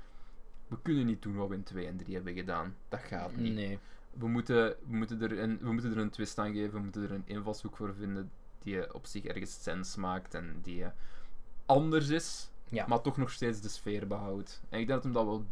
[0.68, 2.76] We kunnen niet doen wat we in 2 en 3 hebben gedaan.
[2.90, 3.54] Dat gaat niet.
[3.54, 3.80] Nee.
[4.14, 6.72] We, moeten, we, moeten er een, we moeten er een twist aan geven.
[6.74, 10.84] We moeten er een invalshoek voor vinden die op zich ergens sens maakt en die
[10.84, 10.90] eh,
[11.66, 12.86] anders is, Ja.
[12.88, 14.62] maar toch nog steeds de sfeer behoudt.
[14.70, 15.46] En ik denk dat hem dat wel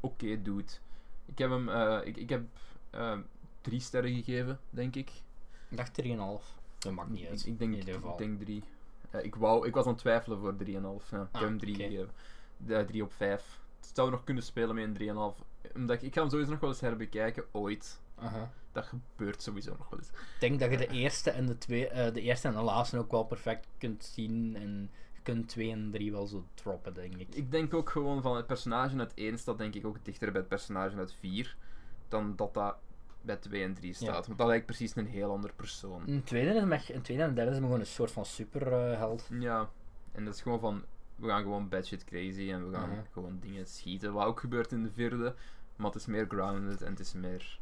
[0.00, 0.80] oké doet.
[1.26, 1.68] Ik heb hem...
[1.68, 2.42] eh, ik, ik heb
[2.90, 3.18] eh,
[3.60, 5.10] drie sterren gegeven, denk ik.
[5.68, 6.08] Ik dacht 3,5.
[6.78, 7.40] Dat maakt niet uit.
[7.40, 8.12] Ik, ik denk, in ieder geval.
[8.12, 8.62] ik denk drie.
[9.22, 10.64] Ik, wou, ik was aan het twijfelen voor 3,5.
[10.66, 10.76] Ja.
[10.76, 11.82] ik Ah, heb hem 3 oké.
[11.82, 12.10] gegeven.
[12.56, 13.58] De 3 op 5.
[13.80, 15.44] Het zou nog kunnen spelen met een 3,5.
[15.74, 18.00] Omdat ik, ik ga hem sowieso nog wel eens herbekijken, ooit.
[18.14, 18.50] Aha.
[18.72, 20.08] dat gebeurt sowieso nog wel eens.
[20.08, 22.98] Ik denk dat je de eerste en de, twee, eh, de eerste en de laatste
[22.98, 24.56] ook wel perfect kunt zien.
[24.56, 27.34] En je kunt twee en drie wel zo droppen, denk ik.
[27.34, 30.40] Ik denk ook gewoon van het personage uit 1 staat denk ik ook dichter bij
[30.40, 31.56] het personage uit 4
[32.08, 32.76] dan dat dat
[33.22, 34.06] bij 2 en 3 staat.
[34.08, 34.22] Ja.
[34.26, 36.02] Want dat lijkt precies een heel ander persoon.
[36.08, 39.28] Een tweede, is me- een tweede en derde is me gewoon een soort van superheld.
[39.38, 39.68] Ja,
[40.12, 40.84] en dat is gewoon van,
[41.20, 43.00] we gaan gewoon batshit crazy en we gaan Mhm.
[43.12, 44.12] gewoon dingen schieten.
[44.12, 45.34] Wat ook gebeurt in de vierde,
[45.76, 47.58] maar het is meer grounded en het is meer,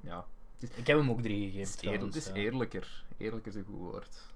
[0.00, 0.24] ja,
[0.58, 1.60] Ik heb hem ook drie het gegeven.
[1.60, 2.46] is, eerlijk, trouwens, het is ja.
[2.46, 3.04] eerlijker.
[3.16, 4.30] Eerlijk is een goed woord.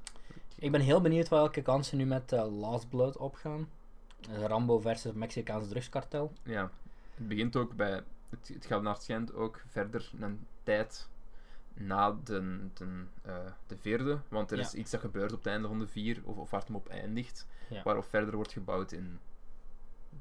[0.59, 3.69] Ik ben heel benieuwd welke kansen nu met eh, Last Blood opgaan.
[4.47, 6.33] Rambo versus Mexicaans drugskartel.
[6.43, 6.71] Ja,
[7.15, 11.09] het begint ook bij, het, het gaat naar het schijnt ook verder een tijd
[11.79, 13.35] na de, de, eh,
[13.67, 14.63] de vierde, want er Ja.
[14.63, 16.77] is iets dat gebeurt op het einde van de vier, of, of waar het hem
[16.79, 17.83] op eindigt, Ja.
[17.83, 19.19] waarop verder wordt gebouwd in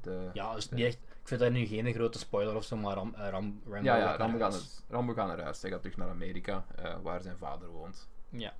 [0.00, 0.30] de...
[0.32, 3.14] Ja, dus niet echt, ik vind dat nu geen grote spoiler of zo, maar Ram,
[3.14, 5.62] eh, Ram, Rambo Ja, ja, Rambo gaat, naar, Rambo gaat naar huis.
[5.62, 8.08] Hij gaat terug naar Amerika, eh, waar zijn vader woont.
[8.28, 8.54] Ja.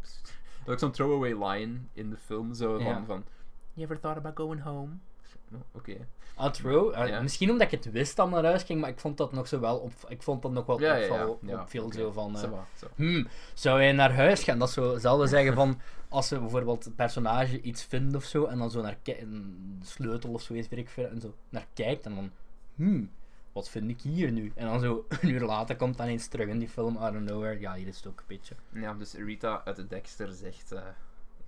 [0.64, 3.24] Dat is ook zo'n throwaway line in de film, zo van, van
[3.72, 4.92] You ever thought about going home?
[5.72, 5.96] Oké.
[6.34, 6.44] Ah.
[6.94, 7.20] Eh, Ja.
[7.20, 9.60] Misschien omdat ik het wist dat naar huis ging, maar ik vond dat nog zo
[9.60, 11.98] wel op, ik vond dat nog wel Ja, oké.
[11.98, 12.32] zo van...
[12.36, 12.40] eh,
[12.96, 14.58] hmm, zou hij naar huis gaan?
[14.58, 18.44] Dat is zo hetzelfde zeggen van als ze bijvoorbeeld het personage iets vindt of zo
[18.44, 22.06] en dan zo naar een sleutel of zo weet ik veel en zo naar kijkt
[22.06, 22.30] en dan
[22.74, 23.10] hmm,
[23.52, 24.52] wat vind ik hier nu?
[24.54, 27.20] En dan zo een uur later komt dan eens terug in die film out of
[27.20, 27.60] nowhere.
[27.60, 28.54] Ja, hier is het ook een beetje.
[28.72, 30.82] Ja, dus Rita uit de Dexter zegt, eh,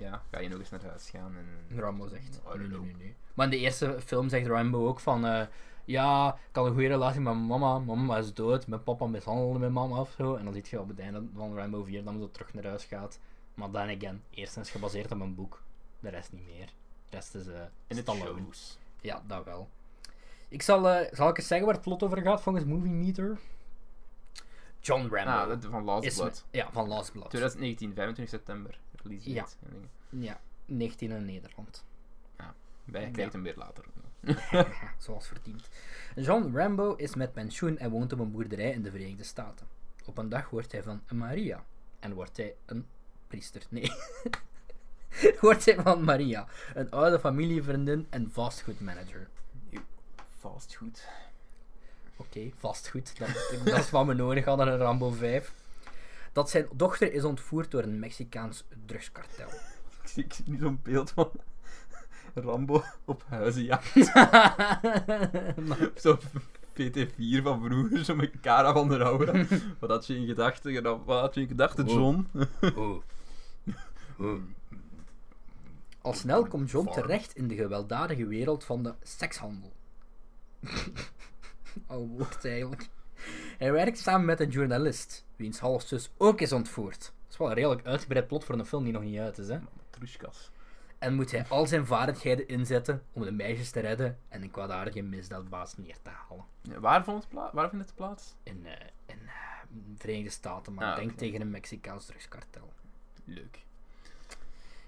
[0.03, 1.37] ja, ga je nog eens naar huis gaan?
[1.37, 1.79] En...
[1.79, 2.41] Rambo zegt.
[2.45, 3.15] Don't Nee, nee, nee, nee.
[3.35, 5.47] Maar in de eerste film zegt Rambo ook van eh,
[5.85, 7.79] ja, ik had een goede relatie met mijn mama.
[7.79, 8.67] Mama is dood.
[8.67, 10.35] Mijn papa mishandelde mijn mama of zo.
[10.35, 12.65] En dan zie je op het einde van Rambo 4 dat hij zo terug naar
[12.67, 13.21] huis gaat.
[13.55, 15.63] Maar dan again, eerst is gebaseerd op een boek.
[16.01, 16.67] De rest niet meer.
[16.67, 18.41] De rest is eh Stallone.
[18.41, 18.79] shows.
[19.01, 19.69] Ja, dat wel.
[20.49, 23.39] Ik zal, eh, zal ik eens zeggen waar het plot over gaat volgens Movie Meter?
[24.81, 25.31] John Rambo.
[25.31, 26.45] Ah, dat- van Last is Blood.
[26.51, 27.31] ja, van Last Blood.
[27.31, 28.79] 2019, 25 september.
[29.03, 29.41] Ja.
[29.41, 29.55] date.
[29.63, 30.25] En dingen.
[30.25, 31.85] Ja, 19 in Nederland.
[32.85, 33.11] Wij Ja.
[33.11, 33.85] krijgen hem weer later.
[35.05, 35.69] Zoals verdiend.
[36.17, 39.67] John Rambo is met pensioen en woont op een boerderij in de Verenigde Staten.
[40.05, 41.65] Op een dag wordt hij van een Maria.
[42.01, 42.87] En wordt hij een
[43.29, 43.63] priester.
[43.69, 43.93] Nee.
[45.41, 49.29] wordt hij van Maria, een oude familievriendin en vastgoedmanager.
[50.39, 51.09] Fastfood.
[52.17, 53.19] Oké, vastgoed.
[53.19, 53.29] Dat,
[53.65, 55.55] dat is wat we nodig hadden in Rambo 5.
[56.33, 59.49] Dat zijn dochter is ontvoerd door een Mexicaans drugskartel.
[60.03, 61.31] Ik zie, ik zie nu zo'n beeld van
[62.35, 63.93] Rambo op huizenjacht.
[66.03, 66.19] Zo
[66.73, 69.47] PT4 van vroeger, zo met Cara van der Rauwe.
[69.81, 70.83] Wat had je in gedachten?
[71.05, 71.95] Wat had je in gedachten, Wow.
[71.95, 72.27] John?
[72.77, 73.03] Oh.
[74.19, 74.41] Oh.
[76.01, 79.73] Al snel komt John terecht in de gewelddadige wereld van de sekshandel.
[81.87, 82.89] Al woord eigenlijk.
[83.59, 87.01] Hij werkt samen met een journalist, wiens halfzus ook is ontvoerd.
[87.01, 89.49] Dat is wel een redelijk uitgebreid plot voor een film die nog niet uit is,
[89.49, 89.59] hè?
[89.91, 90.51] Trushkas.
[90.99, 95.03] En moet hij al zijn vaardigheden inzetten om de meisjes te redden en een kwaadaardige
[95.03, 96.45] misdaadbaas neer te halen.
[96.63, 98.35] Ja, waar, vond het pla- waar vindt het plaats?
[98.43, 98.73] In, eh,
[99.07, 99.33] in eh,
[99.69, 102.73] de Verenigde Staten, maar Ah, denk tegen een Mexicaans drugskartel.
[103.25, 103.59] Leuk.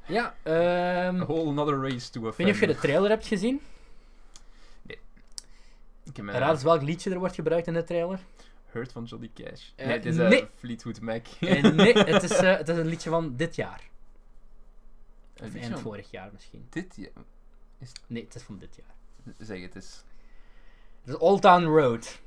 [0.06, 1.20] Ja, ehm...
[1.20, 3.60] A whole another race to Ik weet niet of je de trailer hebt gezien.
[6.16, 8.20] Heb Raad eens welk liedje er wordt gebruikt in de trailer.
[8.66, 9.70] Heard van Johnny Cash.
[9.76, 10.46] Eh, nee, het is eh, nee.
[10.58, 11.26] Fleetwood Mac.
[11.40, 13.90] Eh, nee, het is, eh, het is een liedje van dit jaar.
[15.34, 16.66] Een Of eind vorig jaar misschien.
[16.70, 17.08] Dit, ja.
[18.06, 19.34] Nee, het is van dit jaar.
[19.38, 20.04] Zeg het eens.
[21.00, 22.20] Het is Old Town Road.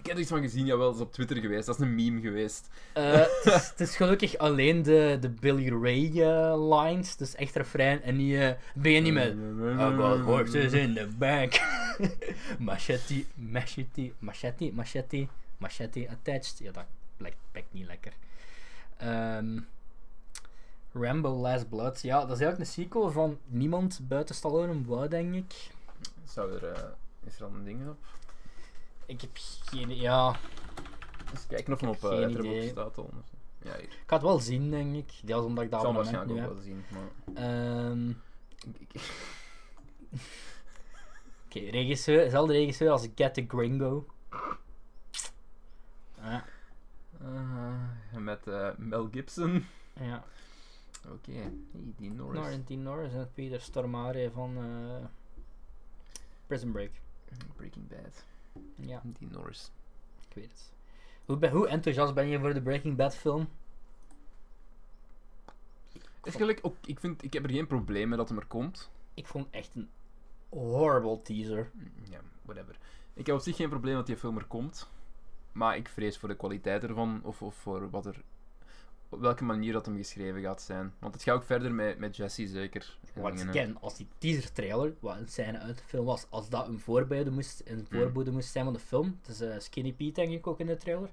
[0.00, 1.66] Ik heb er iets van gezien, jawel, dat is op Twitter geweest.
[1.66, 2.68] Dat is een meme geweest.
[2.92, 7.16] Eh, het, is, het is gelukkig alleen de, de Billy Ray eh, lines.
[7.16, 8.34] Dus echt refrein en niet...
[8.34, 9.34] eh begin niet met...
[9.34, 11.60] I got horses in the back.
[12.58, 15.26] machete, machete, machete, machete,
[15.58, 16.58] machete attached.
[16.58, 16.84] Ja, dat
[17.16, 18.12] blijkt, blijkt niet lekker.
[18.96, 19.58] Ehm,
[20.92, 22.02] Rambo Last Blood.
[22.02, 25.70] Ja, dat is eigenlijk een sequel van niemand buiten Stallone Wow, denk ik.
[26.24, 26.64] Zou er...
[26.64, 26.82] eh,
[27.26, 27.98] is er al een ding op?
[29.10, 29.96] Ik heb geen...
[29.96, 30.36] Ja,
[31.32, 33.10] Eens kijken of hem op uh, Letterboxd staat al.
[33.62, 33.82] Ja, hier.
[33.82, 35.12] Ik ga het wel zien, denk ik.
[35.24, 36.48] Deels omdat ik dat zal waarschijnlijk ook heb.
[36.54, 36.84] wel zien.
[36.88, 37.10] Maar...
[38.66, 39.00] Ik- ik-
[41.46, 44.06] Oké, regisseur, dezelfde regisseur als Get the Gringo.
[46.16, 46.44] Ja,
[47.20, 49.66] Eh, met eh, Mel Gibson.
[50.00, 50.24] ja.
[51.08, 52.40] Oké, hey, die Norris.
[52.40, 55.06] Norrington Norris en Peter Stormare van eh,
[56.46, 56.90] Prison Break.
[57.56, 58.24] Breaking Bad.
[58.74, 59.70] Ja, Die Norris.
[60.28, 60.72] ik weet het.
[61.24, 63.48] Hoe, ben, hoe enthousiast ben je voor de Breaking Bad film?
[66.22, 68.90] Is gelijk, ook, ik, vind, ik heb er geen probleem mee dat hem er komt.
[69.14, 69.88] Ik vond het echt een
[70.48, 71.70] horrible teaser.
[72.10, 72.78] Ja, whatever.
[73.14, 74.88] Ik heb op zich geen probleem dat die film er komt.
[75.52, 78.22] maar ik vrees voor de kwaliteit ervan, of, of voor wat er,
[79.10, 80.92] op welke manier dat hem geschreven gaat zijn.
[80.98, 82.98] Want het gaat ook verder met, met Jesse, zeker.
[83.12, 83.22] Hè.
[83.22, 86.78] again, als die teaser trailer, wat een scène uit de film was, als dat een
[86.80, 88.00] voorbode moest, een Hmm.
[88.00, 90.66] voorbode moest zijn van de film, het is eh, Skinny Pete denk ik ook in
[90.66, 91.10] de trailer,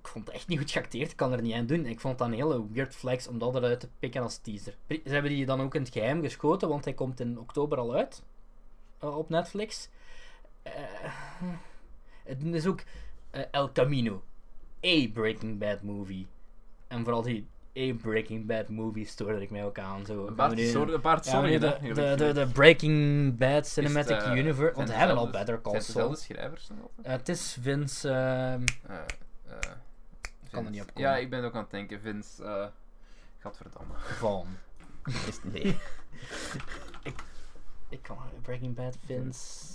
[0.00, 1.86] ik vond het echt niet goed geacteerd, ik kan er niet aan doen.
[1.86, 4.76] Ik vond dat een hele weird flex om dat eruit te pikken als teaser.
[4.88, 7.94] Ze hebben die dan ook in het geheim geschoten, want hij komt in oktober al
[7.94, 8.22] uit,
[8.98, 9.88] eh, op Netflix.
[10.62, 10.72] Eh,
[12.24, 12.82] het is ook
[13.50, 14.22] El Camino,
[14.84, 16.26] a Breaking Bad movie.
[16.88, 17.46] En vooral die
[17.78, 20.06] a Breaking Bad movie stoorde ik mij ook aan.
[20.06, 22.34] Zo, Een paar ja, de, de, de, gezegd.
[22.34, 24.74] de Breaking Bad Cinematic het, eh, Universe.
[24.76, 26.08] Want we hebben al Better Call zijn het Saul.
[26.10, 27.06] dezelfde schrijvers dan altijd?
[27.06, 28.08] Eh, het is Vince.
[28.08, 28.54] eh,
[30.50, 31.10] kan er niet op komen.
[31.10, 32.00] Ja, ik ben ook aan het denken.
[32.00, 32.44] Vince.
[32.44, 32.66] eh
[33.38, 33.94] Gadverdamme.
[33.96, 34.46] van.
[35.28, 35.76] Is nee.
[37.88, 39.74] Ik kan Breaking Bad Vince.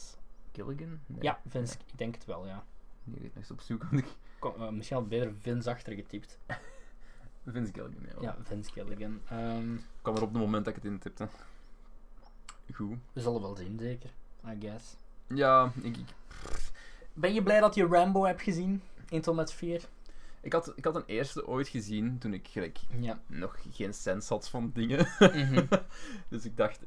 [0.53, 0.99] Gilligan?
[1.05, 1.21] Nee.
[1.21, 1.73] Ja, Vince.
[1.91, 2.63] Ik denk het wel, ja.
[3.03, 3.83] Nu ga ik op zoek.
[3.91, 4.05] ik-
[4.39, 6.39] Kom, misschien had beter Vince achter getypt.
[7.45, 8.21] Vince Gilligan, ja.
[8.21, 9.21] Ja, Vince Gilligan.
[9.29, 11.27] Ehm, Ik kwam er op het moment dat ik het intipte.
[12.73, 12.97] Goed.
[13.13, 14.09] we zullen wel zien, zeker.
[14.47, 14.95] I guess.
[15.27, 16.05] Ja, ik, ik,
[17.13, 18.81] Ben je blij dat je Rambo hebt gezien?
[19.09, 19.81] 1 tot met 4?
[20.41, 23.19] ik, had, ik had een eerste ooit gezien toen ik gelijk Ja.
[23.27, 25.07] nog geen sens had van dingen.
[25.19, 25.65] Mhm.
[26.29, 26.79] dus ik dacht,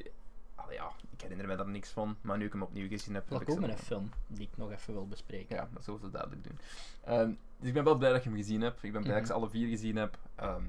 [0.74, 2.16] ja, ik herinner me daar niks van.
[2.20, 4.56] Maar nu ik hem opnieuw gezien heb, Dat heb ook met een film die ik
[4.56, 5.56] nog even wil bespreken.
[5.56, 6.58] Ja, dat zullen we duidelijk doen.
[7.04, 8.82] Ehm, dus ik ben wel blij dat je hem gezien hebt.
[8.82, 9.42] Ik ben blij dat ik ze Mhm.
[9.42, 10.18] alle vier gezien heb.
[10.34, 10.62] Ehm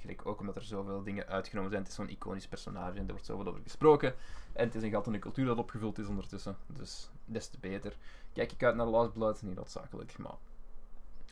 [0.00, 1.82] gelijk ook omdat er zoveel dingen uitgenomen zijn.
[1.82, 4.14] Het is zo'n iconisch personage en er wordt zoveel over gesproken.
[4.52, 6.56] En het is een gat in de cultuur dat opgevuld is ondertussen.
[6.66, 7.96] Dus des te beter.
[8.32, 9.42] Kijk ik uit naar Last Blood?
[9.42, 10.34] Niet noodzakelijk, maar...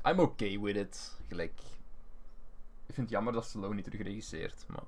[0.06, 1.18] I'm okay with it.
[1.28, 1.52] Gelijk...
[2.86, 4.82] Ik vind het jammer dat Stallone niet terug regisseert, maar...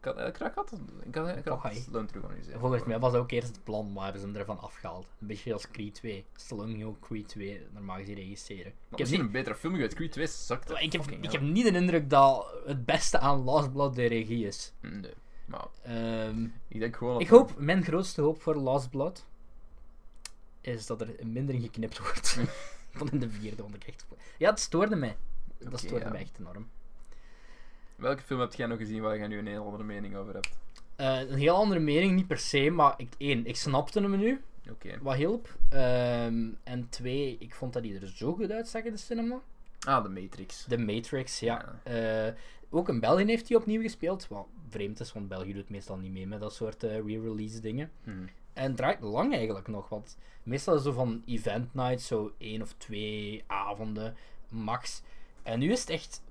[0.00, 0.72] Ik had, ik had,
[1.04, 1.72] ik had, had, Oh.
[1.74, 2.60] Stallone organiseren.
[2.60, 5.06] Volgens mij was dat ook eerst het plan, maar hebben ze hem ervan afgehaald.
[5.20, 6.24] Een beetje als Creed 2.
[6.36, 8.72] Stallone ging ook Creed 2 normaal gezien regisseren.
[8.88, 9.94] Maar Ik heb, niet, een betere film geweest.
[9.94, 10.80] Creed 2 zakte.
[10.80, 14.46] ik, heb, ik heb niet de indruk dat het beste aan Last Blood de regie
[14.46, 14.72] is.
[14.80, 15.14] Nee,
[15.46, 17.20] maar Ehm, ik denk gewoon...
[17.20, 19.26] ik hoop, mijn grootste hoop voor Last Blood
[20.60, 22.40] is dat er minder in geknipt wordt
[22.98, 23.62] dan in de vierde.
[23.62, 24.06] Want ik echt...
[24.38, 25.16] Ja, het stoorde mij.
[25.58, 26.10] Dat stoorde ja.
[26.10, 26.68] mij echt enorm.
[27.98, 30.58] Welke film heb jij nog gezien waar je nu een heel andere mening over hebt?
[30.96, 34.40] Eh, een heel andere mening, niet per se, maar ik, één, ik snapte hem nu.
[34.70, 34.98] Oké.
[35.02, 35.56] wat hielp.
[35.68, 39.40] Ehm, en twee, ik vond dat hij er zo goed uitzag in de cinema.
[39.86, 40.64] Ah, The Matrix.
[40.68, 41.80] The Matrix, ja.
[41.82, 42.34] Eh,
[42.70, 44.28] ook in België heeft hij opnieuw gespeeld.
[44.28, 47.90] Wat vreemd is, want België doet meestal niet mee met dat soort eh, re-release dingen.
[48.04, 48.16] Mhm.
[48.52, 52.62] En draait lang eigenlijk nog, want meestal is het zo van event night, zo één
[52.62, 54.16] of twee avonden
[54.48, 55.02] max.
[55.42, 56.22] En nu is het echt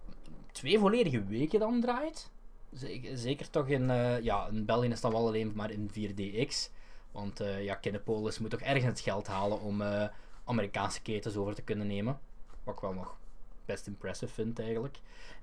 [0.57, 2.29] twee volledige weken dan draait.
[2.73, 6.69] Zeker, zeker toch in, eh, ja, in België is dat wel alleen maar in 4DX.
[7.11, 10.07] Want eh, ja, Kinepolis moet toch ergens het geld halen om eh,
[10.45, 12.19] Amerikaanse ketens over te kunnen nemen.
[12.63, 13.17] Wat ik wel nog
[13.65, 14.97] best impressive vind eigenlijk.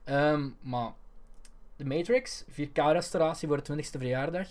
[0.04, 0.92] Ehm, maar
[1.76, 4.48] de Matrix, 4K-restauratie voor de 20ste verjaardag.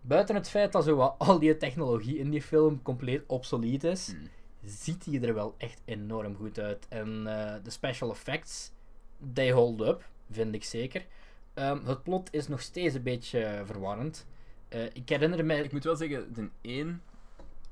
[0.00, 4.08] Buiten het feit dat zo wat al die technologie in die film compleet obsolet is,
[4.12, 4.26] Mhm.
[4.64, 6.86] ziet hij er wel echt enorm goed uit.
[6.88, 7.24] En
[7.62, 8.70] de special effects,
[9.32, 11.06] they hold up, vind ik zeker.
[11.54, 14.26] Ehm, het plot is nog steeds een beetje verwarrend.
[14.68, 15.62] Eh, ik herinner me...
[15.64, 17.02] Ik moet wel zeggen, de 1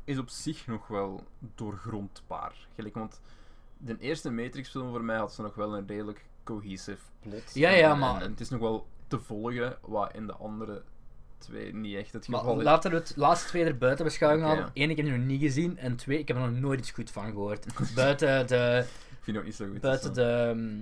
[0.04, 1.24] is op zich nog wel
[1.54, 2.66] doorgrondbaar.
[2.74, 3.20] Gelijk, want
[3.78, 7.54] de eerste Matrix-film voor mij had ze nog wel een redelijk cohesive plot.
[7.54, 10.82] Ja, ja, maar- En, het is nog wel te volgen, wat in de andere
[11.38, 12.64] twee niet echt het Maar geval is.
[12.64, 14.70] laten we het laatste twee er buiten beschouwing Oké, halen.
[14.74, 14.82] ja.
[14.82, 15.78] Eén, ik heb die nog niet gezien.
[15.78, 17.66] En twee, ik heb er nog nooit iets goed van gehoord.
[17.94, 19.80] buiten de, Ik vind het ook niet zo goed.
[19.80, 20.78] buiten dus, de ehm,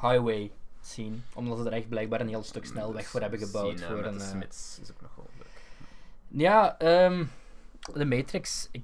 [0.00, 1.16] highway scene.
[1.34, 3.78] Omdat ze er echt blijkbaar een heel stuk snelweg voor hebben gebouwd.
[3.78, 4.48] Scene, voor een, de eh,
[4.82, 5.46] is ook nog wel leuk.
[6.28, 7.24] Ja, ehm,
[7.92, 8.68] de Matrix.
[8.70, 8.82] Ik,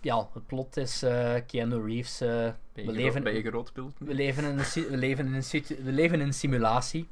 [0.00, 2.20] ja, het plot is eh, Keanu Reeves.
[2.20, 2.28] eh,
[2.72, 7.08] we, leven, we, leven in een, we, leven in een we leven in een simulatie.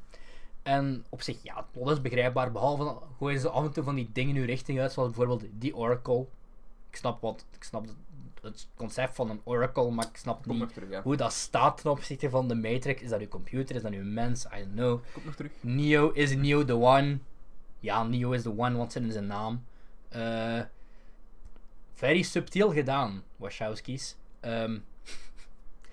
[0.63, 2.51] En op zich, ja, het plot is begrijpbaar.
[2.51, 4.91] Behalve gooien ze af en toe van die dingen in uw richting uit.
[4.91, 6.25] Zoals bijvoorbeeld die Oracle.
[6.89, 7.85] Ik snap, wat, ik snap
[8.41, 11.01] het, concept van een Oracle, maar ik snap niet terug, ja.
[11.01, 13.01] hoe dat staat ten opzichte van de Matrix.
[13.01, 13.75] Is dat uw computer?
[13.75, 14.45] Is dat uw mens?
[14.45, 14.99] I don't know.
[15.13, 15.51] Kom nog terug.
[15.61, 17.19] Neo is Neo the one.
[17.79, 19.63] Ja, Neo is the one, want zit in zijn naam.
[20.09, 20.61] Eh
[21.93, 24.15] very subtiel gedaan, Wachowski's.
[24.39, 24.73] Ehm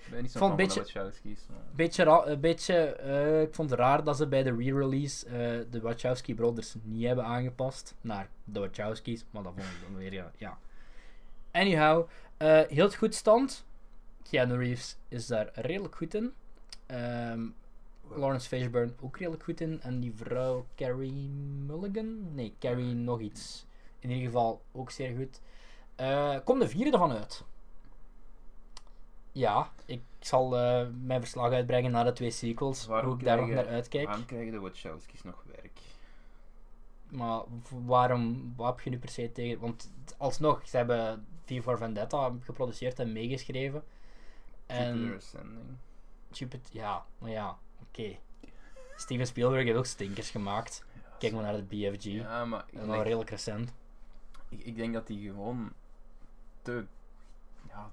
[0.05, 1.45] Ik ben niet zo van beetje- Wachowski's.
[1.49, 5.31] maar- beetje, beetje eh, ik vond het raar dat ze bij de re-release eh,
[5.71, 10.31] de Wachowski Brothers niet hebben aangepast naar de Wachowski's, maar dat vond ik dan weer,
[10.37, 10.57] ja.
[11.57, 12.07] Anyhow,
[12.37, 13.65] eh, heel goed stand.
[14.29, 16.33] Keanu Reeves is daar redelijk goed in.
[16.85, 17.47] Ehm,
[18.09, 19.81] Lawrence Fishburne ook redelijk goed in.
[19.81, 21.29] En die vrouw Carrie
[21.65, 22.33] Mulligan?
[22.35, 23.65] Nee, Carrie nog iets.
[23.99, 25.41] In ieder geval ook zeer goed.
[25.95, 27.43] Eh komt de vierde ervan uit.
[29.31, 33.37] Ja, ik zal eh, mijn verslag uitbrengen naar de twee sequels, Waarom hoe ik daar
[33.37, 34.07] nog naar uitkijk.
[34.07, 35.79] Waarom krijgen de Wachowski's nog werk?
[37.09, 37.41] Maar
[37.85, 39.59] waarom, wat heb je nu per se tegen?
[39.59, 43.83] Want alsnog, ze hebben V for Vendetta geproduceerd en meegeschreven.
[44.67, 45.77] Jupiter En Ascending.
[46.31, 48.17] Jupiter, ja, maar ja, oké.
[48.95, 50.85] Steven Spielberg heeft ook stinkers gemaakt.
[51.19, 52.03] Kijk maar naar de BFG.
[52.03, 53.73] Ja, maar ik, wel redelijk recent.
[54.49, 55.71] ik, ik denk dat die gewoon
[56.61, 56.85] te
[57.67, 57.91] ja,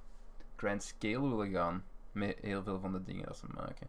[0.56, 3.88] grand scale willen gaan met heel veel van de dingen dat ze maken.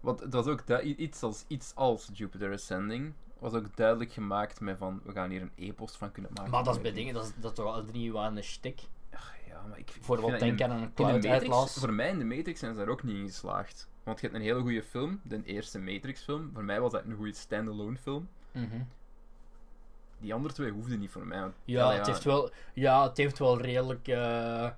[0.00, 4.60] Want het was ook i- iets als, iets als Jupiter Ascending was ook duidelijk gemaakt
[4.60, 6.50] met van we gaan hier een epos van kunnen maken.
[6.50, 8.42] Maar dat is bij dingen, dat is, dat is toch al drie jaar een.
[9.14, 11.74] Ach, ja, maar ik, Voor wat dat in denken de- aan een de cloud Matrix,
[11.78, 13.88] voor mij in de Matrix zijn ze daar ook niet in geslaagd.
[14.02, 16.50] Want je hebt een hele goede film, de eerste Matrix film.
[16.54, 18.28] Voor mij was dat een goede standalone film.
[18.52, 18.80] Mhm.
[20.18, 21.50] Die andere twee hoefden niet voor mij.
[21.64, 24.08] Ja, het heeft wel, ja, het heeft wel redelijk.
[24.08, 24.70] eh,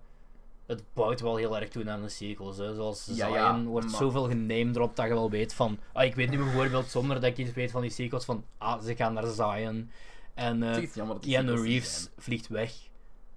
[0.72, 2.56] het bouwt wel heel erg toe aan de sequels.
[2.56, 2.74] Hè.
[2.74, 5.78] Zoals Ja, Zion ja, wordt maar- zoveel genamedropt dat je wel weet van.
[5.92, 8.44] Ah, ik weet nu bijvoorbeeld zonder dat ik iets weet van die sequels van.
[8.58, 9.90] Ah, ze gaan naar Zion.
[10.34, 12.08] En jammer Keanu niet Reeves zijn.
[12.18, 12.72] vliegt weg.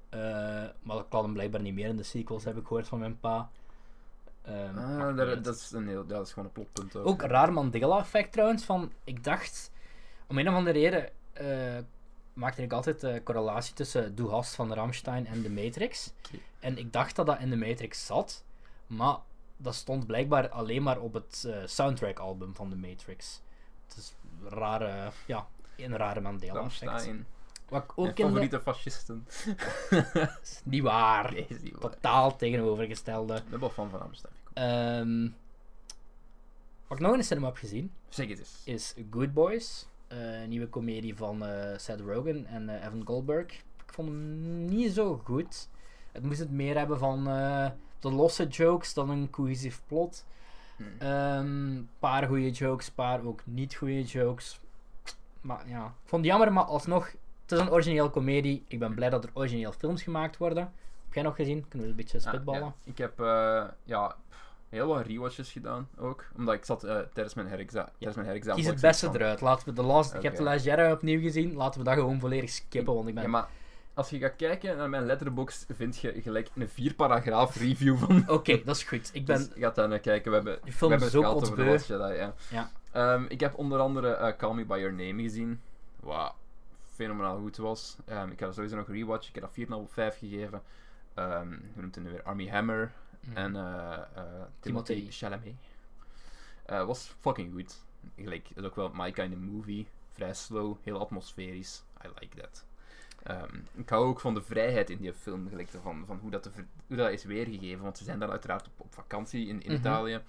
[0.10, 0.20] Eh,
[0.82, 3.20] maar dat kan hem blijkbaar niet meer in de sequels, heb ik gehoord van mijn
[3.20, 3.50] pa.
[4.42, 7.08] Ehm, Ah, dat, is een heel, dat is gewoon een plotpunt ook.
[7.08, 8.64] Ook raar Mandela-effect trouwens.
[8.64, 9.72] Van, ik dacht,
[10.28, 11.84] om een of andere reden eh,
[12.36, 16.14] maakte ik altijd de correlatie tussen Du Hast van Rammstein en The Matrix.
[16.60, 18.44] En ik dacht dat dat in The Matrix zat,
[18.88, 19.18] maar
[19.58, 23.42] dat stond blijkbaar alleen maar op het eh, soundtrack-album van The Matrix.
[23.88, 25.48] Het is een rare, ja,
[25.78, 26.92] een rare Mandela-effect.
[26.92, 27.26] Rammstein.
[27.70, 28.22] Wat ik ook in de...
[28.22, 29.28] favoriete fascisten.
[30.42, 31.32] is Niet waar.
[31.32, 31.92] Nee, is niet waar.
[31.92, 33.36] Totaal tegenovergestelde.
[33.36, 34.34] Ik ben wel fan van Rammstein.
[34.54, 35.30] Ehm,
[36.88, 38.62] wat ik nog in de cinema heb gezien, Zeg het eens.
[38.64, 39.88] is Good Boys.
[40.08, 43.54] Eh, een nieuwe comedie van eh, Seth Rogen en eh, Evan Goldberg.
[43.54, 45.70] Ik vond hem niet zo goed.
[46.12, 47.24] Het moest het meer hebben van
[48.00, 50.26] de losse jokes dan een cohesief plot.
[50.78, 51.06] Hm.
[51.06, 54.60] Een paar goede jokes, paar ook niet goede jokes.
[55.42, 57.12] Maar ja, ik vond het jammer, maar alsnog,
[57.42, 58.64] het is een origineel comedie.
[58.68, 60.64] Ik ben blij dat er origineel films gemaakt worden.
[61.06, 61.68] Heb jij nog gezien?
[61.68, 62.62] Kunnen we een beetje Ah, spitballen?
[62.62, 62.74] ja.
[62.84, 63.14] Ik heb
[63.84, 66.26] ja, pff, heel wat rewatches gedaan ook.
[66.38, 67.92] Omdat ik zat eh, tijdens mijn herexamen.
[67.92, 69.42] tijdens mijn herexamen Kies het beste eruit.
[69.42, 71.56] Laten we de last, Ik heb de Last Jedi opnieuw gezien.
[71.56, 73.24] Laten we dat gewoon volledig skippen, want ik ben...
[73.24, 73.48] Ja, maar
[73.94, 78.24] als je gaat kijken naar mijn letterbox, vind je gelijk een vier paragraaf review van.
[78.38, 79.10] Oké, dat is goed.
[79.14, 79.38] Ik ben...
[79.38, 80.30] Dus gaat daar naar kijken.
[80.30, 81.72] We hebben, Die film we hebben het over kotsbeu.
[81.72, 82.34] Last Jedi, ja.
[82.50, 82.72] Ja.
[82.92, 85.62] Ehm, ik heb onder andere eh, Call Me By Your Name gezien.
[86.00, 86.34] Wat
[86.94, 87.98] fenomenaal goed was.
[88.06, 89.36] Ehm, ik er sowieso nog rewatchen.
[89.36, 90.62] Ik heb dat 4,5 op 5 gegeven.
[91.14, 92.24] Ehm hoe noemt het nu weer?
[92.24, 92.92] Army Hammer.
[93.28, 93.38] Mhm.
[93.38, 93.62] En eh
[93.94, 94.24] eh
[94.60, 95.08] Timothy Timothée.
[95.12, 95.54] Chalamet.
[96.66, 97.84] Eh, was fucking goed.
[98.16, 99.88] Gelijk, is ook wel my kind of movie.
[100.12, 101.84] Vrij slow, heel atmosferisch.
[102.06, 102.66] I like that.
[103.24, 106.50] Ehm, ik hou ook van de vrijheid in die film, gelijk van, van hoe, dat
[106.54, 107.84] ver- hoe dat is weergegeven.
[107.84, 109.80] Want ze zijn daar uiteraard op, op vakantie in, in Mhm.
[109.80, 110.22] Italië.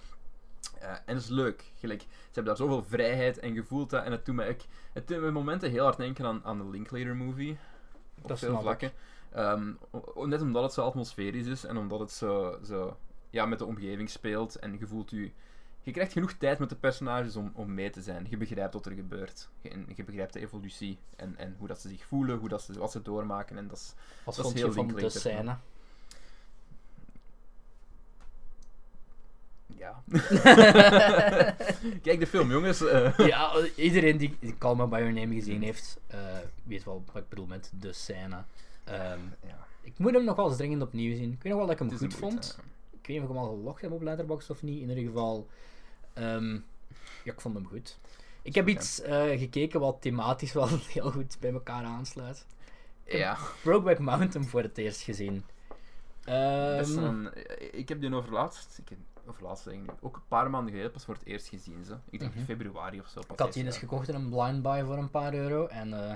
[0.79, 1.63] En dat is leuk.
[1.79, 4.03] Gelijk, ze hebben daar zoveel vrijheid en gevoeld dat.
[4.03, 4.59] En het doet me, ook,
[4.93, 7.57] het doet me momenten heel hard denken aan, aan de Linklater movie.
[8.21, 8.93] Op Dat veel snap ik.
[9.37, 9.71] Ehm,
[10.29, 12.97] net omdat het zo atmosferisch is en omdat het zo, zo
[13.29, 14.55] ja, met de omgeving speelt.
[14.55, 15.31] En je voelt je.
[15.81, 18.25] Je krijgt genoeg tijd met de personages om, om mee te zijn.
[18.29, 19.49] Je begrijpt wat er gebeurt.
[19.61, 22.79] Je, je begrijpt de evolutie en, en hoe dat ze zich voelen, hoe dat ze,
[22.79, 23.57] wat ze doormaken.
[23.57, 23.93] En dat is,
[24.23, 25.57] Wat dat is vond je heel van de scène?
[29.77, 30.03] ja.
[32.07, 32.81] Kijk de film, jongens.
[32.87, 33.17] eh.
[33.17, 36.19] ja, iedereen die Call Me By Your Name gezien heeft, eh,
[36.63, 38.43] weet wel wat ik bedoel met de scène.
[38.87, 41.31] Ehm, ja, ik moet hem nog wel eens dringend opnieuw zien.
[41.31, 42.57] Ik weet nog wel dat ik hem goed vond.
[42.91, 44.81] Ik weet niet of ik hem al gelogd heb op Letterboxd of niet.
[44.81, 45.47] In ieder geval,
[46.13, 46.53] ehm,
[47.23, 47.99] ja, ik vond hem goed.
[48.41, 52.45] Ik heb iets eh, gekeken wat thematisch wel heel goed bij elkaar aansluit.
[53.05, 55.43] Ja, Brokeback Mountain voor het eerst gezien.
[56.23, 57.29] Ehm, een,
[57.71, 61.13] ik heb die overlaatst, ik heb overlaatst eigenlijk, ook een paar maanden geleden pas voor
[61.13, 61.85] het eerst gezien.
[62.09, 62.39] Ik denk Mhm.
[62.39, 63.19] in februari of zo.
[63.19, 65.65] Pas ik had die eens gekocht in een blind buy voor een paar euro.
[65.67, 66.15] En eh,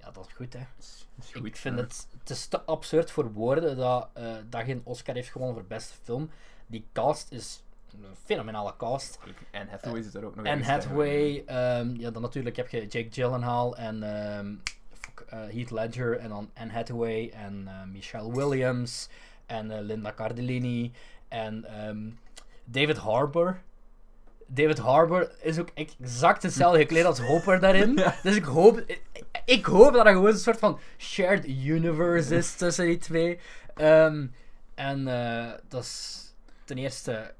[0.00, 0.60] ja, dat is goed hè.
[0.78, 1.82] Is- is Ik goed, vind hè.
[1.82, 5.64] het, het is te absurd voor woorden dat, eh dat geen Oscar heeft gewonnen voor
[5.66, 6.30] beste film.
[6.66, 7.62] Die cast is
[7.94, 9.18] een fenomenale cast.
[9.50, 10.62] En Hathaway zit er ook nog En.
[10.62, 14.54] Hathaway, ehm, ja, dan natuurlijk heb je Jake Gyllenhaal en ehm,
[15.00, 19.08] fuck, eh, Heath Ledger en dan Anne Hathaway en eh, Michelle Williams
[19.46, 20.92] en eh, Linda Cardellini
[21.28, 22.10] en ehm,
[22.64, 23.60] David Harbour.
[24.46, 27.94] David Harbour is ook exact hetzelfde gekleed als Hopper daarin.
[28.22, 29.02] Dus ik hoop, ik,
[29.50, 33.38] ik hoop dat er gewoon een soort van shared universe is tussen die twee.
[33.74, 34.26] Ehm,
[34.74, 36.24] en eh, dat is
[36.64, 37.34] ten eerste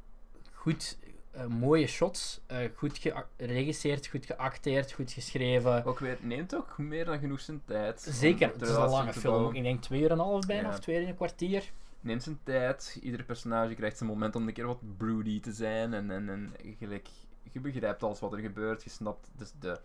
[0.53, 0.99] goed,
[1.31, 2.99] eh, mooie shots, eh, goed
[3.37, 5.85] geregisseerd, goed geacteerd, goed geschreven.
[5.85, 8.01] Ook weer, neemt ook meer dan genoeg zijn tijd.
[8.01, 9.55] Zeker, het is een lange film.
[9.55, 10.75] Ik denk twee uur en een half bijna, Ja.
[10.75, 11.73] of twee uur en een kwartier.
[12.01, 12.99] neemt zijn tijd.
[13.03, 15.95] Ieder personage krijgt zijn moment om een keer wat broody te zijn.
[15.95, 17.09] En, en, en gelijk,
[17.53, 18.85] je begrijpt alles wat er gebeurt.
[18.85, 19.81] Je snapt dus de,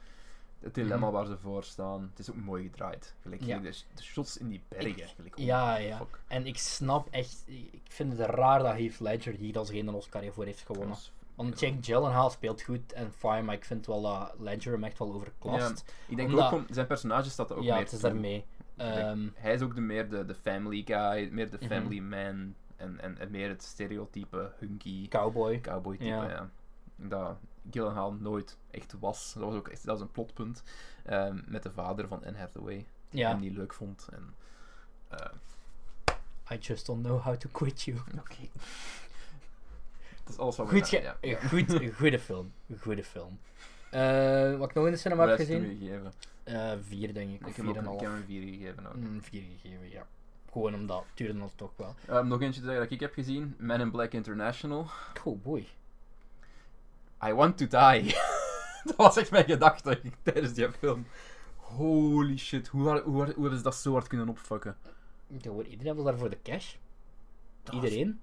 [0.59, 1.15] het dilemma Mhm.
[1.15, 2.01] waar ze voor staan.
[2.09, 3.15] Het is ook mooi gedraaid.
[3.21, 3.59] Gelijk, Ja.
[3.59, 5.07] de, de shots in die bergen.
[5.07, 5.97] Gelijk, oh, Ja, ja.
[5.97, 6.19] fuck.
[6.27, 10.21] En ik snap echt, ik vind het raar dat Heath Ledger hier als geen Oscar
[10.21, 10.97] hiervoor heeft gewonnen.
[11.35, 14.97] Want Jake Gyllenhaal speelt goed en fine, maar ik vind wel dat Ledger hem echt
[14.99, 15.93] wel overklast.
[16.07, 18.09] Ik denk Omdat- ook, zijn personage staat er ook Ja, meer het is toe.
[18.09, 18.45] daarmee.
[18.75, 21.65] Ehm, hij is ook de meer de, de family guy, meer de Mhm.
[21.67, 22.55] family man.
[22.75, 25.61] En, en, en meer het stereotype hunky cowboy.
[25.61, 26.09] cowboy type.
[26.09, 26.29] Ja.
[26.29, 26.49] Ja.
[26.95, 27.37] Dat
[27.71, 29.33] Gyllenhaal nooit echt was.
[29.33, 30.63] Dat was ook echt dat was een plotpunt.
[31.03, 32.85] ehm, met de vader van Anne Hathaway.
[33.09, 34.07] Die Ja, hem niet leuk vond.
[34.11, 34.35] En,
[35.09, 35.31] eh,
[36.51, 37.97] I just don't know how to quit you.
[38.19, 38.35] Oké.
[40.23, 41.39] Dat is alles wat we Goed, gaan- ge- ja, ja.
[41.47, 42.53] goed, goede film.
[42.79, 43.39] Goede film.
[43.91, 45.63] Eh, wat ik nog in de cinema heb gezien?
[45.79, 46.13] gegeven?
[46.43, 47.41] Eh, vier, denk ik.
[47.41, 48.01] Of Ik heb, vier ook, en ik half.
[48.01, 48.87] heb hem een 4 gegeven.
[48.87, 48.95] ook.
[48.95, 50.07] Mm, vier gegeven, ja.
[50.51, 51.95] Gewoon omdat het duurde nog toch wel.
[52.07, 53.55] Ehm, nog eentje te zeggen dat ik heb gezien.
[53.57, 54.87] Men in Black International.
[55.23, 55.67] Oh boy.
[57.27, 58.15] I want to die.
[58.85, 61.05] dat was echt mijn gedachte tijdens die film.
[61.55, 64.77] Holy shit, hoe, hard- hoe, hard- hoe hebben ze dat zo hard kunnen opfucken?
[65.69, 66.73] Iedereen was daar voor de cash.
[67.63, 68.19] Dat was- Iedereen.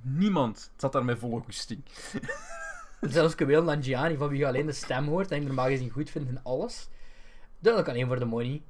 [0.00, 1.82] Niemand zat daar met volle goesting.
[3.00, 6.10] Zelfs Kumail Nanjiani, van wie je alleen de stem hoort en ik normaal gezien goed
[6.10, 6.88] vindt in alles.
[7.58, 8.62] Duidelijk alleen voor de money.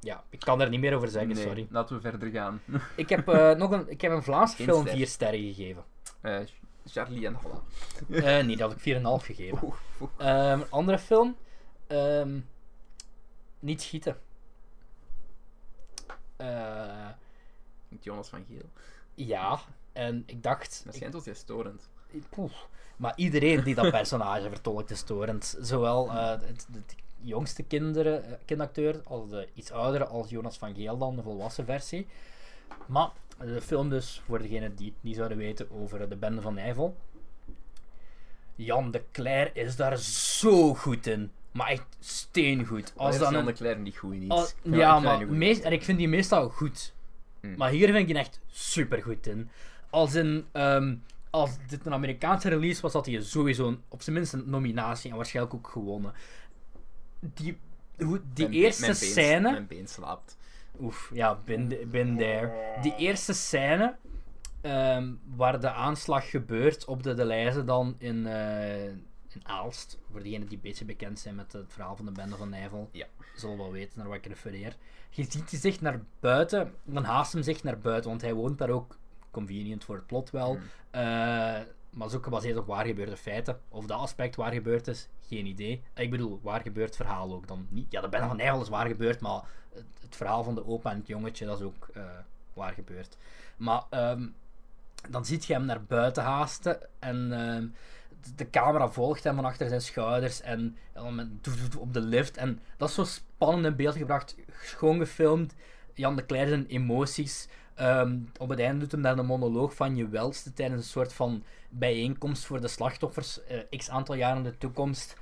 [0.00, 1.66] Ja, ik kan er niet meer over zeggen, nee, sorry.
[1.70, 2.60] laten we verder gaan.
[2.96, 4.96] Ik heb, eh, nog een, ik heb een Vlaamse Geen film ster.
[4.96, 5.84] vier sterren gegeven.
[6.20, 6.38] Eh,
[6.86, 7.60] Charlie en Holla.
[8.38, 8.84] Eh nee, dat heb ik
[9.20, 9.58] 4,5 gegeven.
[9.62, 10.10] Oeh, oeh.
[10.16, 11.36] Ehm, een andere film.
[11.86, 12.38] ehm,
[13.58, 14.16] niet schieten.
[16.36, 17.08] Eh,
[17.88, 18.68] Met Jonas van Geel.
[19.14, 19.60] ja,
[19.92, 20.82] en ik dacht...
[20.84, 21.88] Dat schijnt als jij storend.
[22.30, 22.52] Poeh.
[22.96, 25.56] Maar iedereen die dat personage vertolkt is storend.
[25.60, 30.98] Zowel eh, het, het jongste kinderen, kindacteur als de iets oudere, als Jonas van Geel
[30.98, 32.06] dan, de volwassen versie.
[32.86, 33.10] Maar
[33.44, 36.96] de film dus, voor degenen die het niet zouden weten, over de bende van Nijvel.
[38.54, 41.30] Jan de Cler is daar zo goed in.
[41.52, 42.92] Maar echt steengoed.
[42.96, 44.30] Als dan een, de Claire niet goed in iets.
[44.30, 46.94] als- ja, maar meest, en ik vind die meestal goed.
[47.40, 47.56] Hmm.
[47.56, 49.50] Maar hier vind ik die echt super goed in.
[49.90, 50.94] Als in, ehm,
[51.30, 55.10] als dit een Amerikaanse release was, had hij sowieso een, op zijn minst een nominatie
[55.10, 56.12] en waarschijnlijk ook gewonnen.
[57.20, 57.58] Die,
[57.98, 59.50] hoe, die Mijn eerste mijn been- scène.
[59.50, 60.36] Mijn been slaapt.
[60.80, 62.52] Oef, ja, been, been there.
[62.82, 63.96] Die eerste scène
[64.60, 69.98] ehm, waar de aanslag gebeurt op de Deleuze dan in, eh, in Aalst.
[70.10, 72.88] Voor diegenen die een beetje bekend zijn met het verhaal van de bende van Nijvel.
[72.92, 73.06] Ja.
[73.36, 74.76] Zullen wel weten naar wat ik refereer.
[75.10, 78.58] Je ziet hij zich naar buiten, dan haast hem zich naar buiten, want hij woont
[78.58, 78.96] daar ook
[79.30, 80.52] convenient voor het plot wel.
[80.52, 80.62] Hmm.
[80.90, 81.02] Eh,
[81.90, 83.60] maar is ook gebaseerd op waar gebeurde feiten.
[83.68, 85.82] Of dat aspect waar gebeurd is, geen idee.
[85.94, 87.92] Ik bedoel, waar gebeurt verhaal ook dan niet.
[87.92, 89.42] Ja, de bende van Nijvel is waar gebeurd, maar
[89.74, 92.02] het, verhaal van de opa en het jongetje, dat is ook eh,
[92.54, 93.16] waar gebeurd.
[93.56, 94.26] Maar ehm,
[95.08, 97.66] dan ziet je hem naar buiten haasten en ehm,
[98.36, 100.76] de- camera volgt hem van achter zijn schouders en,
[101.78, 102.36] op de lift.
[102.36, 105.54] En dat is zo spannend in beeld gebracht, schoon gefilmd.
[105.94, 107.48] Jan de Cler zijn emoties.
[107.74, 111.12] Ehm, op het einde doet hem daar een monoloog van je welste tijdens een soort
[111.12, 115.16] van bijeenkomst voor de slachtoffers, eh, x aantal jaar in de toekomst.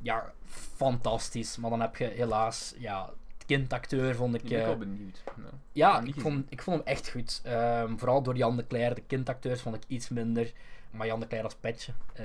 [0.00, 1.56] Ja, fantastisch.
[1.56, 3.10] Maar dan heb je helaas, ja,
[3.48, 4.42] kindacteur vond ik...
[4.42, 5.22] Ik ben eh, wel benieuwd.
[5.36, 5.42] Ja.
[5.72, 7.40] ja, ik vond, ik vond hem echt goed.
[7.44, 8.94] Ehm, vooral door Jan de Cler.
[8.94, 10.52] De kindacteurs vond ik iets minder.
[10.90, 12.24] Maar Jan de Cler als petje, eh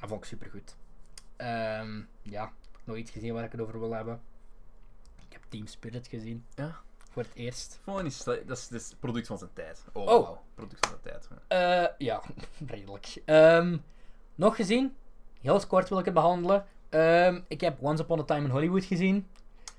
[0.00, 0.76] dat vond ik super goed.
[2.22, 2.52] ja,
[2.84, 4.20] nog iets gezien waar ik het over wil hebben.
[5.26, 6.44] Ik heb Team Spirit gezien.
[6.54, 6.80] Ja.
[7.10, 7.78] Voor het eerst.
[7.82, 8.48] Vond ik niet slecht.
[8.48, 9.84] Dat is, is product van zijn tijd.
[9.92, 10.08] Oh, Oh.
[10.22, 10.42] wauw.
[10.54, 11.28] Product van zijn tijd.
[11.48, 11.82] ja.
[11.82, 12.22] Eh, ja,
[12.66, 13.22] redelijk.
[13.24, 13.76] Ehm,
[14.34, 14.96] nog gezien.
[15.40, 16.66] Heel kort wil ik het behandelen.
[17.48, 19.26] Ik heb Once Upon a Time in Hollywood gezien.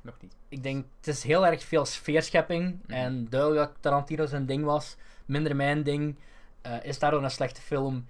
[0.04, 0.36] Nog niet.
[0.50, 2.80] ik denk, het is heel erg veel sfeerschepping.
[2.84, 2.92] Mhm.
[2.92, 4.96] En duidelijk dat Tarantino zijn ding was.
[5.26, 6.16] Minder mijn ding.
[6.62, 8.06] Eh, is daardoor een slechte film?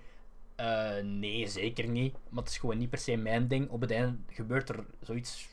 [0.56, 2.14] Eh, nee, zeker niet.
[2.30, 3.70] Maar het is gewoon niet per se mijn ding.
[3.70, 5.48] Op het einde gebeurt er zoiets.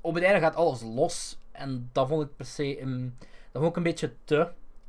[0.00, 1.38] Op het einde gaat alles los.
[1.52, 2.80] En dat vond ik per se.
[2.80, 3.16] een-
[3.52, 4.40] dat vond ik een beetje te.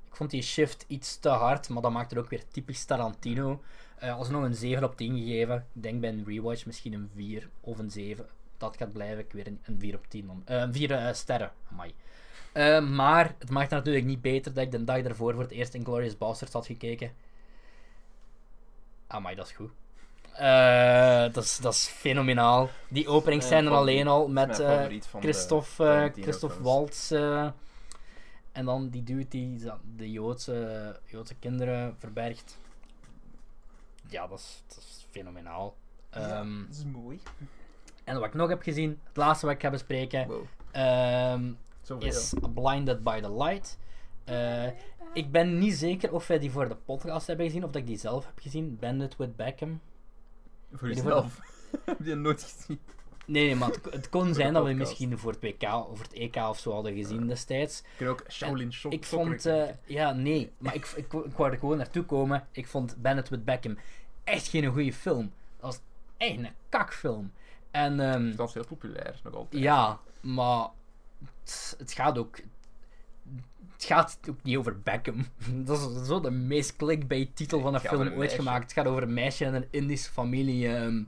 [0.07, 1.69] Ik vond die shift iets te hard.
[1.69, 3.61] Maar dat maakt het ook weer typisch Tarantino.
[3.97, 5.55] Eh alsnog een 7 op 10 gegeven.
[5.73, 8.25] Ik denk bij een rewatch misschien een 4 of een 7.
[8.59, 9.19] Dat gaat blijven.
[9.19, 10.27] Ik weer een, een 4 op 10.
[10.27, 10.41] dan.
[10.45, 11.51] Eh, een 4 eh, sterren.
[11.71, 11.93] Amai.
[12.53, 15.73] Eh, maar het maakt natuurlijk niet beter dat ik de dag daarvoor voor het eerst
[15.73, 17.11] in Glorious Bastards had gekeken.
[19.07, 19.71] Amai, dat is goed.
[20.33, 22.69] Eh, dat, is, dat is fenomenaal.
[22.89, 24.85] Die openingsscène Mijn favoriet- alleen al met eh,
[25.19, 26.61] Christophe, eh, Christophe.
[26.61, 27.11] Waltz.
[27.11, 27.49] eh,
[28.51, 29.59] en dan die dude die
[29.95, 32.57] de Joodse, Joodse kinderen verbergt.
[34.07, 35.75] Ja, dat is, dat is fenomenaal.
[36.09, 37.19] Ehm, dat is mooi.
[38.09, 40.41] En wat ik nog heb gezien, het laatste wat ik ga bespreken, Wow.
[40.71, 41.51] ehm,
[41.99, 43.77] is Blinded by the Light.
[44.23, 44.65] Eh,
[45.13, 47.87] ik ben niet zeker of wij die voor de podcast hebben gezien of dat ik
[47.87, 48.77] die zelf heb gezien.
[48.79, 49.81] Bandit with Beckham.
[50.73, 51.39] Voor jezelf.
[51.85, 52.79] Heb je die nooit gezien?
[53.25, 56.13] Nee, nee, maar het, het kon zijn dat we misschien voor het WK of het
[56.13, 57.79] EK of zo hadden gezien destijds.
[57.79, 58.91] Ik heb ook Shaolin Shop.
[58.91, 62.47] Ik vond, eh, ja, nee, maar ik, ik, ik wou er gewoon naartoe komen.
[62.51, 63.77] Ik vond Bandit with Beckham
[64.23, 65.31] echt geen goede film.
[65.59, 65.79] Dat was
[66.17, 67.31] echt een kakfilm.
[67.71, 69.63] En ehm, Dat is heel populair, nog altijd.
[69.63, 70.67] ja, maar
[71.43, 72.37] het, het gaat ook.
[73.73, 75.25] Het gaat ook niet over Beckham.
[75.65, 78.35] Dat is zo de meest clickbait titel van een film een ooit meisje.
[78.35, 78.63] gemaakt.
[78.63, 80.75] Het gaat over een meisje en een Indische familie.
[80.75, 81.03] ehm,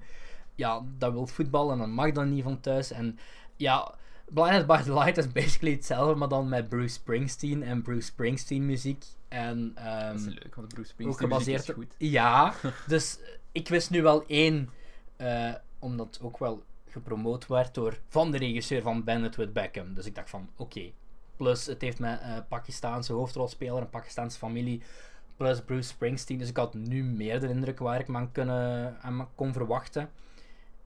[0.56, 2.92] ja, dat wil voetballen en dat mag dan niet van thuis.
[2.92, 3.20] En
[3.56, 8.06] ja, Blinded by the Light is basically hetzelfde, maar dan met Bruce Springsteen en Bruce
[8.06, 9.06] Springsteen muziek.
[9.28, 11.76] En, ehm, Dat is leuk, want Bruce ook Springsteen muziek gebaseerd is op...
[11.76, 11.96] goed.
[11.98, 12.54] Ja,
[12.88, 13.20] dus
[13.52, 14.70] ik wist nu wel één,
[15.16, 19.94] eh, omdat ook wel gepromoot werd door van de regisseur van Bandit with Beckham.
[19.94, 20.92] Dus ik dacht van, oké.
[21.36, 24.82] Plus, het heeft met eh Pakistaanse hoofdrolspeler, een Pakistaanse familie,
[25.38, 26.38] plus Bruce Springsteen.
[26.38, 30.10] Dus ik had nu meer de indruk waar ik me aan, kunnen, aan kon verwachten.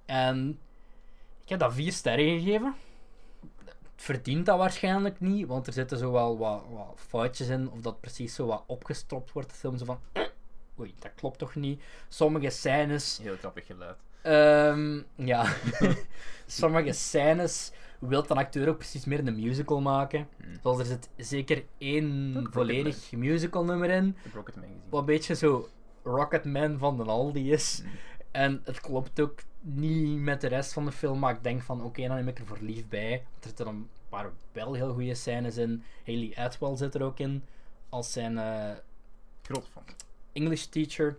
[0.06, 0.60] En
[1.44, 2.76] ik heb dat vier sterren gegeven.
[3.66, 7.80] Het verdient dat waarschijnlijk niet, want er zitten zo wel wat, wat foutjes in, of
[7.80, 9.50] dat precies zo wat opgestropt wordt.
[9.50, 10.24] De film zo van, "Eh,
[10.80, 11.84] oei, dat klopt toch niet.
[12.08, 13.98] Sommige scènes Heel grappig geluid.
[14.26, 15.54] Ehm, ja,
[16.46, 20.28] sommige scènes wil een acteur ook precies meer een musical maken.
[20.38, 20.60] Hmm.
[20.62, 24.16] Zoals er zit zeker één volledig musical nummer in,
[24.90, 25.70] wat een beetje zo
[26.04, 27.80] Rocketman van de Aldi is.
[27.84, 27.92] Hmm.
[28.32, 31.84] En het klopt ook niet met de rest van de film, maar ik denk van
[31.84, 33.12] oké, dan neem ik er voor lief bij.
[33.14, 35.84] Er zitten een paar wel heel goede scènes in.
[36.06, 37.44] Haley Atwell zit er ook in,
[37.90, 38.38] als zijn
[39.42, 39.84] Groot fan.
[40.34, 41.18] English teacher.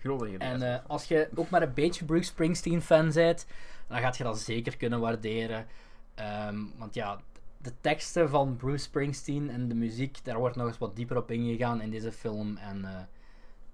[0.00, 3.46] Grote En eh, als je ook maar een beetje Bruce Springsteen fan bent,
[3.88, 5.66] dan gaat je dat zeker kunnen waarderen.
[6.14, 7.20] Ehm, want ja,
[7.58, 11.30] de teksten van Bruce Springsteen en de muziek, daar wordt nog eens wat dieper op
[11.30, 12.56] ingegaan in deze film.
[12.56, 13.00] En eh,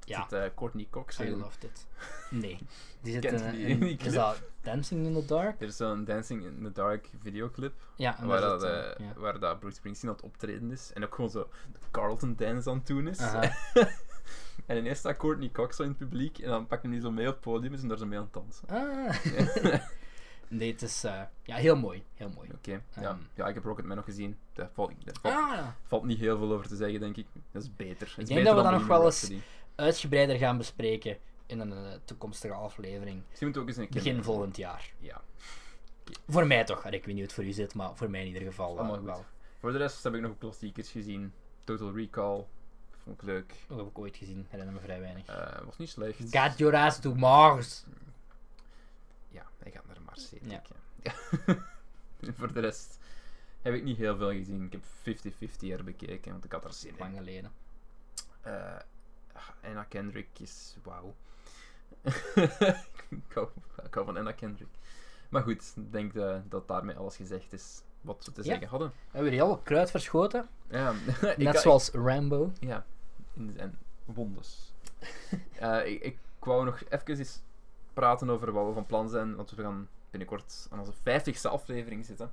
[0.04, 1.38] ja, Zit eh, Courtney Cox I in.
[1.38, 1.86] loved it.
[2.30, 2.58] Nee,
[3.02, 5.60] die zit in, die is dat Dancing in the Dark?
[5.60, 7.72] Er is zo'n Dancing in the Dark videoclip.
[7.96, 8.62] Ja, Waar, dat,
[9.16, 10.90] waar dat Bruce Springsteen aan het optreden is.
[10.94, 13.18] En ook gewoon zo de Carlton dance aan het doen is.
[14.66, 16.38] en ineens staat Courtney Cox zo in het publiek.
[16.38, 18.24] En dan hij die zo mee op het podium en zijn daar zo mee aan
[18.24, 18.68] het dansen.
[18.68, 19.80] Ah.
[20.48, 22.04] nee, het is eh, ja, heel mooi.
[22.14, 22.48] Heel mooi.
[22.54, 22.80] Oké, ja.
[23.02, 23.16] Ehm.
[23.34, 24.38] ja, ik heb Rocketman nog gezien.
[24.52, 27.26] Daar valt, daar valt, Ah, valt niet heel veel over te zeggen, denk ik.
[27.52, 27.98] Dat is beter.
[27.98, 29.38] Dat is denk beter dat we dat nog wel Rhapsody.
[29.74, 31.16] uitgebreider gaan bespreken
[31.46, 33.22] in een eh, toekomstige aflevering.
[33.28, 34.02] Misschien moeten we ook eens een keer...
[34.02, 34.92] Begin volgend jaar.
[34.98, 35.20] Ja,
[36.28, 36.84] Voor mij toch.
[36.84, 39.02] Ik weet niet hoe het voor u zit, maar voor mij in ieder geval goed.
[39.04, 39.24] wel.
[39.58, 41.32] Voor de rest heb ik nog klassiekers gezien.
[41.64, 42.44] Total Recall.
[43.06, 43.54] Vond ik leuk.
[43.68, 44.46] Dat heb ik ooit gezien.
[44.48, 45.26] Herinner me vrij weinig.
[45.26, 46.18] Eh, was niet slecht.
[46.36, 47.84] Got your ass to Mars.
[49.28, 50.60] Ja, hij gaat naar Mars, zeker.
[51.02, 51.12] Ja.
[52.38, 52.98] Voor de rest
[53.62, 54.64] heb ik niet heel veel gezien.
[54.64, 54.82] Ik heb
[55.64, 56.98] 50-50 herbekeken, want ik had er zin in.
[56.98, 57.52] Lang geleden.
[58.40, 58.76] Eh,
[59.62, 61.14] Anna Kendrick is wauw.
[63.08, 63.48] ik, hou,
[63.84, 64.68] ik hou van Anna Kendrick.
[65.28, 68.46] Maar goed, ik denk dat, dat daarmee alles gezegd is wat we te Ja.
[68.46, 68.88] zeggen hadden.
[68.88, 70.48] We hebben heel kruid verschoten.
[70.70, 70.92] Ja,
[71.36, 72.52] Net zoals Rambo.
[72.60, 72.86] Ja,
[73.36, 74.72] in zijn wondes.
[75.58, 77.40] Eh, ik, ik wou nog even eens
[77.92, 82.04] praten over wat we van plan zijn, want we gaan binnenkort aan onze 50ste aflevering
[82.04, 82.32] zitten.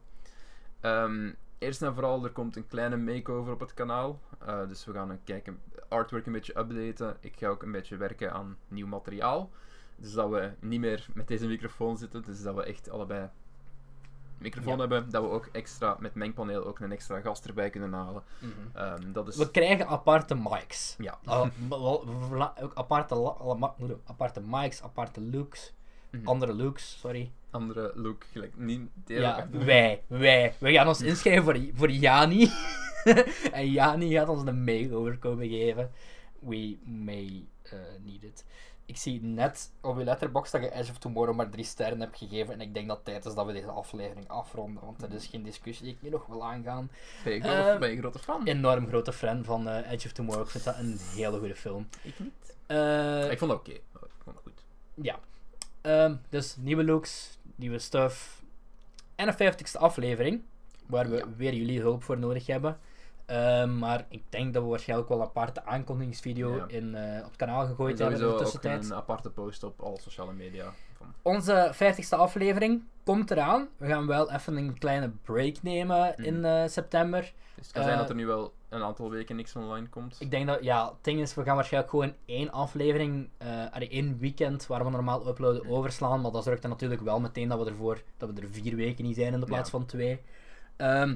[0.80, 4.20] Ehm, eerst en vooral, er komt een kleine makeover op het kanaal.
[4.40, 7.18] Eh, dus we gaan een kijken, artwork een beetje updaten.
[7.20, 9.50] Ik ga ook een beetje werken aan nieuw materiaal.
[9.96, 13.30] Dus dat we niet meer met deze microfoon zitten, dus dat we echt allebei
[14.44, 14.80] microfoon Ja.
[14.80, 15.10] hebben.
[15.12, 18.24] Dat we ook extra met mengpaneel ook een extra gast erbij kunnen halen.
[18.74, 19.36] Ehm, dat is...
[19.38, 20.96] We krijgen aparte mics.
[20.98, 21.20] Ja.
[21.26, 22.06] Uh, wel-
[22.62, 23.36] ook aparte,
[24.06, 25.74] aparte mics, aparte looks.
[26.12, 26.28] Mhm.
[26.28, 27.32] Andere looks, sorry.
[27.52, 30.54] andere look, gelijk niet deel Ja, wij, wij.
[30.60, 32.52] We gaan ons inschrijven voor, voor Jani.
[33.52, 35.92] en Jani gaat ons een makeover komen geven.
[36.40, 38.46] We may uh, need it.
[38.86, 42.18] Ik zie net op je letterbox dat je Edge of Tomorrow maar drie sterren hebt
[42.18, 42.54] gegeven.
[42.54, 44.86] En ik denk dat het tijd is dat we deze aflevering afronden.
[44.86, 46.90] Want er is geen discussie die ik nu nog wil aangaan.
[47.24, 48.46] Ben je, Ehm, ben je grote fan?
[48.46, 50.44] Enorm grote fan van eh, Edge of Tomorrow.
[50.46, 51.88] Ik vind dat een hele goede film.
[52.02, 52.56] Ik niet.
[52.68, 53.72] Eh, ik vond het oké.
[53.72, 53.82] Ik
[54.24, 54.64] vond het goed.
[54.94, 55.20] Ja.
[55.82, 58.42] Ehm, dus nieuwe looks, nieuwe stuff.
[59.16, 60.42] En een 50ste aflevering.
[60.86, 61.26] Waar we Ja.
[61.38, 62.80] weer jullie hulp voor nodig hebben.
[63.26, 66.66] Ehm, maar ik denk dat we waarschijnlijk wel een aparte aankondigingsvideo Ja.
[66.68, 68.86] in, eh, op het kanaal gegooid hebben in de tussentijd.
[68.86, 70.74] een aparte post op alle sociale media.
[70.98, 73.68] Van, Onze 50ste aflevering komt eraan.
[73.78, 76.24] We gaan wel even een kleine break nemen Mhm.
[76.24, 77.34] in eh, september.
[77.56, 80.16] dus het kan zijn Eh, dat er nu wel een aantal weken niks online komt.
[80.20, 84.18] Ik denk dat, ja, het ding is, we gaan waarschijnlijk gewoon één aflevering, eh één
[84.18, 86.22] weekend waar we normaal uploaden, overslaan.
[86.22, 89.04] Maar dat zorgt er natuurlijk wel meteen dat we ervoor, dat we er vier weken
[89.04, 89.78] niet zijn in de plaats Ja.
[89.78, 90.22] van twee.
[90.76, 91.16] Ehm,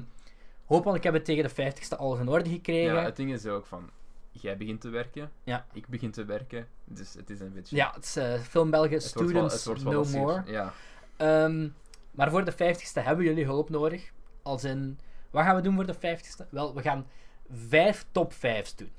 [0.68, 2.94] hopelijk hebben we tegen de 50ste alles in orde gekregen.
[2.94, 3.90] Ja, het ding is ook van...
[4.30, 5.66] Jij begint te werken, Ja.
[5.72, 7.76] ik begin te werken, dus het is een beetje...
[7.76, 10.42] Ja, het is eh, Film België het Students het wel No More.
[10.46, 10.72] Ja.
[11.16, 11.68] Ehm,
[12.10, 14.12] maar voor de 50ste hebben jullie hulp nodig.
[14.42, 14.98] Als in,
[15.30, 16.48] wat gaan we doen voor de 50ste?
[16.50, 17.06] Wel, we gaan
[17.50, 18.90] vijf top 5's doen.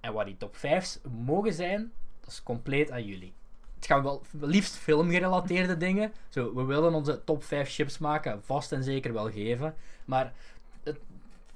[0.00, 3.34] En wat die top 5's mogen zijn, dat is compleet aan jullie.
[3.74, 6.12] Het gaan wel liefst filmgerelateerde dingen.
[6.28, 9.74] Zo, we willen onze top 5 chips maken, vast en zeker wel geven.
[10.04, 10.34] Maar het,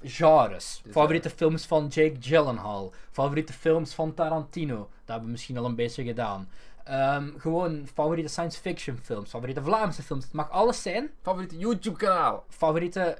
[0.05, 0.81] genres.
[0.83, 2.93] Dus, favoriete films van Jake Gyllenhaal.
[3.11, 4.77] Favoriete films van Tarantino.
[4.77, 6.49] Dat hebben we misschien al een beetje gedaan.
[6.85, 9.31] Ehm, gewoon favoriete science fiction films.
[9.31, 10.25] Favoriete Vlaamse films.
[10.25, 11.11] Het mag alles zijn.
[11.23, 12.45] Favoriete YouTube-kanaal?
[12.49, 13.19] Favoriete...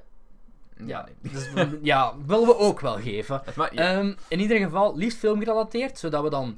[0.85, 1.31] Ja, nee.
[1.33, 1.49] dus,
[1.81, 3.41] ja, willen we ook wel geven.
[3.55, 3.69] Ja.
[3.71, 6.57] Ehm, in ieder geval, liefst filmgerelateerd, zodat we dan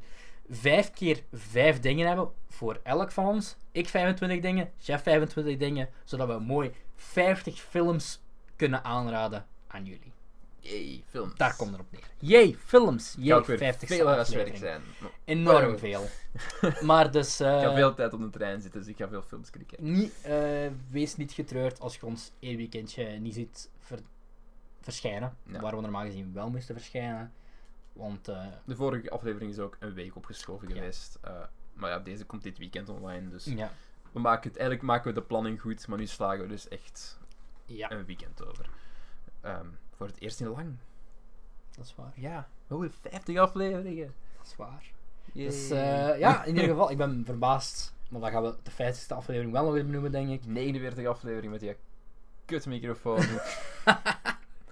[0.49, 3.55] vijf keer vijf dingen hebben voor elk van ons.
[3.71, 8.21] Ik 25 dingen, Chef 25 dingen, zodat we mooi 50 films
[8.55, 10.16] kunnen aanraden aan jullie.
[10.69, 11.35] Yay, films.
[11.35, 12.03] Daar komt het op neer.
[12.19, 13.15] Jee, films.
[13.19, 14.25] Jee, ook weer 50 veel
[14.55, 14.81] zijn.
[15.25, 16.05] Enorm veel.
[16.81, 17.39] Maar dus...
[17.39, 19.91] eh, Ik ga veel tijd op de trein zitten, dus ik ga veel films kijken.
[19.91, 23.99] niet, eh, wees niet getreurd als je ons één weekendje niet ziet ver-
[24.81, 25.37] verschijnen.
[25.43, 25.59] Ja.
[25.59, 27.33] Waar we normaal gezien wel moesten verschijnen.
[27.93, 30.73] Want eh, De vorige aflevering is ook een week opgeschoven Ja.
[30.75, 31.17] geweest.
[31.21, 31.31] eh,
[31.73, 33.71] maar ja, deze komt dit weekend online, dus ja,
[34.11, 37.19] we maken het, eigenlijk maken we de planning goed, maar nu slagen we dus echt
[37.65, 38.69] ja, een weekend over.
[39.41, 39.67] Ehm,
[39.97, 40.75] voor het eerst in lang.
[41.75, 42.11] dat is waar.
[42.15, 44.13] Ja, we 50 afleveringen.
[44.37, 44.91] Dat is waar.
[45.31, 45.45] Yay.
[45.45, 47.93] Dus eh, ja, in ieder geval, ik ben verbaasd.
[48.09, 50.45] Maar dan gaan we de 50ste aflevering wel nog eens benoemen, denk ik.
[50.45, 51.75] 49 afleveringen met die
[52.45, 53.25] kutmicrofoon.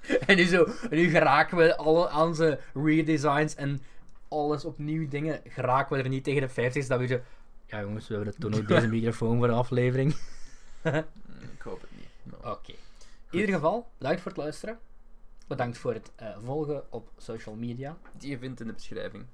[0.25, 3.81] En nu, zo, en nu geraken we alle onze redesigns en
[4.27, 5.41] alles opnieuw dingen.
[5.47, 6.87] Geraken we er niet tegen de 50ste.
[6.87, 7.19] Dat we zo.
[7.65, 10.15] Ja, jongens, we hebben het toen ook deze microfoon voor de aflevering.
[10.83, 12.33] Ik hoop het niet.
[12.43, 12.71] Oké.
[13.31, 14.79] In ieder geval, bedankt voor het luisteren.
[15.47, 17.97] Bedankt voor het eh, volgen op social media.
[18.17, 19.25] Die je vindt in de beschrijving.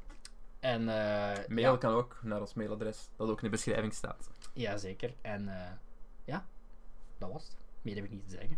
[0.59, 4.29] En eh Mail ja, kan ook naar ons mailadres, dat ook in de beschrijving staat.
[4.53, 5.13] ja, zeker.
[5.21, 5.71] En eh,
[6.23, 6.45] ja,
[7.17, 7.55] dat was het.
[7.81, 8.57] Meer heb ik niet te zeggen.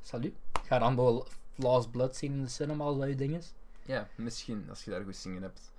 [0.00, 0.34] Salut.
[0.64, 3.52] Ga Rambo Last Blood zien in de cinema als dat je ding is.
[3.82, 5.72] Ja, misschien als je daar goed zingen hebt.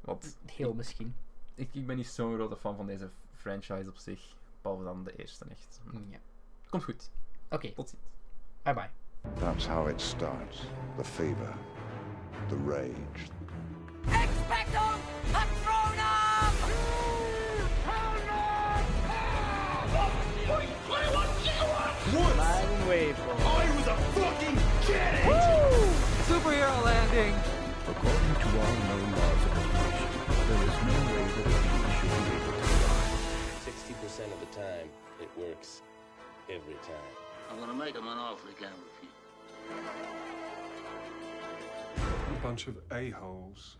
[0.00, 1.16] Want Heel misschien.
[1.54, 4.34] ik, ik ben niet zo'n grote fan van deze franchise op zich.
[4.62, 5.80] Behalve dan de eerste echt.
[6.10, 6.18] Ja.
[6.70, 7.10] Komt goed.
[7.50, 8.02] Oké, Tot ziens.
[8.62, 8.90] bye bye.
[9.36, 10.62] That's how it starts.
[10.96, 11.54] The fever,
[12.48, 13.30] the rage,
[14.06, 14.98] Expecto
[15.32, 16.52] Patronum!
[22.88, 25.14] I was a fucking kid!
[26.24, 27.34] Superhero landing!
[27.88, 30.10] According to all known laws of evolution,
[30.48, 33.06] there is no way that a bee should be able to fly.
[33.66, 34.88] 60% of the time,
[35.20, 35.82] it works
[36.48, 37.10] every time.
[37.50, 38.95] I'm gonna make him an offer he can't refuse.
[41.98, 43.76] A bunch of a-holes.